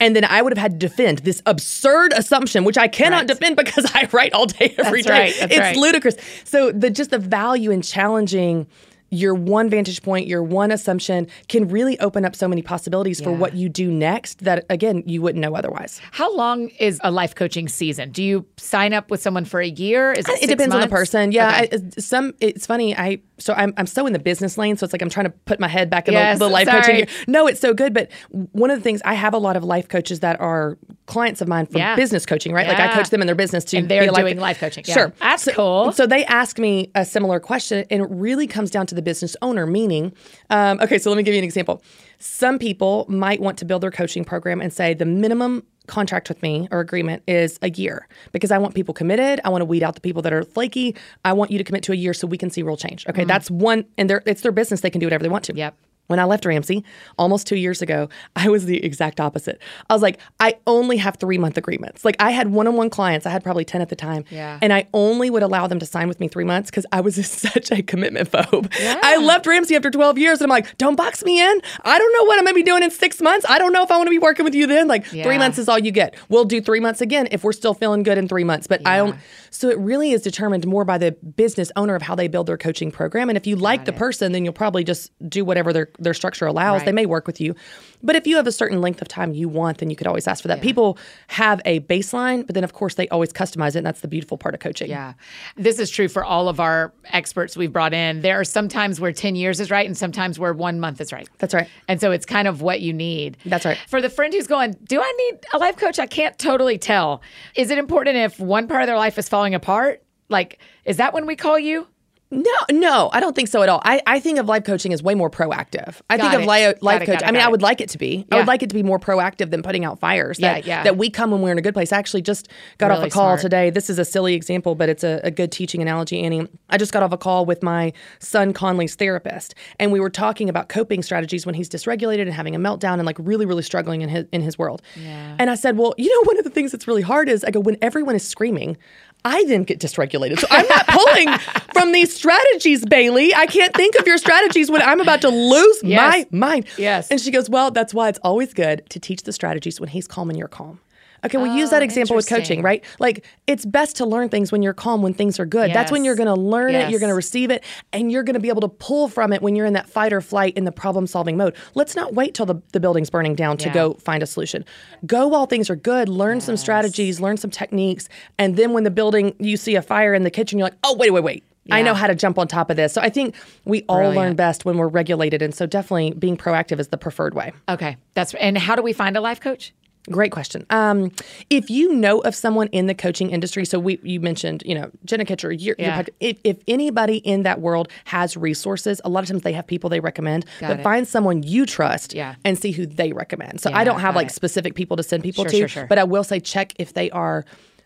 And 0.00 0.16
then 0.16 0.24
I 0.24 0.42
would 0.42 0.52
have 0.52 0.58
had 0.58 0.80
to 0.80 0.86
defend 0.88 1.18
this 1.18 1.40
absurd 1.46 2.12
assumption, 2.16 2.64
which 2.64 2.76
I 2.76 2.88
cannot 2.88 3.18
Right. 3.18 3.28
defend 3.28 3.56
because 3.56 3.84
I 3.94 4.08
write 4.10 4.32
all 4.32 4.46
day 4.46 4.74
every 4.78 5.02
That's 5.02 5.06
day. 5.06 5.42
right, 5.42 5.50
it's 5.52 5.58
right. 5.58 5.76
ludicrous. 5.76 6.16
So 6.44 6.72
the 6.72 6.90
just 6.90 7.10
the 7.10 7.18
value 7.18 7.70
in 7.70 7.82
challenging 7.82 8.66
your 9.12 9.34
one 9.34 9.68
vantage 9.70 10.02
point, 10.02 10.26
your 10.26 10.42
one 10.42 10.72
assumption 10.72 11.28
can 11.48 11.68
really 11.68 12.00
open 12.00 12.24
up 12.24 12.34
so 12.34 12.48
many 12.48 12.62
possibilities 12.62 13.20
for 13.20 13.30
what 13.30 13.54
you 13.54 13.68
do 13.68 13.90
next 13.90 14.42
that 14.44 14.64
again 14.70 15.02
you 15.06 15.20
wouldn't 15.22 15.40
know 15.42 15.54
otherwise. 15.54 16.00
How 16.12 16.34
long 16.34 16.68
is 16.80 16.98
a 17.04 17.10
life 17.10 17.34
coaching 17.34 17.68
season? 17.68 18.10
Do 18.10 18.22
you 18.22 18.46
sign 18.56 18.92
up 18.94 19.10
with 19.10 19.20
someone 19.22 19.44
for 19.44 19.60
a 19.60 19.68
year? 19.68 20.12
Is 20.12 20.26
it, 20.28 20.42
It 20.42 20.46
depends 20.48 20.74
on 20.74 20.80
the 20.80 20.88
person. 20.88 21.30
Yeah, 21.30 21.48
Okay. 21.62 21.68
I, 21.72 21.76
uh, 21.76 22.00
some 22.00 22.32
it's 22.40 22.66
funny. 22.66 22.96
I 22.96 23.20
so 23.38 23.52
I'm 23.54 23.74
I'm 23.76 23.86
so 23.86 24.06
in 24.06 24.12
the 24.14 24.18
business 24.18 24.56
lane, 24.56 24.76
so 24.76 24.84
it's 24.84 24.92
like 24.94 25.02
I'm 25.02 25.10
trying 25.10 25.26
to 25.26 25.30
put 25.44 25.60
my 25.60 25.68
head 25.68 25.90
back 25.90 26.08
in 26.08 26.14
Yes, 26.14 26.38
the, 26.38 26.46
the 26.46 26.52
life 26.52 26.66
sorry. 26.66 26.80
coaching. 26.80 26.96
gear. 26.96 27.06
No, 27.28 27.46
it's 27.46 27.60
so 27.60 27.74
good. 27.74 27.92
But 27.92 28.10
one 28.30 28.70
of 28.70 28.78
the 28.78 28.82
things 28.82 29.02
I 29.04 29.14
have 29.14 29.34
a 29.34 29.38
lot 29.38 29.56
of 29.56 29.62
life 29.64 29.88
coaches 29.88 30.20
that 30.20 30.40
are 30.40 30.78
clients 31.06 31.40
of 31.42 31.48
mine 31.48 31.66
from 31.66 31.78
Yeah. 31.80 31.96
business 31.96 32.24
coaching, 32.24 32.52
right? 32.52 32.66
Like 32.66 32.78
I 32.80 32.94
coach 32.94 33.10
them 33.10 33.20
in 33.20 33.26
their 33.26 33.34
business 33.36 33.64
too. 33.64 33.76
And 33.78 33.88
they're 33.88 34.02
be 34.02 34.08
a 34.08 34.12
life 34.12 34.22
doing 34.24 34.38
life 34.38 34.58
coaching. 34.58 34.84
Yeah. 34.86 34.94
Sure, 34.94 35.12
That's 35.20 35.42
so, 35.42 35.52
cool. 35.52 35.92
So 35.92 36.06
they 36.06 36.24
ask 36.24 36.58
me 36.58 36.90
a 36.94 37.04
similar 37.04 37.40
question, 37.40 37.84
and 37.90 38.02
it 38.02 38.08
really 38.10 38.46
comes 38.46 38.70
down 38.70 38.86
to 38.86 38.94
the 38.94 39.01
business 39.02 39.36
owner. 39.42 39.66
Meaning, 39.66 40.12
um, 40.50 40.80
okay, 40.80 40.98
so 40.98 41.10
let 41.10 41.16
me 41.16 41.22
give 41.22 41.34
you 41.34 41.38
an 41.38 41.44
example. 41.44 41.82
Some 42.18 42.58
people 42.58 43.06
might 43.08 43.40
want 43.40 43.58
to 43.58 43.64
build 43.64 43.82
their 43.82 43.90
coaching 43.90 44.24
program 44.24 44.60
and 44.60 44.72
say 44.72 44.94
the 44.94 45.04
minimum 45.04 45.64
contract 45.86 46.28
with 46.28 46.40
me 46.42 46.68
or 46.70 46.80
agreement 46.80 47.22
is 47.26 47.58
a 47.62 47.70
year 47.70 48.06
because 48.30 48.50
I 48.50 48.58
want 48.58 48.74
people 48.74 48.94
committed. 48.94 49.40
I 49.44 49.48
want 49.48 49.62
to 49.62 49.66
weed 49.66 49.82
out 49.82 49.94
the 49.94 50.00
people 50.00 50.22
that 50.22 50.32
are 50.32 50.42
flaky. 50.44 50.96
I 51.24 51.32
want 51.32 51.50
you 51.50 51.58
to 51.58 51.64
commit 51.64 51.82
to 51.84 51.92
a 51.92 51.96
year 51.96 52.14
so 52.14 52.26
we 52.26 52.38
can 52.38 52.50
see 52.50 52.62
real 52.62 52.76
change. 52.76 53.06
Okay, 53.08 53.24
that's 53.24 53.50
one, 53.50 53.84
and 53.98 54.10
it's 54.26 54.42
their 54.42 54.52
business. 54.52 54.80
They 54.80 54.90
can 54.90 55.00
do 55.00 55.06
whatever 55.06 55.22
they 55.22 55.28
want 55.28 55.44
to. 55.44 55.54
Yep. 55.54 55.76
When 56.08 56.18
I 56.18 56.24
left 56.24 56.44
Ramsey 56.44 56.84
almost 57.16 57.46
two 57.46 57.56
years 57.56 57.80
ago, 57.80 58.08
I 58.36 58.48
was 58.48 58.66
the 58.66 58.84
exact 58.84 59.18
opposite. 59.20 59.58
I 59.88 59.94
was 59.94 60.02
like, 60.02 60.18
I 60.40 60.56
only 60.66 60.98
have 60.98 61.16
three 61.16 61.38
month 61.38 61.56
agreements. 61.56 62.04
Like 62.04 62.16
I 62.20 62.32
had 62.32 62.48
one 62.52 62.66
on 62.66 62.76
one 62.76 62.90
clients, 62.90 63.24
I 63.24 63.30
had 63.30 63.42
probably 63.42 63.64
10 63.64 63.80
at 63.80 63.88
the 63.88 63.96
time. 63.96 64.24
Yeah. 64.28 64.58
And 64.60 64.72
I 64.72 64.88
only 64.92 65.30
would 65.30 65.42
allow 65.42 65.66
them 65.68 65.78
to 65.78 65.86
sign 65.86 66.08
with 66.08 66.20
me 66.20 66.28
three 66.28 66.44
months 66.44 66.70
because 66.70 66.84
I 66.92 67.00
was 67.00 67.14
such 67.26 67.70
a 67.70 67.82
commitment 67.82 68.30
phobe. 68.30 68.70
I 69.02 69.16
left 69.18 69.46
Ramsey 69.46 69.74
after 69.76 69.90
12 69.90 70.18
years 70.18 70.40
and 70.42 70.50
I'm 70.52 70.54
like, 70.54 70.76
don't 70.76 70.96
box 70.96 71.24
me 71.24 71.40
in. 71.40 71.62
I 71.84 71.98
don't 71.98 72.12
know 72.12 72.24
what 72.24 72.38
I'm 72.38 72.44
going 72.44 72.54
to 72.54 72.60
be 72.60 72.62
doing 72.62 72.82
in 72.82 72.90
six 72.90 73.22
months. 73.22 73.46
I 73.48 73.58
don't 73.58 73.72
know 73.72 73.82
if 73.82 73.90
I 73.90 73.96
want 73.96 74.08
to 74.08 74.10
be 74.12 74.18
working 74.18 74.44
with 74.44 74.54
you 74.54 74.66
then. 74.66 74.88
Like 74.88 75.10
Yeah. 75.12 75.22
three 75.24 75.38
months 75.38 75.56
is 75.58 75.68
all 75.68 75.78
you 75.78 75.92
get. 75.92 76.14
We'll 76.28 76.44
do 76.44 76.60
three 76.60 76.80
months 76.80 77.00
again 77.00 77.28
if 77.30 77.42
we're 77.44 77.52
still 77.52 77.74
feeling 77.74 78.02
good 78.02 78.18
in 78.18 78.28
three 78.28 78.44
months. 78.44 78.66
But 78.66 78.86
I 78.86 78.98
don't. 78.98 79.16
So 79.50 79.68
it 79.68 79.78
really 79.78 80.12
is 80.12 80.22
determined 80.22 80.66
more 80.66 80.84
by 80.84 80.98
the 80.98 81.12
business 81.12 81.70
owner 81.76 81.94
of 81.94 82.02
how 82.02 82.14
they 82.14 82.26
build 82.26 82.46
their 82.48 82.56
coaching 82.56 82.90
program. 82.90 83.28
And 83.30 83.36
if 83.36 83.46
you 83.46 83.54
like 83.56 83.84
the 83.84 83.92
person, 83.92 84.32
then 84.32 84.44
you'll 84.44 84.52
probably 84.54 84.82
just 84.82 85.10
do 85.28 85.44
whatever 85.44 85.72
their, 85.72 85.90
their 85.98 86.14
structure 86.14 86.46
allows. 86.46 86.80
Right. 86.80 86.86
They 86.86 86.92
may 86.92 87.06
work 87.06 87.26
with 87.26 87.40
you. 87.40 87.54
But 88.02 88.16
if 88.16 88.26
you 88.26 88.36
have 88.36 88.46
a 88.46 88.52
certain 88.52 88.80
length 88.80 89.00
of 89.00 89.08
time 89.08 89.32
you 89.32 89.48
want, 89.48 89.78
then 89.78 89.88
you 89.88 89.96
could 89.96 90.06
always 90.06 90.26
ask 90.26 90.42
for 90.42 90.48
that. 90.48 90.60
People 90.60 90.98
have 91.28 91.60
a 91.64 91.80
baseline, 91.80 92.44
but 92.44 92.54
then 92.54 92.64
of 92.64 92.72
course 92.72 92.94
they 92.94 93.08
always 93.08 93.32
customize 93.32 93.70
it. 93.70 93.78
And 93.78 93.86
that's 93.86 94.00
the 94.00 94.08
beautiful 94.08 94.36
part 94.36 94.54
of 94.54 94.60
coaching. 94.60 94.90
Yeah. 94.90 95.14
This 95.56 95.78
is 95.78 95.90
true 95.90 96.08
for 96.08 96.24
all 96.24 96.48
of 96.48 96.58
our 96.58 96.92
experts 97.06 97.56
we've 97.56 97.72
brought 97.72 97.94
in. 97.94 98.20
There 98.22 98.40
are 98.40 98.44
sometimes 98.44 99.00
where 99.00 99.12
10 99.12 99.36
years 99.36 99.60
is 99.60 99.70
right 99.70 99.86
and 99.86 99.96
sometimes 99.96 100.38
where 100.38 100.52
one 100.52 100.80
month 100.80 101.00
is 101.00 101.12
right. 101.12 101.28
That's 101.38 101.54
right. 101.54 101.68
And 101.88 102.00
so 102.00 102.10
it's 102.10 102.26
kind 102.26 102.48
of 102.48 102.60
what 102.60 102.80
you 102.80 102.92
need. 102.92 103.36
That's 103.46 103.64
right. 103.64 103.78
For 103.88 104.00
the 104.00 104.10
friend 104.10 104.34
who's 104.34 104.46
going, 104.46 104.76
Do 104.84 105.00
I 105.00 105.30
need 105.30 105.40
a 105.52 105.58
life 105.58 105.76
coach? 105.76 105.98
I 105.98 106.06
can't 106.06 106.36
totally 106.38 106.78
tell. 106.78 107.22
Is 107.54 107.70
it 107.70 107.78
important 107.78 108.16
if 108.16 108.40
one 108.40 108.66
part 108.66 108.82
of 108.82 108.86
their 108.88 108.96
life 108.96 109.18
is 109.18 109.28
falling 109.28 109.54
apart? 109.54 110.02
Like, 110.28 110.58
is 110.84 110.96
that 110.96 111.12
when 111.12 111.26
we 111.26 111.36
call 111.36 111.58
you? 111.58 111.86
No, 112.32 112.50
no, 112.70 113.10
I 113.12 113.20
don't 113.20 113.36
think 113.36 113.48
so 113.48 113.62
at 113.62 113.68
all. 113.68 113.82
I, 113.84 114.00
I 114.06 114.18
think 114.18 114.38
of 114.38 114.46
life 114.46 114.64
coaching 114.64 114.92
as 114.94 115.02
way 115.02 115.14
more 115.14 115.28
proactive. 115.28 116.00
I 116.08 116.16
Got 116.16 116.22
think 116.22 116.34
of 116.34 116.40
it. 116.42 116.46
life, 116.46 116.74
Got 116.76 116.82
life 116.82 117.02
it, 117.02 117.06
coach. 117.06 117.20
I 117.22 117.30
mean, 117.30 117.42
I 117.42 117.44
it. 117.46 117.50
would 117.50 117.60
like 117.60 117.82
it 117.82 117.90
to 117.90 117.98
be. 117.98 118.26
I 118.32 118.36
would 118.38 118.46
like 118.46 118.62
it 118.62 118.70
to 118.70 118.74
be 118.74 118.82
more 118.82 118.98
proactive 118.98 119.50
than 119.50 119.62
putting 119.62 119.84
out 119.84 119.98
fires. 120.00 120.38
Yeah, 120.40 120.54
That, 120.54 120.66
yeah. 120.66 120.82
That 120.82 120.96
we 120.96 121.10
come 121.10 121.30
when 121.30 121.42
we're 121.42 121.52
in 121.52 121.58
a 121.58 121.62
good 121.62 121.74
place. 121.74 121.92
I 121.92 121.98
actually 121.98 122.22
just 122.22 122.48
got 122.78 122.90
off 122.90 123.04
a 123.04 123.10
call 123.10 123.24
smart. 123.36 123.40
today. 123.42 123.68
This 123.68 123.90
is 123.90 123.98
a 123.98 124.04
silly 124.04 124.32
example, 124.34 124.74
but 124.74 124.88
it's 124.88 125.04
a, 125.04 125.20
a 125.22 125.30
good 125.30 125.52
teaching 125.52 125.82
analogy, 125.82 126.22
Annie. 126.22 126.48
I 126.70 126.78
just 126.78 126.90
got 126.92 127.02
off 127.02 127.12
a 127.12 127.18
call 127.18 127.44
with 127.44 127.62
my 127.62 127.92
son 128.18 128.54
Conley's 128.54 128.94
therapist, 128.94 129.54
and 129.78 129.92
we 129.92 130.00
were 130.00 130.08
talking 130.10 130.48
about 130.48 130.70
coping 130.70 131.02
strategies 131.02 131.44
when 131.44 131.54
he's 131.54 131.68
dysregulated 131.68 132.22
and 132.22 132.32
having 132.32 132.56
a 132.56 132.58
meltdown 132.58 132.94
and 132.94 133.04
like 133.04 133.16
really, 133.18 133.44
really 133.44 133.62
struggling 133.62 134.00
in 134.00 134.08
his 134.08 134.24
in 134.32 134.40
his 134.40 134.58
world. 134.58 134.80
Yeah. 134.96 135.36
And 135.38 135.50
I 135.50 135.54
said, 135.54 135.76
well, 135.76 135.94
you 135.98 136.08
know, 136.08 136.26
one 136.26 136.38
of 136.38 136.44
the 136.44 136.50
things 136.50 136.72
that's 136.72 136.88
really 136.88 137.02
hard 137.02 137.28
is 137.28 137.44
I 137.44 137.50
go 137.50 137.60
when 137.60 137.76
everyone 137.82 138.14
is 138.16 138.26
screaming. 138.26 138.78
I 139.24 139.44
then 139.44 139.62
get 139.62 139.78
dysregulated. 139.78 140.40
So 140.40 140.48
I'm 140.50 140.66
not 140.66 140.84
pulling 140.88 141.28
from 141.72 141.92
these 141.92 142.12
strategies, 142.22 142.84
Bailey. 142.86 143.34
I 143.34 143.46
can't 143.46 143.74
think 143.74 143.96
of 143.98 144.06
your 144.06 144.18
strategies 144.18 144.70
when 144.70 144.80
I'm 144.82 145.00
about 145.00 145.20
to 145.22 145.28
lose 145.28 145.80
Yes. 145.82 146.26
my 146.32 146.38
mind. 146.38 146.66
Yes. 146.78 147.08
And 147.10 147.20
she 147.20 147.30
goes, 147.30 147.50
Well, 147.50 147.70
that's 147.72 147.92
why 147.92 148.08
it's 148.08 148.20
always 148.22 148.54
good 148.54 148.88
to 148.90 149.00
teach 149.00 149.22
the 149.24 149.32
strategies 149.32 149.80
when 149.80 149.88
he's 149.88 150.06
calm 150.06 150.30
and 150.30 150.38
you're 150.38 150.48
calm. 150.48 150.78
Okay, 151.24 151.38
we 151.38 151.50
use 151.50 151.70
that 151.70 151.82
Oh, 151.82 151.84
example 151.84 152.16
with 152.16 152.28
coaching, 152.28 152.62
right? 152.62 152.82
Like 152.98 153.24
it's 153.46 153.64
best 153.64 153.94
to 153.98 154.04
learn 154.06 154.28
things 154.28 154.50
when 154.50 154.60
you're 154.60 154.74
calm, 154.74 155.02
when 155.02 155.14
things 155.14 155.38
are 155.38 155.46
good. 155.46 155.72
That's 155.72 155.92
when 155.92 156.04
you're 156.04 156.16
going 156.16 156.26
to 156.26 156.34
learn 156.34 156.74
it, 156.74 156.90
you're 156.90 156.98
going 156.98 157.10
to 157.10 157.14
receive 157.14 157.52
it, 157.52 157.62
and 157.92 158.10
you're 158.10 158.24
going 158.24 158.34
to 158.34 158.40
be 158.40 158.48
able 158.48 158.62
to 158.62 158.68
pull 158.68 159.06
from 159.06 159.32
it 159.32 159.40
when 159.40 159.54
you're 159.54 159.66
in 159.66 159.74
that 159.74 159.88
fight 159.88 160.12
or 160.12 160.20
flight 160.20 160.56
in 160.56 160.64
the 160.64 160.72
problem 160.72 161.06
solving 161.06 161.36
mode. 161.36 161.54
Let's 161.76 161.94
not 161.94 162.12
wait 162.14 162.34
till 162.34 162.46
the, 162.46 162.56
the 162.72 162.80
building's 162.80 163.08
burning 163.08 163.36
down 163.36 163.56
to 163.58 163.66
Yeah. 163.68 163.72
go 163.74 163.94
find 163.94 164.20
a 164.20 164.26
solution. 164.26 164.64
Go 165.06 165.28
while 165.28 165.46
things 165.46 165.70
are 165.70 165.76
good, 165.76 166.08
learn 166.08 166.40
some 166.40 166.56
strategies, 166.56 167.20
learn 167.20 167.36
some 167.36 167.52
techniques, 167.52 168.08
and 168.36 168.56
then 168.56 168.72
when 168.72 168.82
the 168.82 168.90
building, 168.90 169.36
you 169.38 169.56
see 169.56 169.76
a 169.76 169.82
fire 169.82 170.14
in 170.14 170.24
the 170.24 170.30
kitchen, 170.30 170.58
you're 170.58 170.66
like, 170.66 170.78
oh, 170.82 170.96
wait, 170.96 171.12
wait, 171.12 171.22
wait. 171.22 171.44
I 171.70 171.82
know 171.82 171.94
how 171.94 172.06
to 172.08 172.14
jump 172.14 172.38
on 172.38 172.48
top 172.48 172.70
of 172.70 172.76
this. 172.76 172.92
So 172.92 173.00
I 173.00 173.08
think 173.08 173.34
we 173.64 173.84
all 173.88 174.10
learn 174.10 174.34
best 174.34 174.64
when 174.64 174.78
we're 174.78 174.88
regulated. 174.88 175.42
And 175.42 175.54
so 175.54 175.66
definitely 175.66 176.10
being 176.12 176.36
proactive 176.36 176.80
is 176.80 176.88
the 176.88 176.98
preferred 176.98 177.34
way. 177.34 177.52
Okay. 177.68 177.96
That's 178.14 178.34
and 178.34 178.58
how 178.58 178.74
do 178.74 178.82
we 178.82 178.92
find 178.92 179.16
a 179.16 179.20
life 179.20 179.40
coach? 179.40 179.72
Great 180.10 180.32
question. 180.32 180.66
Um, 180.70 181.12
if 181.48 181.70
you 181.70 181.92
know 181.94 182.18
of 182.22 182.34
someone 182.34 182.66
in 182.72 182.88
the 182.88 182.94
coaching 182.94 183.30
industry, 183.30 183.64
so 183.64 183.78
we 183.78 184.00
you 184.02 184.18
mentioned, 184.18 184.64
you 184.66 184.74
know, 184.74 184.90
Jenna 185.04 185.24
Kutcher, 185.24 185.50
your, 185.50 185.56
your 185.56 185.76
Yeah. 185.78 185.94
pod- 185.94 186.10
if, 186.18 186.38
if 186.42 186.56
anybody 186.66 187.18
in 187.18 187.44
that 187.44 187.60
world 187.60 187.86
has 188.06 188.36
resources, 188.36 189.00
a 189.04 189.08
lot 189.08 189.22
of 189.22 189.28
times 189.28 189.42
they 189.42 189.52
have 189.52 189.64
people 189.68 189.88
they 189.88 190.00
recommend, 190.00 190.44
Got 190.58 190.68
but 190.70 190.80
it. 190.80 190.82
find 190.82 191.06
someone 191.06 191.44
you 191.44 191.66
trust 191.66 192.14
Yeah. 192.14 192.34
and 192.44 192.58
see 192.58 192.72
who 192.72 192.84
they 192.84 193.12
recommend. 193.12 193.60
So 193.60 193.70
Yeah, 193.70 193.78
I 193.78 193.84
don't 193.84 194.00
have 194.00 194.16
like 194.16 194.26
it. 194.26 194.32
specific 194.32 194.74
people 194.74 194.96
to 194.96 195.04
send 195.04 195.22
people 195.22 195.44
Sure, 195.44 195.50
to, 195.52 195.56
sure, 195.58 195.68
sure. 195.68 195.86
but 195.86 195.98
I 195.98 196.04
will 196.04 196.24
say 196.24 196.40
check 196.40 196.72
if 196.80 196.94
they 196.94 197.08
are 197.12 197.44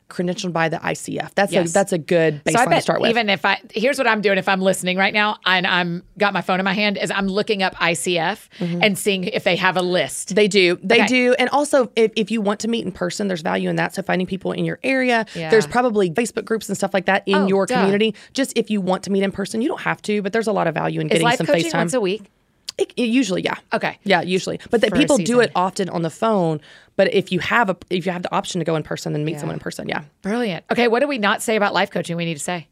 credentialed 0.09 0.53
by 0.53 0.69
the 0.69 0.77
ICF. 0.79 1.35
That's 1.35 1.53
Yes. 1.53 1.71
a 1.71 1.73
that's 1.73 1.93
a 1.93 1.99
good 1.99 2.43
baseline 2.45 2.53
So 2.53 2.59
I 2.61 2.65
bet 2.67 2.75
to 2.77 2.81
start 2.83 3.01
with. 3.01 3.11
even 3.11 3.29
if 3.29 3.45
I 3.45 3.61
here's 3.75 3.99
what 3.99 4.07
I'm 4.07 4.21
doing 4.21 4.39
if 4.39 4.49
I'm 4.49 4.61
listening 4.61 4.97
right 4.97 5.13
now 5.13 5.39
and 5.45 5.67
I'm 5.67 6.05
got 6.17 6.33
my 6.33 6.43
phone 6.43 6.61
in 6.61 6.65
my 6.65 6.75
hand 6.75 6.97
is 6.97 7.11
I'm 7.11 7.27
looking 7.27 7.63
up 7.63 7.75
ICF 7.77 8.49
and 8.61 8.97
seeing 8.97 9.25
if 9.25 9.43
they 9.45 9.57
have 9.57 9.77
a 9.77 9.83
list. 9.83 10.29
Mm-hmm. 10.29 10.35
They 10.37 10.49
do. 10.49 10.79
They 10.83 10.97
Okay. 11.01 11.07
do. 11.09 11.35
And 11.39 11.49
also, 11.51 11.91
if, 11.97 12.13
if 12.17 12.31
you 12.31 12.41
want 12.41 12.61
to 12.61 12.69
meet 12.69 12.85
in 12.87 12.93
person, 12.93 13.27
there's 13.29 13.43
value 13.43 13.69
in 13.69 13.77
that. 13.77 13.95
So, 13.95 14.03
finding 14.03 14.27
people 14.27 14.53
in 14.53 14.65
your 14.65 14.79
area, 14.85 15.27
Yeah. 15.35 15.51
there's 15.51 15.67
probably 15.67 16.11
Facebook 16.11 16.45
groups 16.45 16.69
and 16.69 16.77
stuff 16.77 16.95
like 16.95 17.07
that 17.07 17.25
in 17.27 17.35
Oh, 17.35 17.47
your 17.49 17.67
duh. 17.67 17.75
community. 17.77 18.15
Just 18.33 18.53
if 18.57 18.71
you 18.71 18.81
want 18.81 19.03
to 19.05 19.11
meet 19.11 19.23
in 19.25 19.33
person, 19.33 19.61
you 19.61 19.69
don't 19.69 19.81
have 19.83 20.01
to, 20.03 20.23
but 20.23 20.33
there's 20.33 20.47
a 20.47 20.53
lot 20.53 20.67
of 20.69 20.75
value 20.75 21.01
in 21.01 21.09
is 21.09 21.19
getting 21.21 21.37
some 21.37 21.47
FaceTime. 21.47 21.75
once 21.75 21.95
a 21.95 22.01
week? 22.01 22.31
It- 22.79 22.93
it 22.97 23.05
usually, 23.09 23.43
yeah. 23.43 23.57
Okay. 23.73 23.99
Yeah, 24.05 24.21
usually. 24.23 24.61
But 24.71 24.81
that 24.83 24.91
For 24.91 24.97
a 24.97 24.99
people 24.99 25.17
do 25.17 25.25
season. 25.27 25.41
it 25.41 25.53
often 25.55 25.89
on 25.89 26.03
the 26.03 26.11
phone. 26.11 26.61
But 26.97 27.13
if 27.15 27.33
you 27.33 27.39
have 27.41 27.71
a 27.71 27.77
if 27.91 28.05
you 28.07 28.13
have 28.13 28.23
the 28.23 28.35
option 28.35 28.59
to 28.59 28.65
go 28.65 28.77
in 28.77 28.83
person, 28.83 29.15
and 29.15 29.25
meet 29.25 29.39
someone 29.39 29.55
in 29.57 29.61
person. 29.61 29.89
Yeah. 29.89 30.03
Brilliant. 30.23 30.65
Okay, 30.71 30.89
what 30.89 31.01
do 31.01 31.09
we 31.09 31.19
not 31.19 31.43
say 31.43 31.57
about 31.57 31.73
life 31.75 31.91
coaching 31.91 32.17
we 32.17 32.25
need 32.25 32.35
to 32.35 32.41
say? 32.41 32.69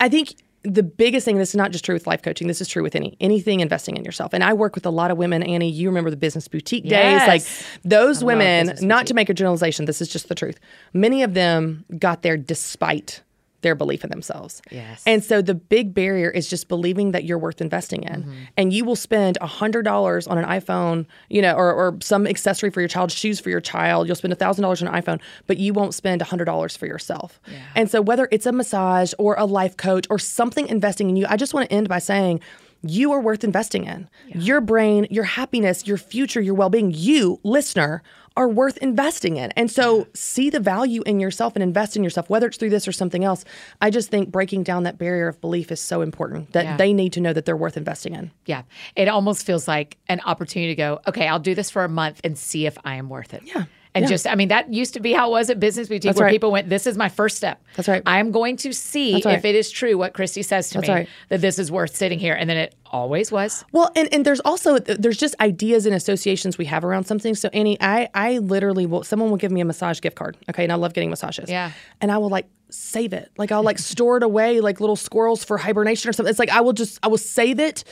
I 0.00 0.08
think 0.08 0.34
the 0.66 0.82
biggest 0.82 1.26
thing, 1.26 1.36
this 1.36 1.50
is 1.50 1.54
not 1.56 1.72
just 1.72 1.84
true 1.84 1.94
with 1.94 2.06
life 2.06 2.22
coaching, 2.22 2.48
this 2.48 2.62
is 2.62 2.68
true 2.68 2.82
with 2.82 2.94
any 2.96 3.16
anything 3.20 3.60
investing 3.60 3.98
in 3.98 4.04
yourself. 4.04 4.32
And 4.32 4.42
I 4.42 4.54
work 4.54 4.74
with 4.74 4.86
a 4.86 4.90
lot 4.90 5.10
of 5.10 5.18
women, 5.18 5.42
Annie, 5.42 5.68
you 5.70 5.88
remember 5.88 6.08
the 6.10 6.16
business 6.16 6.48
boutique 6.48 6.84
days. 6.84 7.20
Like 7.26 7.42
Yes. 7.42 7.62
those 7.84 8.24
women, 8.24 8.66
Business 8.68 8.82
not 8.82 9.06
to 9.08 9.14
make 9.14 9.28
a 9.28 9.34
generalization, 9.34 9.84
this 9.84 10.00
is 10.00 10.08
just 10.08 10.28
the 10.28 10.34
truth. 10.34 10.58
Many 10.94 11.22
of 11.22 11.34
them 11.34 11.84
got 11.98 12.22
there 12.22 12.38
despite 12.38 13.20
their 13.64 13.74
belief 13.74 14.04
in 14.04 14.10
themselves. 14.10 14.62
Yes. 14.70 15.02
And 15.06 15.24
so 15.24 15.42
the 15.42 15.54
big 15.54 15.92
barrier 15.92 16.30
is 16.30 16.48
just 16.48 16.68
believing 16.68 17.10
that 17.10 17.24
you're 17.24 17.38
worth 17.38 17.60
investing 17.60 18.04
in. 18.04 18.22
Mm-hmm. 18.22 18.32
And 18.56 18.72
you 18.72 18.84
will 18.84 18.94
spend 18.94 19.36
$100 19.40 20.30
on 20.30 20.38
an 20.38 20.44
iPhone, 20.44 21.06
you 21.28 21.42
know, 21.42 21.54
or, 21.54 21.72
or 21.72 21.98
some 22.00 22.26
accessory 22.28 22.70
for 22.70 22.80
your 22.80 22.88
child, 22.88 23.10
shoes 23.10 23.40
for 23.40 23.50
your 23.50 23.60
child. 23.60 24.06
You'll 24.06 24.16
spend 24.16 24.36
$1,000 24.36 24.62
on 24.64 24.94
an 24.94 25.02
iPhone, 25.02 25.20
but 25.48 25.56
you 25.56 25.72
won't 25.72 25.94
spend 25.94 26.22
$100 26.22 26.78
for 26.78 26.86
yourself. 26.86 27.40
And 27.74 27.90
so 27.90 28.00
whether 28.00 28.28
it's 28.30 28.46
a 28.46 28.52
massage 28.52 29.12
or 29.18 29.34
a 29.36 29.46
life 29.46 29.76
coach 29.76 30.06
or 30.10 30.18
something 30.18 30.68
investing 30.68 31.08
in 31.08 31.16
you, 31.16 31.26
I 31.28 31.36
just 31.36 31.54
want 31.54 31.68
to 31.68 31.74
end 31.74 31.88
by 31.88 31.98
saying, 31.98 32.40
you 32.86 33.12
are 33.12 33.20
worth 33.20 33.44
investing 33.44 33.84
in. 33.84 34.10
Your 34.42 34.60
brain, 34.60 35.06
your 35.10 35.24
happiness, 35.24 35.86
your 35.86 35.96
future, 35.96 36.40
your 36.40 36.54
well 36.54 36.68
being, 36.68 36.92
you, 36.94 37.40
listener, 37.42 38.02
are 38.36 38.48
worth 38.48 38.76
investing 38.78 39.36
in. 39.36 39.52
And 39.52 39.70
so 39.70 40.08
see 40.12 40.50
the 40.50 40.58
value 40.58 41.02
in 41.06 41.20
yourself 41.20 41.54
and 41.54 41.62
invest 41.62 41.96
in 41.96 42.02
yourself, 42.02 42.28
whether 42.28 42.48
it's 42.48 42.56
through 42.56 42.70
this 42.70 42.88
or 42.88 42.92
something 42.92 43.22
else. 43.22 43.44
I 43.80 43.90
just 43.90 44.10
think 44.10 44.32
breaking 44.32 44.64
down 44.64 44.82
that 44.82 44.98
barrier 44.98 45.28
of 45.28 45.40
belief 45.40 45.70
is 45.70 45.80
so 45.80 46.00
important 46.00 46.52
that 46.52 46.64
Yeah. 46.64 46.76
they 46.76 46.92
need 46.92 47.12
to 47.12 47.20
know 47.20 47.32
that 47.32 47.44
they're 47.44 47.56
worth 47.56 47.76
investing 47.76 48.14
in. 48.14 48.32
Yeah. 48.46 48.62
It 48.96 49.06
almost 49.06 49.46
feels 49.46 49.68
like 49.68 49.98
an 50.08 50.20
opportunity 50.24 50.72
to 50.72 50.76
go, 50.76 51.00
okay, 51.06 51.28
I'll 51.28 51.38
do 51.38 51.54
this 51.54 51.70
for 51.70 51.84
a 51.84 51.88
month 51.88 52.20
and 52.24 52.36
see 52.36 52.66
if 52.66 52.76
I 52.84 52.96
am 52.96 53.08
worth 53.08 53.34
it. 53.34 53.42
Yeah. 53.44 53.64
And 53.94 54.02
Yeah. 54.02 54.08
just, 54.08 54.26
I 54.26 54.34
mean, 54.34 54.48
that 54.48 54.72
used 54.72 54.94
to 54.94 55.00
be 55.00 55.12
how 55.12 55.28
it 55.28 55.30
was 55.30 55.50
at 55.50 55.60
Business 55.60 55.88
Boutique, 55.88 56.02
That's 56.02 56.18
where 56.18 56.26
right. 56.26 56.32
people 56.32 56.50
went, 56.50 56.68
this 56.68 56.86
is 56.86 56.96
my 56.96 57.08
first 57.08 57.36
step. 57.36 57.62
That's 57.76 57.88
right. 57.88 58.02
I'm 58.06 58.32
going 58.32 58.56
to 58.58 58.72
see 58.72 59.22
right. 59.24 59.38
if 59.38 59.44
it 59.44 59.54
is 59.54 59.70
true 59.70 59.96
what 59.96 60.14
Christy 60.14 60.42
says 60.42 60.68
to 60.70 60.78
That's 60.78 60.88
me 60.88 60.94
right. 60.94 61.08
that 61.28 61.40
this 61.40 61.60
is 61.60 61.70
worth 61.70 61.94
sitting 61.94 62.18
here. 62.18 62.34
And 62.34 62.50
then 62.50 62.56
it 62.56 62.74
always 62.86 63.30
was. 63.30 63.64
Well, 63.72 63.92
and, 63.94 64.12
and 64.12 64.24
there's 64.24 64.40
also 64.40 64.78
there's 64.78 65.16
just 65.16 65.34
ideas 65.40 65.86
and 65.86 65.94
associations 65.94 66.58
we 66.58 66.64
have 66.66 66.84
around 66.84 67.04
something. 67.04 67.34
So 67.34 67.48
Annie, 67.52 67.76
I 67.80 68.08
I 68.14 68.38
literally 68.38 68.86
will 68.86 69.04
someone 69.04 69.30
will 69.30 69.36
give 69.36 69.52
me 69.52 69.60
a 69.60 69.64
massage 69.64 70.00
gift 70.00 70.16
card. 70.16 70.36
Okay, 70.50 70.64
and 70.64 70.72
I 70.72 70.76
love 70.76 70.92
getting 70.92 71.10
massages. 71.10 71.48
Yeah. 71.48 71.70
And 72.00 72.10
I 72.10 72.18
will 72.18 72.30
like 72.30 72.46
save 72.70 73.12
it. 73.12 73.30
Like 73.36 73.52
I'll 73.52 73.62
like 73.62 73.78
store 73.92 74.16
it 74.16 74.22
away 74.22 74.60
like 74.60 74.80
little 74.80 74.96
squirrels 74.96 75.44
for 75.44 75.56
hibernation 75.58 76.08
or 76.08 76.12
something. 76.12 76.30
It's 76.30 76.38
like 76.38 76.50
I 76.50 76.60
will 76.62 76.72
just 76.72 76.98
I 77.02 77.08
will 77.08 77.18
save 77.18 77.60
it 77.60 77.84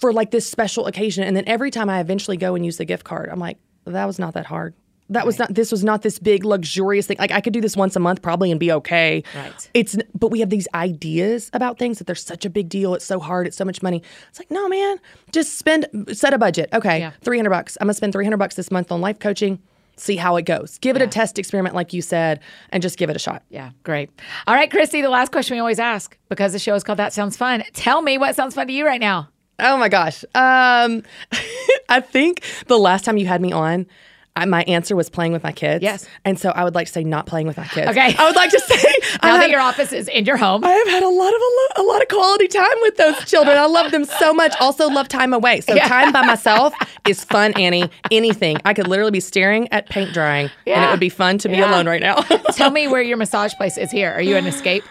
for 0.00 0.12
like 0.12 0.30
this 0.30 0.48
special 0.48 0.86
occasion. 0.86 1.24
And 1.24 1.36
then 1.36 1.44
every 1.46 1.70
time 1.70 1.90
I 1.90 2.00
eventually 2.00 2.36
go 2.36 2.54
and 2.54 2.64
use 2.64 2.78
the 2.78 2.84
gift 2.84 3.04
card, 3.04 3.28
I'm 3.30 3.40
like, 3.40 3.58
that 3.84 4.04
was 4.06 4.18
not 4.18 4.34
that 4.34 4.46
hard. 4.46 4.74
That 5.12 5.26
was 5.26 5.38
not. 5.38 5.54
This 5.54 5.70
was 5.70 5.84
not 5.84 6.02
this 6.02 6.18
big 6.18 6.44
luxurious 6.44 7.06
thing. 7.06 7.16
Like 7.18 7.30
I 7.32 7.40
could 7.40 7.52
do 7.52 7.60
this 7.60 7.76
once 7.76 7.94
a 7.96 8.00
month 8.00 8.22
probably 8.22 8.50
and 8.50 8.58
be 8.58 8.72
okay. 8.72 9.22
Right. 9.34 9.70
It's. 9.74 9.96
But 10.18 10.28
we 10.30 10.40
have 10.40 10.50
these 10.50 10.66
ideas 10.74 11.50
about 11.52 11.78
things 11.78 11.98
that 11.98 12.06
they're 12.06 12.14
such 12.16 12.44
a 12.44 12.50
big 12.50 12.68
deal. 12.68 12.94
It's 12.94 13.04
so 13.04 13.20
hard. 13.20 13.46
It's 13.46 13.56
so 13.56 13.64
much 13.64 13.82
money. 13.82 14.02
It's 14.30 14.38
like 14.38 14.50
no, 14.50 14.68
man. 14.68 14.98
Just 15.32 15.58
spend. 15.58 15.86
Set 16.12 16.34
a 16.34 16.38
budget. 16.38 16.68
Okay, 16.72 16.98
Yeah. 17.00 17.12
three 17.22 17.36
hundred 17.38 17.50
bucks. 17.50 17.76
I'm 17.80 17.86
gonna 17.86 17.94
spend 17.94 18.12
three 18.12 18.24
hundred 18.24 18.38
bucks 18.38 18.54
this 18.54 18.70
month 18.70 18.90
on 18.90 19.00
life 19.00 19.18
coaching. 19.18 19.58
See 19.98 20.16
how 20.16 20.36
it 20.36 20.46
goes. 20.46 20.78
Give 20.78 20.96
it 20.96 21.02
a 21.02 21.06
test 21.06 21.38
experiment, 21.38 21.74
like 21.74 21.92
you 21.92 22.00
said, 22.00 22.40
and 22.70 22.82
just 22.82 22.96
give 22.98 23.10
it 23.10 23.14
a 23.16 23.18
shot. 23.18 23.42
Yeah, 23.50 23.70
great. 23.82 24.08
All 24.46 24.54
right, 24.54 24.70
Christy, 24.70 25.02
the 25.02 25.10
last 25.10 25.30
question 25.32 25.54
we 25.54 25.60
always 25.60 25.78
ask 25.78 26.16
because 26.30 26.52
the 26.54 26.58
show 26.58 26.74
is 26.74 26.82
called 26.82 26.98
That 26.98 27.12
Sounds 27.12 27.36
Fun. 27.36 27.62
Tell 27.74 28.00
me 28.00 28.16
what 28.16 28.34
sounds 28.34 28.54
fun 28.54 28.66
to 28.68 28.72
you 28.72 28.86
right 28.86 29.00
now. 29.00 29.28
Oh 29.58 29.76
my 29.76 29.90
gosh. 29.90 30.24
Um, 30.34 31.02
I 31.90 32.00
think 32.00 32.42
the 32.68 32.78
last 32.78 33.04
time 33.04 33.18
you 33.18 33.26
had 33.26 33.42
me 33.42 33.52
on, 33.52 33.86
I, 34.34 34.46
my 34.46 34.62
answer 34.62 34.96
was 34.96 35.10
playing 35.10 35.32
with 35.32 35.42
my 35.42 35.52
kids. 35.52 35.82
Yes. 35.82 36.08
And 36.24 36.38
so 36.40 36.50
I 36.50 36.64
would 36.64 36.74
like 36.74 36.86
to 36.86 36.92
say 36.92 37.04
not 37.04 37.26
playing 37.26 37.46
with 37.46 37.58
my 37.58 37.66
kids. 37.66 37.88
Okay. 37.90 38.14
I 38.18 38.24
would 38.26 38.34
like 38.34 38.50
to 38.50 38.60
say 38.66 38.94
Now 39.22 39.34
I 39.34 39.38
that 39.40 39.50
your 39.50 39.60
office 39.60 39.92
is 39.92 40.08
in 40.08 40.24
your 40.24 40.38
home. 40.38 40.64
I 40.64 40.70
have 40.70 40.88
had 40.88 41.02
a 41.02 41.08
lot 41.08 41.28
of 41.34 41.40
a 41.40 41.50
lot, 41.60 41.76
a 41.76 41.82
lot 41.86 42.00
of 42.02 42.08
quality 42.08 42.48
time 42.48 42.76
with 42.80 42.96
those 42.96 43.22
children. 43.26 43.58
I 43.58 43.66
love 43.66 43.92
them 43.92 44.06
so 44.06 44.32
much. 44.32 44.54
Also 44.58 44.88
love 44.88 45.08
time 45.08 45.34
away. 45.34 45.60
So 45.60 45.76
time 45.76 46.12
by 46.12 46.22
myself 46.24 46.72
is 47.06 47.22
fun, 47.24 47.52
Annie. 47.54 47.90
Anything. 48.10 48.56
I 48.64 48.72
could 48.72 48.88
literally 48.88 49.10
be 49.10 49.20
staring 49.20 49.70
at 49.70 49.88
paint 49.90 50.14
drying 50.14 50.50
and 50.66 50.82
it 50.84 50.90
would 50.90 51.00
be 51.00 51.10
fun 51.10 51.36
to 51.38 51.48
be 51.50 51.56
Yeah. 51.56 51.70
alone 51.70 51.86
right 51.86 52.00
now. 52.00 52.14
Tell 52.52 52.70
me 52.78 52.88
where 52.88 53.02
your 53.02 53.18
massage 53.18 53.52
place 53.54 53.76
is 53.76 53.90
here. 53.90 54.12
Are 54.12 54.22
you 54.22 54.36
an 54.36 54.46
escape? 54.46 54.82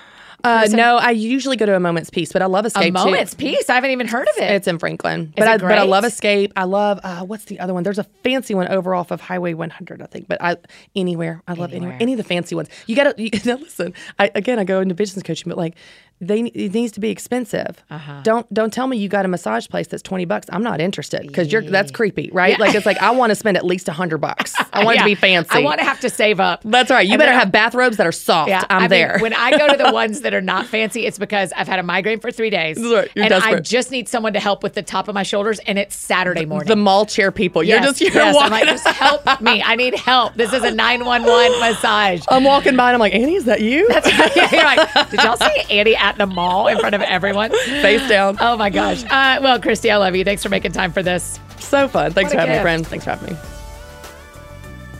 Uh, 0.43 0.67
no, 0.71 0.97
I 0.97 1.11
usually 1.11 1.57
go 1.57 1.65
to 1.65 1.75
a 1.75 1.79
moment's 1.79 2.09
peace, 2.09 2.31
but 2.31 2.41
I 2.41 2.45
love 2.45 2.65
escape 2.65 2.83
A 2.83 2.97
too. 2.97 3.05
moment's 3.05 3.33
peace. 3.33 3.69
I 3.69 3.75
haven't 3.75 3.91
even 3.91 4.07
heard 4.07 4.27
of 4.27 4.37
it. 4.37 4.51
It's 4.51 4.67
in 4.67 4.79
Franklin, 4.79 5.33
but 5.35 5.47
it 5.47 5.49
I 5.49 5.57
but 5.57 5.77
I 5.77 5.83
love? 5.83 6.03
Escape. 6.05 6.51
I 6.55 6.63
love 6.63 6.99
uh, 7.03 7.23
what's 7.25 7.45
the 7.45 7.59
other 7.59 7.73
one? 7.73 7.83
There's 7.83 7.99
a 7.99 8.03
fancy 8.23 8.55
one 8.55 8.67
over 8.67 8.95
off 8.95 9.11
of 9.11 9.21
Highway 9.21 9.53
100, 9.53 10.01
I 10.01 10.05
think. 10.05 10.27
But 10.27 10.41
I 10.41 10.57
anywhere, 10.95 11.41
I 11.47 11.53
love 11.53 11.71
anywhere. 11.71 11.93
Anywhere. 11.93 11.97
Any 12.01 12.13
of 12.13 12.17
the 12.17 12.23
fancy 12.23 12.55
ones. 12.55 12.69
You 12.87 12.95
got 12.95 13.15
to 13.15 13.23
you, 13.23 13.29
now 13.45 13.57
listen. 13.57 13.93
I, 14.19 14.31
again, 14.35 14.59
I 14.59 14.63
go 14.63 14.81
into 14.81 14.95
business 14.95 15.23
coaching, 15.23 15.49
but 15.49 15.57
like 15.57 15.75
they 16.21 16.41
it 16.41 16.73
needs 16.73 16.91
to 16.93 16.99
be 16.99 17.09
expensive. 17.09 17.83
Uh-huh. 17.89 18.21
Don't 18.23 18.51
don't 18.53 18.71
tell 18.71 18.87
me 18.87 18.97
you 18.97 19.09
got 19.09 19.25
a 19.25 19.27
massage 19.27 19.67
place 19.67 19.87
that's 19.87 20.03
20 20.03 20.25
bucks. 20.25 20.47
I'm 20.51 20.63
not 20.63 20.79
interested 20.79 21.25
because 21.27 21.51
you're 21.51 21.61
that's 21.63 21.91
creepy, 21.91 22.29
right? 22.31 22.59
Like 22.59 22.75
it's 22.75 22.85
like 22.85 22.97
I 22.99 23.11
want 23.11 23.31
to 23.31 23.35
spend 23.35 23.57
at 23.57 23.65
least 23.65 23.87
100 23.87 24.19
bucks. 24.19 24.53
I 24.71 24.83
want 24.85 24.97
it 24.97 24.99
to 24.99 25.05
be 25.05 25.15
fancy. 25.27 25.49
I 25.51 25.59
want 25.59 25.79
to 25.79 25.85
have 25.85 25.99
to 26.01 26.09
save 26.09 26.39
up. 26.39 26.61
that's 26.63 26.91
right. 26.91 27.05
You 27.05 27.13
And 27.13 27.19
better 27.19 27.33
have 27.33 27.51
bathrobes 27.51 27.97
that 27.97 28.05
are 28.07 28.11
soft. 28.11 28.49
Yeah, 28.49 28.63
I'm 28.69 28.77
I 28.77 28.81
mean, 28.81 28.89
there. 28.91 29.17
when 29.19 29.33
I 29.33 29.57
go 29.57 29.67
to 29.67 29.77
the 29.77 29.91
ones 29.93 30.21
that 30.21 30.33
are 30.33 30.41
not 30.41 30.67
fancy, 30.67 31.05
it's 31.05 31.17
because 31.17 31.51
I've 31.53 31.67
had 31.67 31.79
a 31.79 31.83
migraine 31.83 32.19
for 32.19 32.31
three 32.31 32.49
days, 32.51 32.77
right. 32.77 33.09
You're 33.15 33.25
and 33.25 33.33
I 33.33 33.59
just 33.59 33.89
need 33.91 34.07
someone 34.07 34.33
to 34.33 34.39
help 34.39 34.61
with 34.63 34.73
the 34.73 34.83
top 34.83 35.07
of 35.07 35.15
my 35.15 35.23
shoulders, 35.23 35.59
and 35.65 35.79
it's 35.79 35.95
Saturday 35.95 36.45
morning. 36.45 36.67
the 36.67 36.75
mall 36.75 37.05
chair 37.05 37.31
people. 37.31 37.63
You're 37.63 37.77
Yes, 37.77 37.85
just 37.99 38.01
you're 38.01 38.11
yes. 38.13 38.35
I'm 38.35 38.51
walking. 38.51 38.51
like, 38.51 38.65
just 38.65 38.87
help 38.87 39.41
me. 39.41 39.63
I 39.63 39.75
need 39.75 39.95
help. 39.95 40.35
This 40.35 40.53
is 40.53 40.61
a 40.63 40.71
911 40.71 41.59
massage. 41.59 42.23
I'm 42.29 42.43
walking 42.43 42.75
by 42.75 42.89
and 42.89 42.95
I'm 42.95 42.99
like, 42.99 43.13
Annie, 43.15 43.35
is 43.35 43.45
that 43.45 43.61
you? 43.61 43.87
That's 43.87 44.07
Yeah, 44.35 44.49
You're 44.51 44.63
like, 44.63 45.09
did 45.09 45.23
y'all 45.23 45.37
see 45.37 45.61
Annie 45.69 45.95
at 46.11 46.17
the 46.17 46.27
mall 46.33 46.67
in 46.67 46.77
front 46.79 46.95
of 46.95 47.01
everyone? 47.01 47.51
Face 47.81 48.07
down. 48.07 48.37
Oh 48.39 48.57
my 48.57 48.69
gosh. 48.69 49.03
Uh, 49.03 49.39
well, 49.41 49.59
Christy, 49.59 49.89
I 49.91 49.97
love 49.97 50.15
you. 50.15 50.23
Thanks 50.23 50.43
for 50.43 50.49
making 50.49 50.71
time 50.71 50.91
for 50.91 51.03
this. 51.03 51.39
So 51.59 51.87
fun. 51.87 52.11
Thanks 52.11 52.29
What 52.33 52.35
for 52.35 52.39
having 52.39 52.51
me, 52.51 52.55
gift. 52.55 52.63
friend. 52.63 52.87
Thanks 52.87 53.05
for 53.05 53.11
having 53.11 53.33
me. 53.33 53.39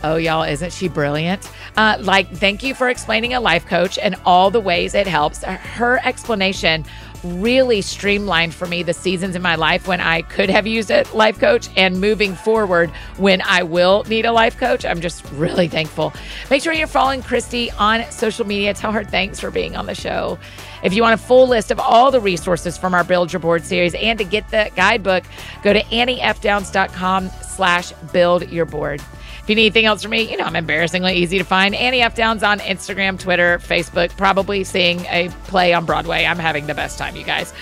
Oh, 0.04 0.16
y'all, 0.16 0.42
isn't 0.42 0.72
she 0.72 0.88
brilliant? 0.88 1.48
Uh, 1.76 1.96
like, 2.00 2.28
thank 2.28 2.64
you 2.64 2.74
for 2.74 2.88
explaining 2.88 3.34
a 3.34 3.40
life 3.40 3.66
coach 3.66 3.98
and 3.98 4.16
all 4.26 4.50
the 4.50 4.58
ways 4.60 4.94
it 4.94 5.06
helps. 5.06 5.44
Her 5.44 6.00
explanation 6.04 6.84
really 7.22 7.80
streamlined 7.82 8.52
for 8.52 8.66
me 8.66 8.82
the 8.82 8.92
seasons 8.92 9.36
in 9.36 9.42
my 9.42 9.54
life 9.54 9.86
when 9.86 10.00
I 10.00 10.22
could 10.22 10.50
have 10.50 10.66
used 10.66 10.90
a 10.90 11.04
life 11.14 11.38
coach 11.38 11.68
and 11.76 12.00
moving 12.00 12.34
forward 12.34 12.90
when 13.16 13.42
I 13.42 13.62
will 13.62 14.02
need 14.08 14.26
a 14.26 14.32
life 14.32 14.56
coach. 14.58 14.84
I'm 14.84 15.00
just 15.00 15.24
really 15.34 15.68
thankful. 15.68 16.12
Make 16.50 16.64
sure 16.64 16.72
you're 16.72 16.88
following 16.88 17.22
Christy 17.22 17.70
on 17.70 18.02
social 18.10 18.44
media. 18.44 18.74
Tell 18.74 18.90
her 18.90 19.04
thanks 19.04 19.38
for 19.38 19.52
being 19.52 19.76
on 19.76 19.86
the 19.86 19.94
show. 19.94 20.36
If 20.82 20.94
you 20.94 21.02
want 21.02 21.20
a 21.20 21.22
full 21.22 21.46
list 21.46 21.70
of 21.70 21.78
all 21.78 22.10
the 22.10 22.20
resources 22.20 22.76
from 22.76 22.94
our 22.94 23.04
Build 23.04 23.32
Your 23.32 23.40
Board 23.40 23.64
series 23.64 23.94
and 23.94 24.18
to 24.18 24.24
get 24.24 24.48
the 24.50 24.70
guidebook, 24.74 25.24
go 25.62 25.72
to 25.72 25.82
anniefdowns.com 25.84 27.30
slash 27.42 27.92
build 28.12 28.48
your 28.50 28.64
board. 28.64 29.00
If 29.42 29.50
you 29.50 29.56
need 29.56 29.62
anything 29.62 29.86
else 29.86 30.02
from 30.02 30.12
me, 30.12 30.30
you 30.30 30.36
know 30.36 30.44
I'm 30.44 30.54
embarrassingly 30.54 31.14
easy 31.14 31.38
to 31.38 31.44
find. 31.44 31.74
Annie 31.74 32.00
F. 32.00 32.14
Downs 32.14 32.44
on 32.44 32.60
Instagram, 32.60 33.18
Twitter, 33.18 33.58
Facebook, 33.58 34.16
probably 34.16 34.62
seeing 34.62 35.00
a 35.06 35.30
play 35.44 35.74
on 35.74 35.84
Broadway. 35.84 36.24
I'm 36.24 36.38
having 36.38 36.68
the 36.68 36.74
best 36.74 36.96
time, 36.96 37.16
you 37.16 37.24
guys. 37.24 37.52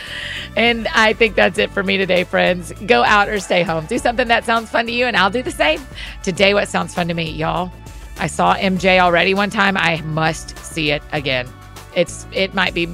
And 0.57 0.89
I 0.89 1.15
think 1.15 1.37
that's 1.37 1.59
it 1.59 1.71
for 1.71 1.83
me 1.83 1.97
today, 1.97 2.25
friends. 2.25 2.73
Go 2.87 3.03
out 3.03 3.31
or 3.31 3.41
stay 3.41 3.63
home. 3.63 3.87
Do 3.87 3.99
something 3.99 4.29
that 4.29 4.45
sounds 4.45 4.69
fun 4.69 4.87
to 4.87 4.93
you, 4.93 5.07
and 5.07 5.17
I'll 5.17 5.31
do 5.31 5.43
the 5.43 5.51
same. 5.51 5.81
Today, 6.23 6.53
what 6.53 6.69
sounds 6.69 6.95
fun 6.95 7.09
to 7.09 7.15
me, 7.15 7.31
y'all? 7.31 7.73
I 8.19 8.27
saw 8.27 8.55
MJ 8.57 8.99
already 8.99 9.33
one 9.33 9.49
time. 9.49 9.79
I 9.79 10.03
must 10.03 10.59
see 10.59 10.91
it 10.91 11.03
again. 11.13 11.49
It's 11.95 12.27
it 12.33 12.55
might 12.55 12.75
be 12.75 12.87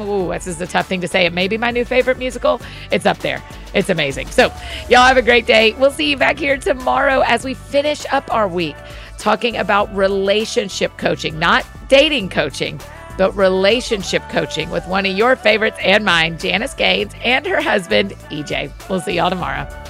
ooh, 0.00 0.28
this 0.28 0.46
is 0.46 0.60
a 0.60 0.66
tough 0.66 0.86
thing 0.86 1.00
to 1.00 1.08
say. 1.08 1.26
It 1.26 1.32
may 1.32 1.48
be 1.48 1.58
my 1.58 1.70
new 1.70 1.84
favorite 1.84 2.18
musical. 2.18 2.60
It's 2.90 3.06
up 3.06 3.18
there. 3.18 3.42
It's 3.74 3.90
amazing. 3.90 4.28
So 4.28 4.52
y'all 4.88 5.06
have 5.06 5.16
a 5.16 5.22
great 5.22 5.46
day. 5.46 5.72
We'll 5.74 5.90
see 5.90 6.10
you 6.10 6.16
back 6.16 6.38
here 6.38 6.56
tomorrow 6.56 7.22
as 7.26 7.44
we 7.44 7.54
finish 7.54 8.04
up 8.12 8.32
our 8.32 8.48
week 8.48 8.76
talking 9.18 9.56
about 9.56 9.94
relationship 9.94 10.96
coaching, 10.98 11.38
not 11.38 11.66
dating 11.88 12.28
coaching, 12.28 12.80
but 13.16 13.34
relationship 13.36 14.22
coaching 14.28 14.70
with 14.70 14.86
one 14.86 15.06
of 15.06 15.16
your 15.16 15.36
favorites 15.36 15.78
and 15.80 16.04
mine, 16.04 16.38
Janice 16.38 16.74
Gaines, 16.74 17.12
and 17.22 17.46
her 17.46 17.60
husband, 17.60 18.10
EJ. 18.30 18.72
We'll 18.88 19.00
see 19.00 19.14
y'all 19.14 19.30
tomorrow. 19.30 19.83